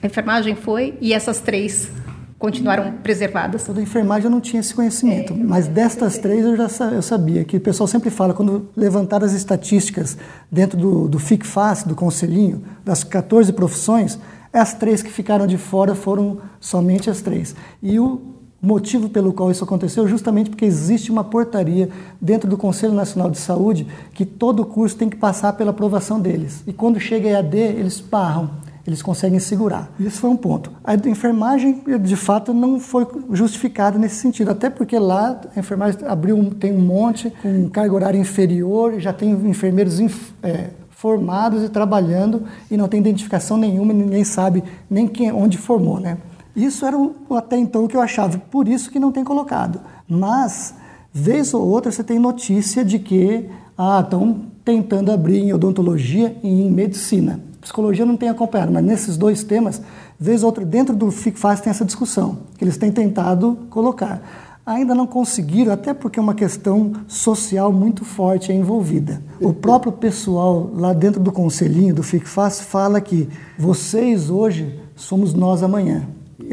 a 0.02 0.06
enfermagem 0.06 0.54
foi 0.54 0.94
e 1.00 1.12
essas 1.12 1.40
três 1.40 1.90
continuaram 2.38 2.92
preservadas? 3.02 3.66
Da 3.66 3.80
enfermagem 3.80 4.26
eu 4.26 4.30
não 4.30 4.40
tinha 4.40 4.60
esse 4.60 4.74
conhecimento, 4.74 5.32
é, 5.32 5.36
mas 5.36 5.66
destas 5.66 6.18
três 6.18 6.44
eu 6.44 6.56
já 6.56 6.68
eu 6.92 7.02
sabia 7.02 7.42
que 7.44 7.56
o 7.56 7.60
pessoal 7.60 7.88
sempre 7.88 8.10
fala, 8.10 8.34
quando 8.34 8.68
levantar 8.76 9.24
as 9.24 9.32
estatísticas 9.32 10.16
dentro 10.50 10.78
do, 10.78 11.08
do 11.08 11.18
FICFAS, 11.18 11.84
do 11.84 11.94
Conselhinho, 11.94 12.62
das 12.84 13.02
14 13.02 13.52
profissões, 13.52 14.18
as 14.52 14.74
três 14.74 15.02
que 15.02 15.10
ficaram 15.10 15.46
de 15.46 15.58
fora 15.58 15.94
foram 15.94 16.38
somente 16.60 17.10
as 17.10 17.20
três. 17.20 17.54
E 17.82 17.98
o 17.98 18.37
motivo 18.60 19.08
pelo 19.08 19.32
qual 19.32 19.50
isso 19.50 19.62
aconteceu 19.62 20.04
é 20.04 20.08
justamente 20.08 20.50
porque 20.50 20.64
existe 20.64 21.10
uma 21.10 21.22
portaria 21.22 21.88
dentro 22.20 22.48
do 22.48 22.56
Conselho 22.56 22.92
Nacional 22.92 23.30
de 23.30 23.38
Saúde 23.38 23.86
que 24.12 24.24
todo 24.24 24.64
curso 24.64 24.96
tem 24.96 25.08
que 25.08 25.16
passar 25.16 25.52
pela 25.52 25.70
aprovação 25.70 26.20
deles. 26.20 26.62
E 26.66 26.72
quando 26.72 26.98
chega 26.98 27.28
a 27.28 27.32
EAD, 27.32 27.56
eles 27.56 28.00
barram, 28.00 28.50
eles 28.86 29.02
conseguem 29.02 29.38
segurar. 29.38 29.90
Isso 30.00 30.18
foi 30.18 30.30
um 30.30 30.36
ponto. 30.36 30.72
A 30.82 30.94
enfermagem, 30.94 31.82
de 32.00 32.16
fato, 32.16 32.54
não 32.54 32.80
foi 32.80 33.06
justificada 33.30 33.98
nesse 33.98 34.16
sentido, 34.16 34.50
até 34.50 34.70
porque 34.70 34.98
lá 34.98 35.40
a 35.54 35.60
enfermagem 35.60 36.00
abriu, 36.06 36.42
tem 36.58 36.72
um 36.72 36.80
monte 36.80 37.30
com 37.42 37.68
carga 37.68 37.94
horária 37.94 38.18
inferior, 38.18 38.98
já 38.98 39.12
tem 39.12 39.30
enfermeiros 39.30 40.00
é, 40.42 40.70
formados 40.88 41.62
e 41.62 41.68
trabalhando 41.68 42.42
e 42.70 42.76
não 42.76 42.88
tem 42.88 42.98
identificação 42.98 43.56
nenhuma, 43.56 43.92
ninguém 43.92 44.24
sabe 44.24 44.64
nem 44.90 45.06
quem, 45.06 45.30
onde 45.30 45.58
formou, 45.58 46.00
né? 46.00 46.16
Isso 46.54 46.84
era 46.84 46.96
o, 46.96 47.14
até 47.36 47.56
então 47.56 47.84
o 47.84 47.88
que 47.88 47.96
eu 47.96 48.00
achava, 48.00 48.38
por 48.38 48.68
isso 48.68 48.90
que 48.90 48.98
não 48.98 49.12
tem 49.12 49.24
colocado. 49.24 49.80
Mas, 50.08 50.74
vez 51.12 51.54
ou 51.54 51.66
outra, 51.66 51.92
você 51.92 52.02
tem 52.02 52.18
notícia 52.18 52.84
de 52.84 52.98
que 52.98 53.48
ah, 53.76 54.00
estão 54.02 54.42
tentando 54.64 55.12
abrir 55.12 55.38
em 55.38 55.52
odontologia 55.52 56.36
e 56.42 56.48
em 56.48 56.70
medicina. 56.70 57.40
Psicologia 57.60 58.04
não 58.04 58.16
tem 58.16 58.28
acompanhado, 58.28 58.72
mas 58.72 58.84
nesses 58.84 59.16
dois 59.16 59.42
temas, 59.42 59.80
vez 60.18 60.42
ou 60.42 60.48
outra, 60.48 60.64
dentro 60.64 60.94
do 60.96 61.10
FICFAS 61.10 61.60
tem 61.60 61.70
essa 61.70 61.84
discussão, 61.84 62.38
que 62.56 62.64
eles 62.64 62.76
têm 62.76 62.90
tentado 62.90 63.58
colocar 63.70 64.22
ainda 64.68 64.94
não 64.94 65.06
conseguiram, 65.06 65.72
até 65.72 65.94
porque 65.94 66.18
é 66.18 66.22
uma 66.22 66.34
questão 66.34 66.92
social 67.06 67.72
muito 67.72 68.04
forte 68.04 68.52
envolvida. 68.52 69.22
O 69.40 69.54
próprio 69.54 69.90
pessoal 69.90 70.70
lá 70.74 70.92
dentro 70.92 71.22
do 71.22 71.32
conselhinho 71.32 71.94
do 71.94 72.02
FICFAS 72.02 72.60
fala 72.60 73.00
que 73.00 73.26
vocês 73.58 74.28
hoje 74.28 74.78
somos 74.94 75.32
nós 75.32 75.62
amanhã. 75.62 76.06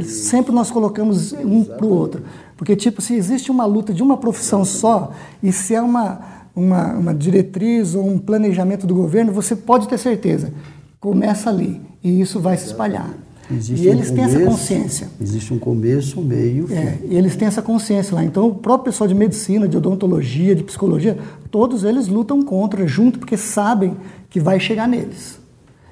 Sempre 0.04 0.52
nós 0.52 0.72
colocamos 0.72 1.34
um 1.34 1.64
para 1.64 1.86
o 1.86 1.90
outro. 1.90 2.24
Porque, 2.58 2.76
tipo, 2.76 3.02
se 3.02 3.14
existe 3.14 3.52
uma 3.52 3.66
luta 3.66 3.94
de 3.94 4.02
uma 4.02 4.18
profissão 4.18 4.66
só, 4.66 5.12
e 5.44 5.52
se 5.52 5.76
é 5.76 5.82
uma, 5.82 6.22
uma, 6.56 6.94
uma 6.94 7.14
diretriz 7.14 7.94
ou 7.94 8.08
um 8.08 8.18
planejamento 8.18 8.88
do 8.88 8.96
governo, 8.96 9.32
você 9.32 9.56
pode 9.56 9.88
ter 9.88 9.98
certeza, 9.98 10.52
começa 11.00 11.50
ali, 11.50 11.82
e 12.04 12.20
isso 12.20 12.40
vai 12.40 12.58
se 12.58 12.68
espalhar. 12.68 13.14
Existe 13.52 13.86
e 13.86 13.88
eles 13.88 14.10
um 14.10 14.16
começo, 14.16 14.16
têm 14.16 14.24
essa 14.24 14.52
consciência. 14.52 15.08
Existe 15.22 15.54
um 15.54 15.60
começo, 15.60 16.20
um 16.20 16.24
meio, 16.24 16.68
fim. 16.68 16.74
É, 16.74 17.00
e 17.04 17.16
eles 17.16 17.36
têm 17.36 17.48
essa 17.48 17.62
consciência 17.62 18.16
lá. 18.16 18.24
Então, 18.24 18.48
o 18.48 18.56
próprio 18.56 18.92
pessoal 18.92 19.08
de 19.08 19.14
medicina, 19.14 19.68
de 19.68 19.78
odontologia, 19.78 20.56
de 20.56 20.64
psicologia, 20.64 21.18
todos 21.52 21.84
eles 21.84 22.08
lutam 22.08 22.42
contra 22.42 22.88
junto 22.88 23.20
porque 23.20 23.38
sabem 23.38 23.96
que 24.32 24.40
vai 24.40 24.60
chegar 24.60 24.88
neles. 24.88 25.40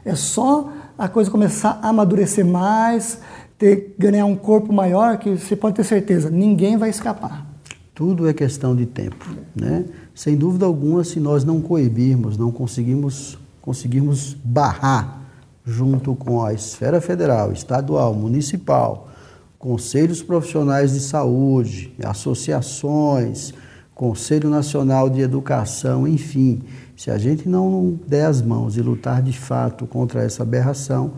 É 0.03 0.15
só 0.15 0.71
a 0.97 1.07
coisa 1.07 1.29
começar 1.29 1.79
a 1.81 1.89
amadurecer 1.89 2.45
mais, 2.45 3.19
ter, 3.63 3.95
ganhar 3.97 4.25
um 4.25 4.35
corpo 4.35 4.73
maior, 4.73 5.17
que 5.17 5.37
você 5.37 5.55
pode 5.55 5.77
ter 5.77 5.85
certeza, 5.85 6.29
ninguém 6.29 6.75
vai 6.75 6.89
escapar. 6.89 7.47
Tudo 7.95 8.27
é 8.27 8.33
questão 8.33 8.75
de 8.75 8.85
tempo, 8.85 9.25
né? 9.55 9.85
Sem 10.13 10.35
dúvida 10.35 10.65
alguma, 10.65 11.01
se 11.05 11.17
nós 11.17 11.45
não 11.45 11.61
coibirmos, 11.61 12.37
não 12.37 12.51
conseguimos, 12.51 13.37
conseguirmos 13.61 14.35
barrar 14.43 15.21
junto 15.65 16.13
com 16.13 16.43
a 16.43 16.53
esfera 16.53 16.99
federal, 16.99 17.53
estadual, 17.53 18.13
municipal, 18.13 19.09
conselhos 19.57 20.21
profissionais 20.21 20.91
de 20.91 20.99
saúde, 20.99 21.93
associações, 22.03 23.53
Conselho 23.95 24.49
Nacional 24.49 25.09
de 25.09 25.21
Educação, 25.21 26.05
enfim, 26.05 26.63
se 26.97 27.11
a 27.11 27.17
gente 27.17 27.47
não 27.47 27.97
der 28.07 28.25
as 28.25 28.41
mãos 28.41 28.75
e 28.75 28.81
lutar 28.81 29.21
de 29.21 29.31
fato 29.31 29.85
contra 29.85 30.23
essa 30.23 30.41
aberração, 30.43 31.13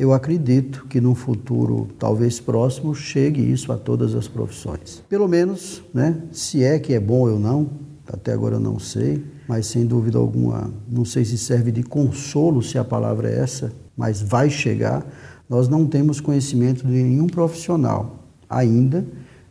eu 0.00 0.14
acredito 0.14 0.86
que 0.88 0.98
num 0.98 1.14
futuro 1.14 1.86
talvez 1.98 2.40
próximo 2.40 2.94
chegue 2.94 3.42
isso 3.42 3.70
a 3.70 3.76
todas 3.76 4.14
as 4.14 4.26
profissões. 4.26 5.04
Pelo 5.10 5.28
menos, 5.28 5.82
né, 5.92 6.22
se 6.32 6.64
é 6.64 6.78
que 6.78 6.94
é 6.94 6.98
bom 6.98 7.28
ou 7.28 7.38
não, 7.38 7.68
até 8.10 8.32
agora 8.32 8.54
eu 8.54 8.60
não 8.60 8.78
sei, 8.78 9.22
mas 9.46 9.66
sem 9.66 9.84
dúvida 9.84 10.16
alguma, 10.16 10.72
não 10.88 11.04
sei 11.04 11.22
se 11.26 11.36
serve 11.36 11.70
de 11.70 11.82
consolo 11.82 12.62
se 12.62 12.78
a 12.78 12.84
palavra 12.84 13.28
é 13.28 13.40
essa, 13.40 13.74
mas 13.94 14.22
vai 14.22 14.48
chegar. 14.48 15.06
Nós 15.46 15.68
não 15.68 15.86
temos 15.86 16.18
conhecimento 16.18 16.86
de 16.86 16.92
nenhum 16.92 17.26
profissional 17.26 18.24
ainda 18.48 19.04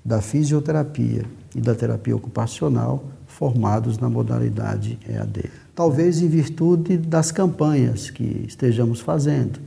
da 0.03 0.19
fisioterapia 0.19 1.25
e 1.55 1.61
da 1.61 1.75
terapia 1.75 2.15
ocupacional 2.15 3.03
formados 3.27 3.99
na 3.99 4.09
modalidade 4.09 4.97
EAD. 5.07 5.43
Talvez 5.75 6.23
em 6.23 6.27
virtude 6.27 6.97
das 6.97 7.31
campanhas 7.31 8.09
que 8.09 8.45
estejamos 8.47 8.99
fazendo, 8.99 9.59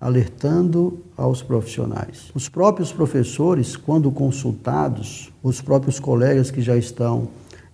alertando 0.00 1.02
aos 1.16 1.42
profissionais. 1.42 2.30
Os 2.34 2.48
próprios 2.48 2.92
professores, 2.92 3.76
quando 3.76 4.10
consultados, 4.10 5.32
os 5.42 5.60
próprios 5.60 5.98
colegas 5.98 6.50
que 6.50 6.60
já 6.60 6.76
estão 6.76 7.28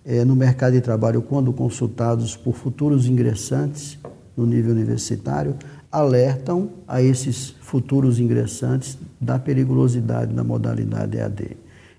é, 0.05 0.23
no 0.23 0.35
mercado 0.35 0.73
de 0.73 0.81
trabalho, 0.81 1.21
quando 1.21 1.51
consultados 1.51 2.35
por 2.35 2.55
futuros 2.55 3.07
ingressantes 3.07 3.97
no 4.35 4.45
nível 4.45 4.71
universitário, 4.71 5.55
alertam 5.91 6.69
a 6.87 7.01
esses 7.01 7.55
futuros 7.61 8.19
ingressantes 8.19 8.97
da 9.21 9.37
periculosidade 9.37 10.33
da 10.33 10.43
modalidade 10.43 11.17
EAD. 11.17 11.57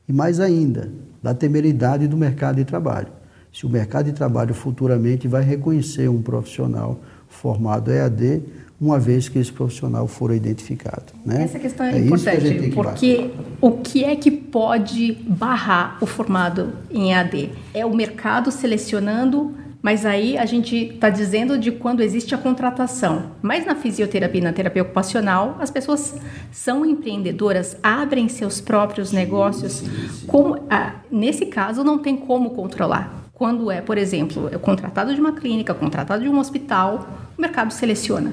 E 0.08 0.12
mais 0.12 0.40
ainda, 0.40 0.90
da 1.22 1.32
temeridade 1.32 2.08
do 2.08 2.16
mercado 2.16 2.56
de 2.56 2.64
trabalho. 2.64 3.08
Se 3.52 3.64
o 3.64 3.70
mercado 3.70 4.06
de 4.06 4.12
trabalho 4.12 4.52
futuramente 4.52 5.28
vai 5.28 5.42
reconhecer 5.42 6.08
um 6.10 6.20
profissional 6.20 7.00
formado 7.28 7.90
EAD, 7.90 8.42
uma 8.80 8.98
vez 8.98 9.28
que 9.28 9.38
esse 9.38 9.52
profissional 9.52 10.06
for 10.08 10.34
identificado. 10.34 11.12
Né? 11.24 11.44
Essa 11.44 11.58
questão 11.58 11.86
é, 11.86 11.96
é 11.96 11.98
importante, 12.00 12.54
que 12.54 12.70
porque 12.70 13.30
o 13.60 13.70
que 13.72 14.04
é 14.04 14.16
que 14.16 14.30
pode 14.30 15.12
barrar 15.26 15.98
o 16.00 16.06
formado 16.06 16.72
em 16.90 17.12
EAD? 17.12 17.50
É 17.72 17.86
o 17.86 17.94
mercado 17.94 18.50
selecionando, 18.50 19.54
mas 19.80 20.04
aí 20.04 20.36
a 20.36 20.44
gente 20.44 20.76
está 20.76 21.08
dizendo 21.08 21.58
de 21.58 21.70
quando 21.70 22.02
existe 22.02 22.34
a 22.34 22.38
contratação. 22.38 23.30
Mas 23.40 23.64
na 23.64 23.74
fisioterapia 23.74 24.40
e 24.40 24.44
na 24.44 24.52
terapia 24.52 24.82
ocupacional, 24.82 25.56
as 25.60 25.70
pessoas 25.70 26.16
são 26.50 26.84
empreendedoras, 26.84 27.76
abrem 27.82 28.28
seus 28.28 28.60
próprios 28.60 29.10
sim, 29.10 29.16
negócios. 29.16 29.72
Sim, 29.72 29.86
sim. 30.10 30.26
Como, 30.26 30.58
ah, 30.68 30.94
nesse 31.10 31.46
caso, 31.46 31.84
não 31.84 31.98
tem 31.98 32.16
como 32.16 32.50
controlar. 32.50 33.24
Quando 33.32 33.70
é, 33.70 33.80
por 33.80 33.98
exemplo, 33.98 34.50
contratado 34.60 35.14
de 35.14 35.20
uma 35.20 35.32
clínica, 35.32 35.74
contratado 35.74 36.22
de 36.22 36.28
um 36.28 36.38
hospital, 36.38 37.08
o 37.36 37.40
mercado 37.40 37.72
seleciona. 37.72 38.32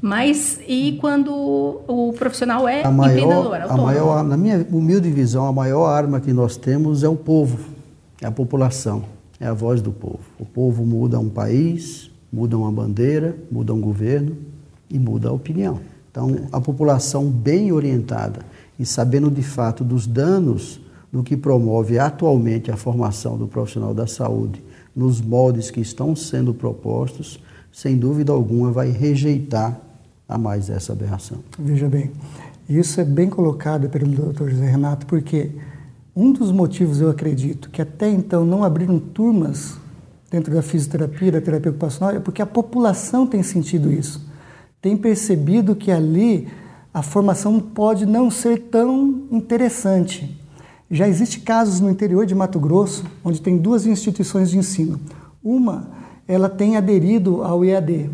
Mas 0.00 0.60
e 0.66 0.98
quando 1.00 1.32
o 1.86 2.12
profissional 2.18 2.68
é 2.68 2.84
a 2.84 2.90
maior, 2.90 3.18
empreendedor, 3.18 3.54
A 3.54 3.76
maior, 3.76 4.24
na 4.24 4.36
minha 4.36 4.66
humilde 4.70 5.10
visão, 5.10 5.46
a 5.46 5.52
maior 5.52 5.86
arma 5.86 6.20
que 6.20 6.32
nós 6.32 6.56
temos 6.56 7.02
é 7.02 7.08
o 7.08 7.16
povo, 7.16 7.58
é 8.20 8.26
a 8.26 8.30
população, 8.30 9.04
é 9.40 9.46
a 9.46 9.52
voz 9.52 9.80
do 9.80 9.92
povo. 9.92 10.20
O 10.38 10.44
povo 10.44 10.84
muda 10.84 11.18
um 11.18 11.28
país, 11.28 12.10
muda 12.32 12.56
uma 12.56 12.70
bandeira, 12.70 13.36
muda 13.50 13.74
um 13.74 13.80
governo 13.80 14.36
e 14.90 14.98
muda 14.98 15.28
a 15.28 15.32
opinião. 15.32 15.80
Então, 16.10 16.36
a 16.52 16.60
população 16.60 17.30
bem 17.30 17.72
orientada 17.72 18.40
e 18.78 18.84
sabendo 18.84 19.30
de 19.30 19.42
fato 19.42 19.82
dos 19.82 20.06
danos 20.06 20.80
do 21.10 21.22
que 21.22 21.36
promove 21.36 21.98
atualmente 21.98 22.70
a 22.70 22.76
formação 22.76 23.36
do 23.36 23.46
profissional 23.46 23.94
da 23.94 24.06
saúde 24.06 24.62
nos 24.94 25.20
moldes 25.20 25.70
que 25.70 25.80
estão 25.80 26.14
sendo 26.14 26.52
propostos, 26.52 27.40
sem 27.72 27.96
dúvida 27.96 28.32
alguma, 28.32 28.70
vai 28.70 28.90
rejeitar 28.90 29.80
a 30.28 30.36
mais 30.36 30.68
essa 30.70 30.92
aberração. 30.92 31.38
Veja 31.58 31.88
bem, 31.88 32.10
isso 32.68 33.00
é 33.00 33.04
bem 33.04 33.28
colocado 33.28 33.88
pelo 33.88 34.06
Dr. 34.06 34.50
José 34.50 34.70
Renato, 34.70 35.06
porque 35.06 35.50
um 36.14 36.30
dos 36.30 36.52
motivos, 36.52 37.00
eu 37.00 37.08
acredito, 37.08 37.70
que 37.70 37.80
até 37.80 38.08
então 38.08 38.44
não 38.44 38.62
abriram 38.62 38.98
turmas 38.98 39.78
dentro 40.30 40.54
da 40.54 40.62
fisioterapia, 40.62 41.32
da 41.32 41.40
terapia 41.40 41.70
ocupacional, 41.70 42.14
é 42.14 42.20
porque 42.20 42.42
a 42.42 42.46
população 42.46 43.26
tem 43.26 43.42
sentido 43.42 43.90
isso. 43.90 44.26
Tem 44.80 44.96
percebido 44.96 45.74
que 45.74 45.90
ali 45.90 46.48
a 46.92 47.02
formação 47.02 47.58
pode 47.58 48.04
não 48.04 48.30
ser 48.30 48.58
tão 48.70 49.22
interessante. 49.30 50.38
Já 50.90 51.08
existe 51.08 51.40
casos 51.40 51.80
no 51.80 51.88
interior 51.88 52.26
de 52.26 52.34
Mato 52.34 52.60
Grosso, 52.60 53.04
onde 53.24 53.40
tem 53.40 53.56
duas 53.56 53.86
instituições 53.86 54.50
de 54.50 54.58
ensino. 54.58 55.00
Uma 55.42 56.01
ela 56.32 56.48
tem 56.48 56.76
aderido 56.76 57.42
ao 57.42 57.62
EAD, 57.62 58.10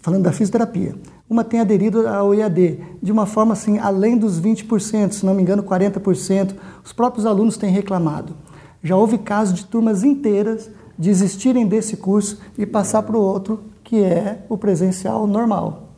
falando 0.00 0.22
da 0.22 0.32
fisioterapia. 0.32 0.94
Uma 1.28 1.44
tem 1.44 1.60
aderido 1.60 2.08
ao 2.08 2.34
EAD 2.34 2.78
de 3.02 3.12
uma 3.12 3.26
forma 3.26 3.52
assim, 3.52 3.78
além 3.78 4.16
dos 4.16 4.40
20%, 4.40 5.12
se 5.12 5.26
não 5.26 5.34
me 5.34 5.42
engano, 5.42 5.62
40%. 5.62 6.54
Os 6.82 6.92
próprios 6.92 7.26
alunos 7.26 7.56
têm 7.56 7.70
reclamado. 7.70 8.34
Já 8.82 8.96
houve 8.96 9.18
casos 9.18 9.54
de 9.54 9.66
turmas 9.66 10.02
inteiras 10.02 10.70
desistirem 10.96 11.66
desse 11.66 11.98
curso 11.98 12.40
e 12.56 12.64
passar 12.64 13.02
para 13.02 13.16
o 13.16 13.20
outro, 13.20 13.60
que 13.84 14.02
é 14.02 14.44
o 14.48 14.56
presencial 14.56 15.26
normal. 15.26 15.90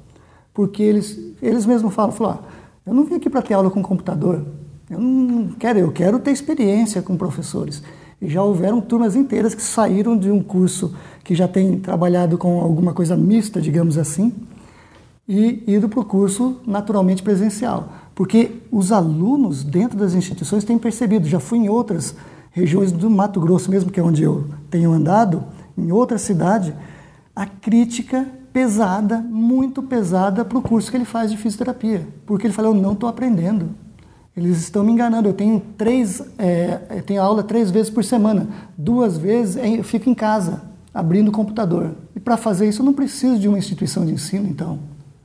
Porque 0.52 0.82
eles, 0.82 1.18
eles 1.40 1.64
mesmos 1.64 1.94
falam, 1.94 2.12
falam 2.12 2.40
ah, 2.42 2.48
eu 2.84 2.92
não 2.92 3.04
vim 3.04 3.14
aqui 3.14 3.30
para 3.30 3.42
ter 3.42 3.54
aula 3.54 3.70
com 3.70 3.80
computador, 3.80 4.44
eu 4.90 5.00
não 5.00 5.52
quero, 5.52 5.78
eu 5.78 5.92
quero 5.92 6.18
ter 6.18 6.32
experiência 6.32 7.00
com 7.00 7.16
professores. 7.16 7.82
Já 8.22 8.42
houveram 8.42 8.80
turmas 8.80 9.16
inteiras 9.16 9.54
que 9.54 9.62
saíram 9.62 10.16
de 10.16 10.30
um 10.30 10.42
curso 10.42 10.94
que 11.24 11.34
já 11.34 11.48
tem 11.48 11.78
trabalhado 11.78 12.38
com 12.38 12.60
alguma 12.60 12.92
coisa 12.92 13.16
mista, 13.16 13.60
digamos 13.60 13.98
assim, 13.98 14.32
e 15.28 15.62
ido 15.66 15.88
para 15.88 16.00
o 16.00 16.04
curso 16.04 16.60
naturalmente 16.66 17.22
presencial. 17.22 17.92
Porque 18.14 18.62
os 18.70 18.92
alunos 18.92 19.64
dentro 19.64 19.98
das 19.98 20.14
instituições 20.14 20.64
têm 20.64 20.78
percebido, 20.78 21.26
já 21.26 21.40
fui 21.40 21.58
em 21.58 21.68
outras 21.68 22.14
regiões 22.50 22.92
do 22.92 23.10
Mato 23.10 23.40
Grosso 23.40 23.70
mesmo, 23.70 23.90
que 23.90 23.98
é 23.98 24.02
onde 24.02 24.22
eu 24.22 24.46
tenho 24.70 24.92
andado, 24.92 25.44
em 25.76 25.90
outra 25.90 26.18
cidade, 26.18 26.74
a 27.34 27.46
crítica 27.46 28.26
pesada, 28.52 29.18
muito 29.18 29.82
pesada 29.82 30.44
para 30.44 30.58
o 30.58 30.62
curso 30.62 30.90
que 30.90 30.96
ele 30.96 31.06
faz 31.06 31.30
de 31.30 31.36
fisioterapia. 31.38 32.06
Porque 32.26 32.46
ele 32.46 32.54
fala, 32.54 32.68
eu 32.68 32.74
não 32.74 32.92
estou 32.92 33.08
aprendendo. 33.08 33.70
Eles 34.36 34.58
estão 34.58 34.82
me 34.82 34.92
enganando. 34.92 35.28
Eu 35.28 35.34
tenho 35.34 35.60
três, 35.76 36.22
é, 36.38 36.80
eu 36.90 37.02
tenho 37.02 37.22
aula 37.22 37.42
três 37.42 37.70
vezes 37.70 37.90
por 37.90 38.04
semana. 38.04 38.48
Duas 38.76 39.18
vezes 39.18 39.56
eu 39.56 39.84
fico 39.84 40.08
em 40.08 40.14
casa, 40.14 40.62
abrindo 40.92 41.28
o 41.28 41.32
computador. 41.32 41.94
E 42.16 42.20
para 42.20 42.36
fazer 42.36 42.68
isso 42.68 42.82
eu 42.82 42.86
não 42.86 42.92
preciso 42.92 43.38
de 43.38 43.48
uma 43.48 43.58
instituição 43.58 44.04
de 44.06 44.12
ensino, 44.12 44.48
então. 44.48 44.78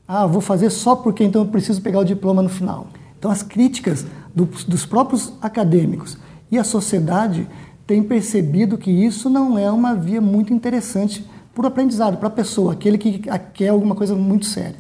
Ah, 0.08 0.26
vou 0.26 0.42
fazer 0.42 0.70
só 0.70 0.96
porque 0.96 1.24
então 1.24 1.42
eu 1.42 1.48
preciso 1.48 1.82
pegar 1.82 2.00
o 2.00 2.06
diploma 2.06 2.42
no 2.42 2.50
final. 2.50 2.88
Então 3.18 3.32
as 3.32 3.42
críticas 3.42 4.06
do, 4.36 4.46
dos 4.46 4.86
próprios 4.86 5.34
acadêmicos 5.42 6.18
e 6.52 6.58
a 6.58 6.64
sociedade 6.64 7.48
têm 7.86 8.04
percebido 8.04 8.78
que 8.78 8.92
isso 8.92 9.30
não 9.30 9.58
é 9.58 9.72
uma 9.72 9.96
via 9.96 10.22
muito 10.22 10.54
interessante 10.54 11.26
para 11.56 11.64
o 11.64 11.68
aprendizado, 11.68 12.18
para 12.18 12.28
a 12.28 12.32
pessoa, 12.32 12.74
aquele 12.74 12.98
que 12.98 13.22
quer 13.54 13.70
alguma 13.70 13.96
coisa 13.96 14.14
muito 14.14 14.46
séria. 14.46 14.76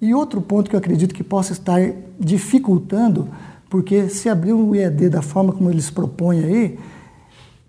E 0.00 0.14
outro 0.14 0.42
ponto 0.42 0.68
que 0.68 0.76
eu 0.76 0.78
acredito 0.78 1.14
que 1.14 1.24
possa 1.24 1.52
estar 1.52 1.80
dificultando, 2.20 3.28
porque 3.70 4.08
se 4.08 4.28
abrir 4.28 4.52
um 4.52 4.74
EAD 4.74 5.08
da 5.08 5.22
forma 5.22 5.52
como 5.52 5.70
eles 5.70 5.88
propõem 5.88 6.44
aí, 6.44 6.78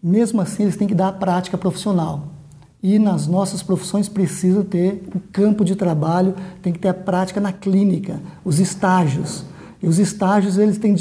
mesmo 0.03 0.41
assim 0.41 0.63
eles 0.63 0.75
têm 0.75 0.88
que 0.88 0.95
dar 0.95 1.07
a 1.07 1.13
prática 1.13 1.57
profissional. 1.57 2.28
E 2.84 2.99
nas 2.99 3.28
nossas 3.28 3.63
profissões 3.63 4.07
precisa 4.07 4.63
ter 4.63 5.03
o 5.15 5.19
campo 5.32 5.65
de 5.65 5.75
trabalho, 5.75 6.36
tem 6.61 6.71
que 6.71 6.80
ter 6.80 6.89
a 6.89 6.93
prática 6.93 7.39
na 7.39 7.51
clínica, 7.51 8.19
os 8.45 8.59
estágios. 8.59 9.45
E 9.82 9.88
os 9.88 9.99
estágios, 9.99 10.57
eles 10.57 10.78
têm, 10.78 10.95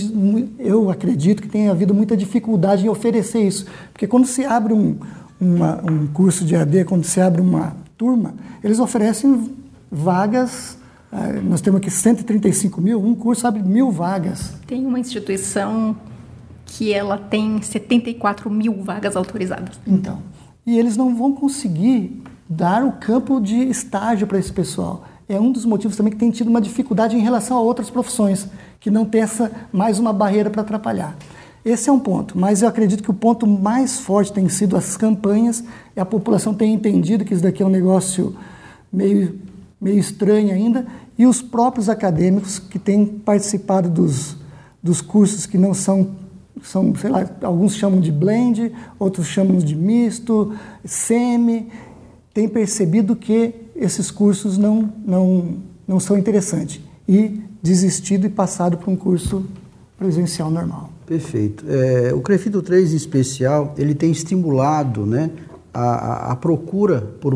eu 0.58 0.90
acredito 0.90 1.42
que 1.42 1.48
tem 1.48 1.68
havido 1.68 1.94
muita 1.94 2.16
dificuldade 2.16 2.84
em 2.84 2.88
oferecer 2.88 3.40
isso. 3.40 3.66
Porque 3.92 4.06
quando 4.06 4.26
se 4.26 4.44
abre 4.44 4.72
um, 4.72 4.96
uma, 5.40 5.82
um 5.90 6.06
curso 6.06 6.44
de 6.44 6.54
EAD, 6.54 6.84
quando 6.84 7.04
se 7.04 7.20
abre 7.20 7.40
uma 7.40 7.76
turma, 7.96 8.34
eles 8.62 8.78
oferecem 8.78 9.50
vagas 9.90 10.78
nós 11.42 11.60
temos 11.60 11.80
aqui 11.80 11.90
135 11.90 12.80
mil, 12.80 13.02
um 13.02 13.14
curso 13.14 13.46
abre 13.46 13.62
mil 13.62 13.90
vagas. 13.90 14.54
Tem 14.66 14.84
uma 14.84 14.98
instituição 14.98 15.96
que 16.66 16.92
ela 16.92 17.16
tem 17.16 17.62
74 17.62 18.50
mil 18.50 18.82
vagas 18.82 19.16
autorizadas. 19.16 19.80
Então, 19.86 20.20
e 20.66 20.78
eles 20.78 20.96
não 20.96 21.14
vão 21.14 21.32
conseguir 21.32 22.22
dar 22.48 22.84
o 22.84 22.92
campo 22.92 23.40
de 23.40 23.56
estágio 23.56 24.26
para 24.26 24.38
esse 24.38 24.52
pessoal. 24.52 25.04
É 25.28 25.40
um 25.40 25.50
dos 25.50 25.64
motivos 25.64 25.96
também 25.96 26.12
que 26.12 26.18
tem 26.18 26.30
tido 26.30 26.48
uma 26.48 26.60
dificuldade 26.60 27.16
em 27.16 27.20
relação 27.20 27.56
a 27.56 27.60
outras 27.60 27.90
profissões, 27.90 28.48
que 28.78 28.90
não 28.90 29.04
tem 29.04 29.22
essa 29.22 29.50
mais 29.72 29.98
uma 29.98 30.12
barreira 30.12 30.50
para 30.50 30.62
atrapalhar. 30.62 31.16
Esse 31.64 31.88
é 31.88 31.92
um 31.92 31.98
ponto, 31.98 32.38
mas 32.38 32.62
eu 32.62 32.68
acredito 32.68 33.02
que 33.02 33.10
o 33.10 33.14
ponto 33.14 33.44
mais 33.44 33.98
forte 33.98 34.32
tem 34.32 34.48
sido 34.48 34.76
as 34.76 34.96
campanhas 34.96 35.64
e 35.96 36.00
a 36.00 36.04
população 36.04 36.54
tem 36.54 36.72
entendido 36.72 37.24
que 37.24 37.34
isso 37.34 37.42
daqui 37.42 37.60
é 37.60 37.66
um 37.66 37.70
negócio 37.70 38.36
meio 38.92 39.36
meio 39.80 39.98
estranha 39.98 40.54
ainda, 40.54 40.86
e 41.18 41.26
os 41.26 41.42
próprios 41.42 41.88
acadêmicos 41.88 42.58
que 42.58 42.78
têm 42.78 43.06
participado 43.06 43.88
dos, 43.88 44.36
dos 44.82 45.00
cursos 45.00 45.46
que 45.46 45.58
não 45.58 45.74
são, 45.74 46.10
são, 46.62 46.94
sei 46.94 47.10
lá, 47.10 47.28
alguns 47.42 47.74
chamam 47.74 48.00
de 48.00 48.10
blend, 48.10 48.72
outros 48.98 49.26
chamam 49.26 49.58
de 49.58 49.74
misto, 49.74 50.54
semi, 50.84 51.68
têm 52.32 52.48
percebido 52.48 53.16
que 53.16 53.54
esses 53.74 54.10
cursos 54.10 54.58
não, 54.58 54.92
não, 55.04 55.56
não 55.86 56.00
são 56.00 56.16
interessantes 56.16 56.80
e 57.08 57.40
desistido 57.62 58.26
e 58.26 58.30
passado 58.30 58.76
para 58.76 58.90
um 58.90 58.96
curso 58.96 59.44
presencial 59.98 60.50
normal. 60.50 60.90
Perfeito. 61.06 61.64
É, 61.68 62.12
o 62.12 62.20
Crefito 62.20 62.60
3 62.60 62.92
em 62.92 62.96
especial, 62.96 63.74
ele 63.78 63.94
tem 63.94 64.10
estimulado 64.10 65.06
né, 65.06 65.30
a, 65.72 66.32
a 66.32 66.36
procura 66.36 67.00
por 67.20 67.34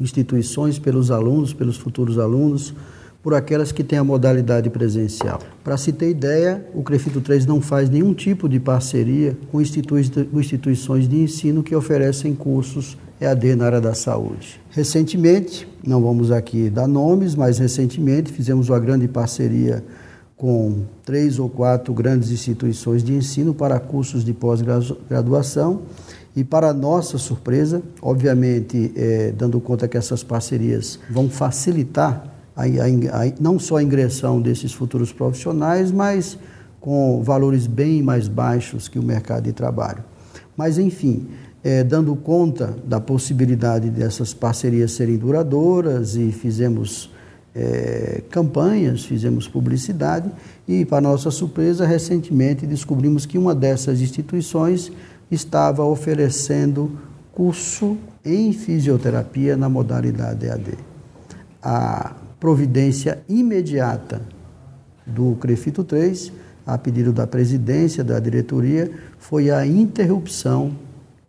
instituições, 0.00 0.78
pelos 0.78 1.10
alunos, 1.10 1.52
pelos 1.52 1.76
futuros 1.76 2.18
alunos, 2.18 2.74
por 3.22 3.34
aquelas 3.34 3.70
que 3.70 3.84
têm 3.84 3.98
a 3.98 4.04
modalidade 4.04 4.70
presencial. 4.70 5.40
Para 5.62 5.76
se 5.76 5.92
ter 5.92 6.10
ideia, 6.10 6.64
o 6.74 6.82
CREFITO 6.82 7.20
3 7.20 7.44
não 7.44 7.60
faz 7.60 7.90
nenhum 7.90 8.14
tipo 8.14 8.48
de 8.48 8.58
parceria 8.58 9.36
com 9.52 9.60
instituições 9.60 11.06
de 11.06 11.16
ensino 11.16 11.62
que 11.62 11.74
oferecem 11.74 12.34
cursos 12.34 12.96
EAD 13.20 13.54
na 13.56 13.66
área 13.66 13.80
da 13.80 13.92
saúde. 13.92 14.58
Recentemente, 14.70 15.68
não 15.86 16.00
vamos 16.00 16.30
aqui 16.30 16.70
dar 16.70 16.86
nomes, 16.86 17.34
mas 17.34 17.58
recentemente 17.58 18.32
fizemos 18.32 18.70
uma 18.70 18.80
grande 18.80 19.06
parceria 19.06 19.84
com 20.34 20.84
três 21.04 21.38
ou 21.38 21.50
quatro 21.50 21.92
grandes 21.92 22.30
instituições 22.30 23.04
de 23.04 23.12
ensino 23.12 23.52
para 23.52 23.78
cursos 23.78 24.24
de 24.24 24.32
pós-graduação 24.32 25.82
e 26.34 26.44
para 26.44 26.72
nossa 26.72 27.18
surpresa, 27.18 27.82
obviamente, 28.00 28.92
é, 28.94 29.32
dando 29.36 29.60
conta 29.60 29.88
que 29.88 29.96
essas 29.96 30.22
parcerias 30.22 30.98
vão 31.10 31.28
facilitar 31.28 32.24
a, 32.54 32.62
a, 32.62 32.66
a, 32.66 33.32
não 33.40 33.58
só 33.58 33.76
a 33.76 33.82
ingressão 33.82 34.40
desses 34.40 34.72
futuros 34.72 35.12
profissionais, 35.12 35.90
mas 35.90 36.38
com 36.80 37.22
valores 37.22 37.66
bem 37.66 38.02
mais 38.02 38.28
baixos 38.28 38.88
que 38.88 38.98
o 38.98 39.02
mercado 39.02 39.44
de 39.44 39.52
trabalho. 39.52 40.04
Mas, 40.56 40.78
enfim, 40.78 41.26
é, 41.62 41.84
dando 41.84 42.14
conta 42.16 42.74
da 42.84 43.00
possibilidade 43.00 43.90
dessas 43.90 44.32
parcerias 44.32 44.92
serem 44.92 45.16
duradouras 45.16 46.16
e 46.16 46.32
fizemos 46.32 47.10
é, 47.54 48.22
campanhas, 48.30 49.04
fizemos 49.04 49.48
publicidade 49.48 50.30
e, 50.66 50.84
para 50.84 51.00
nossa 51.00 51.30
surpresa, 51.30 51.84
recentemente 51.84 52.66
descobrimos 52.66 53.26
que 53.26 53.36
uma 53.36 53.54
dessas 53.54 54.00
instituições 54.00 54.92
estava 55.30 55.84
oferecendo 55.84 56.98
curso 57.32 57.96
em 58.24 58.52
fisioterapia 58.52 59.56
na 59.56 59.68
modalidade 59.68 60.46
EAD. 60.46 60.74
A 61.62 62.14
providência 62.38 63.22
imediata 63.28 64.22
do 65.06 65.36
CREFITO 65.36 65.84
3, 65.84 66.32
a 66.66 66.76
pedido 66.76 67.12
da 67.12 67.26
presidência, 67.26 68.02
da 68.02 68.18
diretoria, 68.18 68.90
foi 69.18 69.50
a 69.50 69.66
interrupção 69.66 70.72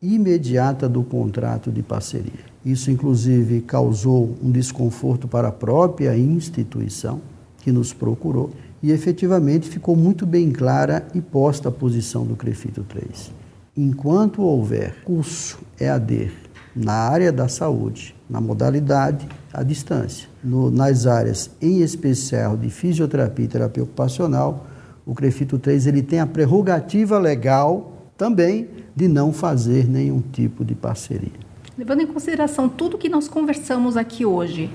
imediata 0.02 0.90
do 0.90 1.04
contrato 1.04 1.72
de 1.72 1.84
parceria. 1.84 2.52
Isso, 2.66 2.90
inclusive, 2.92 3.62
causou 3.62 4.36
um 4.42 4.52
desconforto 4.52 5.28
para 5.28 5.50
a 5.50 5.52
própria 5.52 6.18
instituição 6.18 7.22
que 7.60 7.72
nos 7.72 7.94
procurou 7.94 8.52
e 8.82 8.92
efetivamente 8.92 9.70
ficou 9.70 9.96
muito 9.96 10.26
bem 10.26 10.52
clara 10.52 11.08
e 11.14 11.22
posta 11.22 11.70
a 11.70 11.72
posição 11.72 12.26
do 12.26 12.36
CREFITO 12.36 12.84
3. 12.84 13.41
Enquanto 13.76 14.42
houver 14.42 14.96
curso 15.06 15.58
EAD 15.80 16.30
na 16.76 16.92
área 16.92 17.32
da 17.32 17.48
saúde, 17.48 18.14
na 18.30 18.42
modalidade 18.42 19.26
à 19.54 19.64
distância, 19.64 20.28
no, 20.44 20.70
nas 20.70 21.08
áreas 21.08 21.50
em 21.62 21.80
especial 21.82 22.58
de 22.58 22.70
fisioterapia 22.70 23.46
e 23.46 23.48
terapia 23.48 23.84
ocupacional, 23.84 24.68
o 25.06 25.16
CREFITO 25.16 25.58
3 25.58 25.88
ele 25.88 26.02
tem 26.02 26.20
a 26.20 26.28
prerrogativa 26.28 27.18
legal 27.18 27.94
também 28.18 28.68
de 28.94 29.08
não 29.08 29.32
fazer 29.32 29.88
nenhum 29.88 30.20
tipo 30.20 30.66
de 30.66 30.76
parceria. 30.76 31.32
Levando 31.78 32.02
em 32.02 32.08
consideração 32.08 32.68
tudo 32.68 32.98
que 32.98 33.08
nós 33.08 33.30
conversamos 33.30 33.96
aqui 33.96 34.26
hoje, 34.26 34.70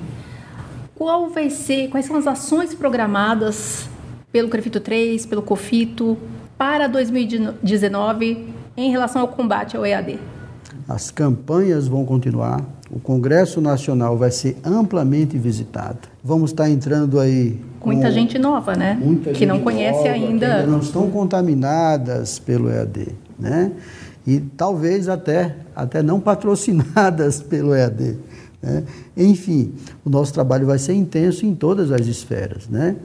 qual 0.95 1.29
vai 1.29 1.51
ser, 1.51 1.91
quais 1.91 2.07
são 2.07 2.17
as 2.17 2.27
ações 2.27 2.75
programadas 2.75 3.91
pelo 4.33 4.49
CREFITO 4.49 4.81
3, 4.81 5.27
pelo 5.27 5.43
COFITO 5.43 6.17
para 6.57 6.87
2019 6.87 8.56
em 8.77 8.91
relação 8.91 9.23
ao 9.23 9.29
combate 9.29 9.77
ao 9.77 9.85
EAD? 9.85 10.19
As 10.89 11.11
campanhas 11.11 11.89
vão 11.89 12.05
continuar, 12.05 12.61
o 12.91 13.01
Congresso 13.01 13.61
Nacional 13.61 14.17
vai 14.17 14.31
ser 14.31 14.57
amplamente 14.65 15.37
visitado. 15.37 15.99
Vamos 16.23 16.51
estar 16.51 16.71
entrando 16.71 17.19
aí. 17.19 17.61
Muita 17.85 18.11
gente 18.11 18.39
nova, 18.39 18.75
né? 18.75 18.97
Muita 19.01 19.33
que 19.33 19.47
não 19.47 19.61
conhece 19.61 19.99
nova, 19.99 20.11
ainda. 20.11 20.47
Que 20.47 20.53
ainda 20.53 20.67
não 20.67 20.79
estão 20.79 21.11
contaminadas 21.11 22.39
pelo 22.39 22.69
EAD, 22.69 23.09
né? 23.39 23.73
e 24.27 24.41
talvez 24.41 25.09
até, 25.09 25.57
até 25.75 26.03
não 26.03 26.19
patrocinadas 26.19 27.41
pelo 27.41 27.75
EAD. 27.75 28.17
Né? 28.61 28.85
Enfim, 29.17 29.73
o 30.05 30.11
nosso 30.11 30.33
trabalho 30.35 30.67
vai 30.67 30.79
ser 30.79 30.95
intenso 30.95 31.47
em 31.47 31.55
todas 31.55 31.93
as 31.93 32.07
esferas. 32.07 32.69
Né? 32.69 32.97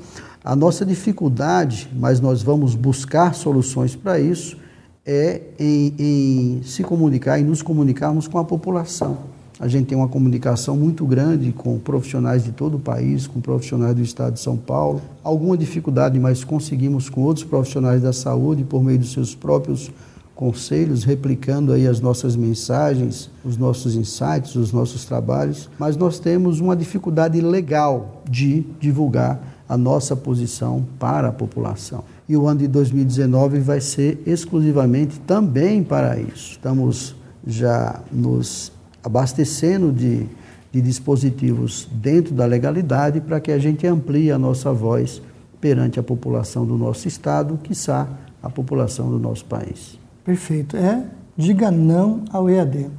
A 0.43 0.55
nossa 0.55 0.83
dificuldade, 0.83 1.87
mas 1.93 2.19
nós 2.19 2.41
vamos 2.41 2.73
buscar 2.73 3.35
soluções 3.35 3.95
para 3.95 4.19
isso, 4.19 4.57
é 5.05 5.41
em, 5.59 5.93
em 5.97 6.63
se 6.63 6.83
comunicar 6.83 7.39
e 7.39 7.43
nos 7.43 7.61
comunicarmos 7.61 8.27
com 8.27 8.37
a 8.37 8.43
população. 8.43 9.17
A 9.59 9.67
gente 9.67 9.85
tem 9.85 9.97
uma 9.97 10.07
comunicação 10.07 10.75
muito 10.75 11.05
grande 11.05 11.51
com 11.51 11.77
profissionais 11.77 12.43
de 12.43 12.51
todo 12.51 12.77
o 12.77 12.79
país, 12.79 13.27
com 13.27 13.39
profissionais 13.39 13.93
do 13.93 14.01
estado 14.01 14.33
de 14.33 14.39
São 14.39 14.57
Paulo. 14.57 15.01
Alguma 15.23 15.55
dificuldade, 15.55 16.19
mas 16.19 16.43
conseguimos 16.43 17.09
com 17.09 17.21
outros 17.21 17.45
profissionais 17.45 18.01
da 18.01 18.11
saúde 18.11 18.63
por 18.63 18.83
meio 18.83 18.97
dos 18.97 19.11
seus 19.11 19.35
próprios 19.35 19.91
conselhos, 20.33 21.03
replicando 21.03 21.71
aí 21.71 21.85
as 21.85 21.99
nossas 21.99 22.35
mensagens, 22.35 23.29
os 23.45 23.57
nossos 23.57 23.95
insights, 23.95 24.55
os 24.55 24.71
nossos 24.71 25.05
trabalhos, 25.05 25.69
mas 25.77 25.95
nós 25.95 26.17
temos 26.17 26.59
uma 26.59 26.75
dificuldade 26.75 27.39
legal 27.39 28.23
de 28.27 28.65
divulgar 28.79 29.39
a 29.69 29.77
nossa 29.77 30.15
posição 30.15 30.83
para 30.97 31.27
a 31.27 31.31
população. 31.31 32.03
E 32.27 32.37
o 32.37 32.47
ano 32.47 32.59
de 32.59 32.67
2019 32.67 33.59
vai 33.59 33.81
ser 33.81 34.21
exclusivamente 34.25 35.19
também 35.21 35.83
para 35.83 36.19
isso. 36.19 36.51
Estamos 36.51 37.15
já 37.45 37.99
nos 38.11 38.71
abastecendo 39.03 39.91
de, 39.91 40.27
de 40.71 40.81
dispositivos 40.81 41.87
dentro 41.91 42.33
da 42.33 42.45
legalidade 42.45 43.19
para 43.19 43.39
que 43.39 43.51
a 43.51 43.59
gente 43.59 43.85
amplie 43.87 44.31
a 44.31 44.37
nossa 44.37 44.71
voz 44.71 45.21
perante 45.59 45.99
a 45.99 46.03
população 46.03 46.65
do 46.65 46.77
nosso 46.77 47.07
estado, 47.07 47.59
quiçá 47.63 48.07
a 48.41 48.49
população 48.49 49.09
do 49.09 49.19
nosso 49.19 49.45
país. 49.45 49.99
Perfeito. 50.23 50.75
É, 50.75 51.03
diga 51.37 51.69
não 51.69 52.23
ao 52.31 52.49
EAD. 52.49 52.89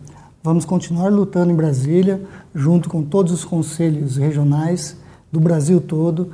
Vamos 0.43 0.65
continuar 0.65 1.09
lutando 1.09 1.53
em 1.53 1.57
Brasília, 1.57 2.21
junto 2.55 2.89
com 2.89 3.03
todos 3.03 3.33
os 3.33 3.45
conselhos 3.45 4.17
regionais 4.17 4.97
do 5.31 5.41
Brasil 5.41 5.81
todo, 5.81 6.31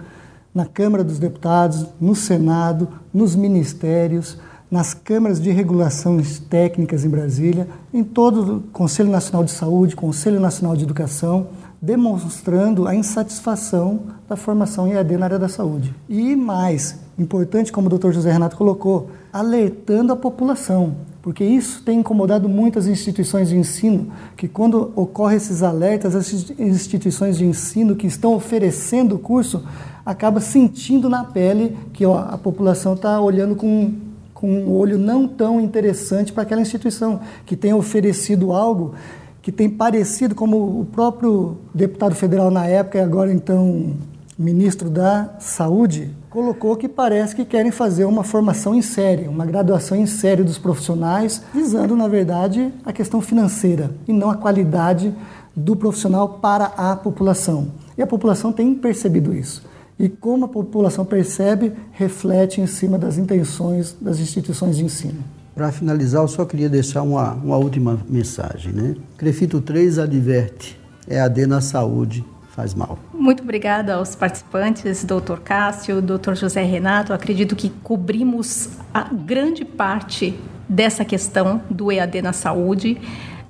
na 0.59 0.66
Câmara 0.66 1.04
dos 1.04 1.20
Deputados, 1.20 1.86
no 2.00 2.16
Senado, 2.16 2.88
nos 3.14 3.36
ministérios, 3.36 4.36
nas 4.68 4.92
câmaras 4.92 5.40
de 5.40 5.52
regulações 5.52 6.40
técnicas 6.40 7.04
em 7.04 7.09
Brasília, 7.09 7.68
em 7.94 8.02
todo 8.02 8.56
o 8.56 8.61
Conselho 8.72 9.09
Nacional 9.09 9.44
de 9.44 9.52
Saúde, 9.52 9.94
Conselho 9.94 10.40
Nacional 10.40 10.76
de 10.76 10.82
Educação, 10.82 11.46
demonstrando 11.80 12.88
a 12.88 12.94
insatisfação 12.96 14.00
da 14.28 14.34
formação 14.34 14.88
EAD 14.88 15.16
na 15.16 15.26
área 15.26 15.38
da 15.38 15.48
saúde. 15.48 15.94
E 16.09 16.34
mais, 16.34 16.98
importante, 17.16 17.70
como 17.70 17.86
o 17.86 17.96
Dr. 17.96 18.11
José 18.11 18.32
Renato 18.32 18.56
colocou, 18.56 19.11
alertando 19.32 20.12
a 20.12 20.16
população, 20.16 20.96
porque 21.22 21.44
isso 21.44 21.84
tem 21.84 22.00
incomodado 22.00 22.48
muitas 22.48 22.88
instituições 22.88 23.48
de 23.50 23.56
ensino, 23.56 24.11
que 24.36 24.48
quando 24.48 24.92
ocorrem 24.96 25.36
esses 25.36 25.62
alertas, 25.62 26.16
as 26.16 26.32
instituições 26.59 27.38
de 27.38 27.44
ensino 27.44 27.94
que 27.94 28.09
estão 28.09 28.34
oferecendo 28.34 29.14
o 29.14 29.18
curso 29.20 29.62
acaba 30.09 30.40
sentindo 30.40 31.06
na 31.06 31.22
pele 31.22 31.76
que 31.92 32.06
ó, 32.06 32.18
a 32.18 32.38
população 32.38 32.94
está 32.94 33.20
olhando 33.20 33.54
com, 33.54 33.92
com 34.32 34.50
um 34.50 34.72
olho 34.72 34.96
não 34.96 35.28
tão 35.28 35.61
interessante 35.61 36.32
para 36.32 36.44
aquela 36.44 36.62
instituição 36.62 37.20
que 37.44 37.54
tem 37.54 37.74
oferecido 37.74 38.54
algo 38.54 38.94
que 39.42 39.52
tem 39.52 39.68
parecido, 39.68 40.34
como 40.34 40.80
o 40.80 40.86
próprio 40.86 41.59
deputado 41.74 42.14
federal 42.14 42.50
na 42.50 42.66
época 42.66 42.96
e 42.96 43.00
agora 43.02 43.30
então 43.30 43.96
ministro 44.38 44.88
da 44.88 45.34
Saúde, 45.40 46.11
colocou 46.30 46.74
que 46.76 46.88
parece 46.88 47.36
que 47.36 47.44
querem 47.44 47.70
fazer 47.70 48.06
uma 48.06 48.24
formação 48.24 48.74
em 48.74 48.80
série, 48.80 49.28
uma 49.28 49.44
graduação 49.44 49.98
em 49.98 50.06
série 50.06 50.42
dos 50.42 50.56
profissionais, 50.56 51.42
visando, 51.52 51.94
na 51.94 52.09
verdade, 52.09 52.72
a 52.84 52.92
questão 52.94 53.20
financeira 53.20 53.90
e 54.06 54.12
não 54.12 54.30
a 54.30 54.36
qualidade 54.36 55.14
do 55.54 55.76
profissional 55.76 56.38
para 56.40 56.66
a 56.76 56.96
população. 56.96 57.68
E 57.96 58.02
a 58.02 58.06
população 58.06 58.52
tem 58.52 58.74
percebido 58.74 59.34
isso. 59.34 59.62
E 59.99 60.09
como 60.09 60.44
a 60.44 60.49
população 60.49 61.05
percebe, 61.05 61.72
reflete 61.92 62.61
em 62.61 62.66
cima 62.66 62.96
das 62.96 63.18
intenções 63.18 63.96
das 64.01 64.20
instituições 64.20 64.76
de 64.76 64.84
ensino. 64.84 65.24
Para 65.55 65.72
finalizar, 65.72 66.22
eu 66.22 66.28
só 66.28 66.44
queria 66.44 66.68
deixar 66.68 67.03
uma, 67.03 67.32
uma 67.32 67.57
última 67.57 67.99
mensagem. 68.09 68.72
Né? 68.72 68.94
Crefito 69.16 69.61
3 69.61 69.99
adverte, 69.99 70.78
é 71.09 71.20
AD 71.20 71.49
na 71.49 71.61
saúde, 71.61 72.24
faz 72.55 72.74
mal. 72.74 72.96
Muito 73.12 73.42
obrigada 73.42 73.94
aos 73.96 74.14
participantes, 74.14 75.03
doutor 75.03 75.40
Cássio, 75.40 76.01
doutor 76.01 76.36
José 76.36 76.62
Renato. 76.62 77.12
Acredito 77.12 77.57
que 77.57 77.68
cobrimos 77.82 78.70
a 78.94 79.03
grande 79.03 79.64
parte 79.64 80.38
dessa 80.68 81.05
questão 81.05 81.61
do 81.68 81.90
EAD 81.90 82.22
na 82.22 82.32
saúde. 82.32 82.96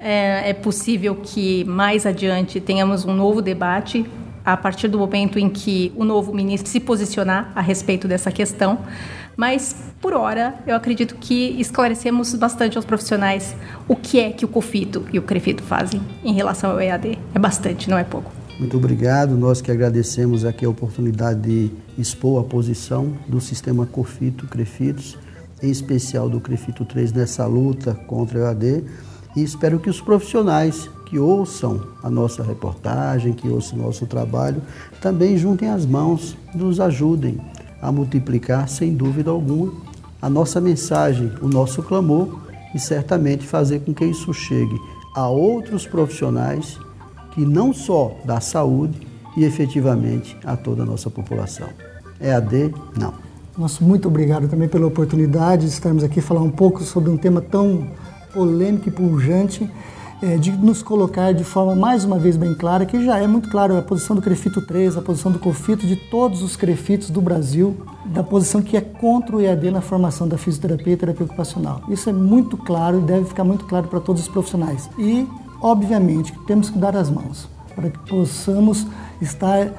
É, 0.01 0.49
é 0.49 0.55
possível 0.55 1.17
que 1.17 1.63
mais 1.65 2.07
adiante 2.07 2.59
tenhamos 2.59 3.05
um 3.05 3.15
novo 3.15 3.43
debate 3.43 4.07
a 4.53 4.57
partir 4.57 4.89
do 4.89 4.99
momento 4.99 5.39
em 5.39 5.49
que 5.49 5.93
o 5.95 6.05
novo 6.05 6.33
ministro 6.33 6.71
se 6.71 6.81
posicionar 6.81 7.53
a 7.55 7.61
respeito 7.61 8.09
dessa 8.09 8.33
questão. 8.33 8.79
Mas, 9.37 9.77
por 10.01 10.15
hora, 10.15 10.55
eu 10.67 10.75
acredito 10.75 11.17
que 11.17 11.55
esclarecemos 11.61 12.35
bastante 12.35 12.77
aos 12.77 12.87
profissionais 12.87 13.55
o 13.87 13.95
que 13.95 14.19
é 14.19 14.31
que 14.31 14.45
o 14.45 14.49
COFITO 14.49 15.05
e 15.13 15.19
o 15.19 15.23
CREFITO 15.23 15.63
fazem 15.63 16.01
em 16.25 16.33
relação 16.33 16.71
ao 16.71 16.81
EAD. 16.81 17.19
É 17.35 17.39
bastante, 17.39 17.91
não 17.91 17.99
é 17.99 18.05
pouco. 18.05 18.33
Muito 18.59 18.77
obrigado. 18.77 19.37
Nós 19.37 19.61
que 19.61 19.71
agradecemos 19.71 20.45
aqui 20.47 20.65
a 20.65 20.71
oportunidade 20.71 21.41
de 21.41 21.71
expor 21.99 22.41
a 22.41 22.45
posição 22.45 23.13
do 23.29 23.41
sistema 23.41 23.85
Cofito 23.87 24.47
Crefitos, 24.47 25.19
em 25.63 25.71
especial 25.71 26.29
do 26.29 26.41
Crefito 26.41 26.87
3 26.87 27.13
nessa 27.13 27.47
luta 27.47 27.95
contra 27.95 28.39
o 28.39 28.43
EAD. 28.43 28.85
E 29.37 29.43
espero 29.43 29.79
que 29.79 29.91
os 29.91 30.01
profissionais 30.01 30.91
que 31.09 31.19
ouçam 31.19 31.81
a 32.03 32.11
nossa 32.11 32.43
reportagem, 32.43 33.33
que 33.33 33.49
ouçam 33.49 33.79
o 33.79 33.83
nosso 33.83 34.07
trabalho, 34.07 34.61
também 35.01 35.39
juntem 35.39 35.71
as 35.71 35.87
mãos, 35.87 36.37
nos 36.55 36.81
ajudem 36.81 37.41
a 37.81 37.91
multiplicar, 37.91 38.69
sem 38.69 38.93
dúvida 38.93 39.31
alguma, 39.31 39.73
a 40.21 40.29
nossa 40.29 40.61
mensagem, 40.61 41.33
o 41.41 41.49
nosso 41.49 41.83
clamor 41.83 42.39
e 42.75 42.79
certamente 42.79 43.47
fazer 43.47 43.81
com 43.81 43.95
que 43.95 44.05
isso 44.05 44.35
chegue 44.35 44.79
a 45.15 45.27
outros 45.29 45.87
profissionais 45.87 46.79
que 47.33 47.41
não 47.41 47.73
só 47.73 48.15
da 48.25 48.39
saúde 48.39 49.07
e 49.35 49.45
efetivamente 49.45 50.37
a 50.45 50.57
toda 50.57 50.83
a 50.83 50.87
nossa 50.87 51.09
população. 51.09 51.69
EAD, 52.21 52.75
não. 52.99 53.15
Nosso 53.57 53.83
muito 53.83 54.09
obrigado 54.09 54.47
também 54.47 54.69
pela 54.69 54.87
oportunidade 54.87 55.63
de 55.63 55.73
estarmos 55.73 56.05
aqui 56.05 56.21
falar 56.21 56.43
um 56.43 56.51
pouco 56.51 56.83
sobre 56.83 57.11
um 57.11 57.17
tema 57.17 57.41
tão 57.41 57.89
polêmico 58.33 58.89
e 58.89 58.93
pujante 58.93 59.71
é, 60.23 60.37
de 60.37 60.51
nos 60.53 60.83
colocar 60.83 61.33
de 61.33 61.45
forma 61.45 61.75
mais 61.75 62.05
uma 62.05 62.19
vez 62.19 62.37
bem 62.37 62.55
clara, 62.55 62.85
que 62.85 63.05
já 63.05 63.19
é 63.19 63.27
muito 63.27 63.49
claro 63.49 63.77
a 63.77 63.83
posição 63.83 64.17
do 64.17 64.23
Crefito 64.23 64.61
3, 64.63 64.97
a 64.97 65.03
posição 65.03 65.31
do 65.31 65.39
COFITO, 65.39 65.87
de 65.87 65.97
todos 65.97 66.43
os 66.43 66.57
Crefitos 66.57 67.11
do 67.11 67.21
Brasil, 67.21 67.77
da 68.07 68.23
posição 68.23 68.61
que 68.61 68.77
é 68.77 68.81
contra 68.81 69.37
o 69.37 69.41
EAD 69.41 69.71
na 69.71 69.81
formação 69.81 70.27
da 70.27 70.37
fisioterapia 70.37 70.93
e 70.93 70.97
terapia 70.97 71.25
ocupacional. 71.25 71.83
Isso 71.89 72.11
é 72.11 72.13
muito 72.13 72.57
claro 72.57 72.99
e 72.99 73.03
deve 73.03 73.27
ficar 73.27 73.45
muito 73.45 73.65
claro 73.65 73.89
para 73.89 74.01
todos 74.01 74.23
os 74.23 74.29
profissionais. 74.29 74.91
E, 74.99 75.27
obviamente, 75.61 76.33
temos 76.47 76.69
que 76.71 76.79
dar 76.79 76.97
as 76.97 77.09
mãos 77.09 77.49
para 77.75 77.91
que 77.91 77.99
possamos 78.09 78.87
estar 79.21 79.73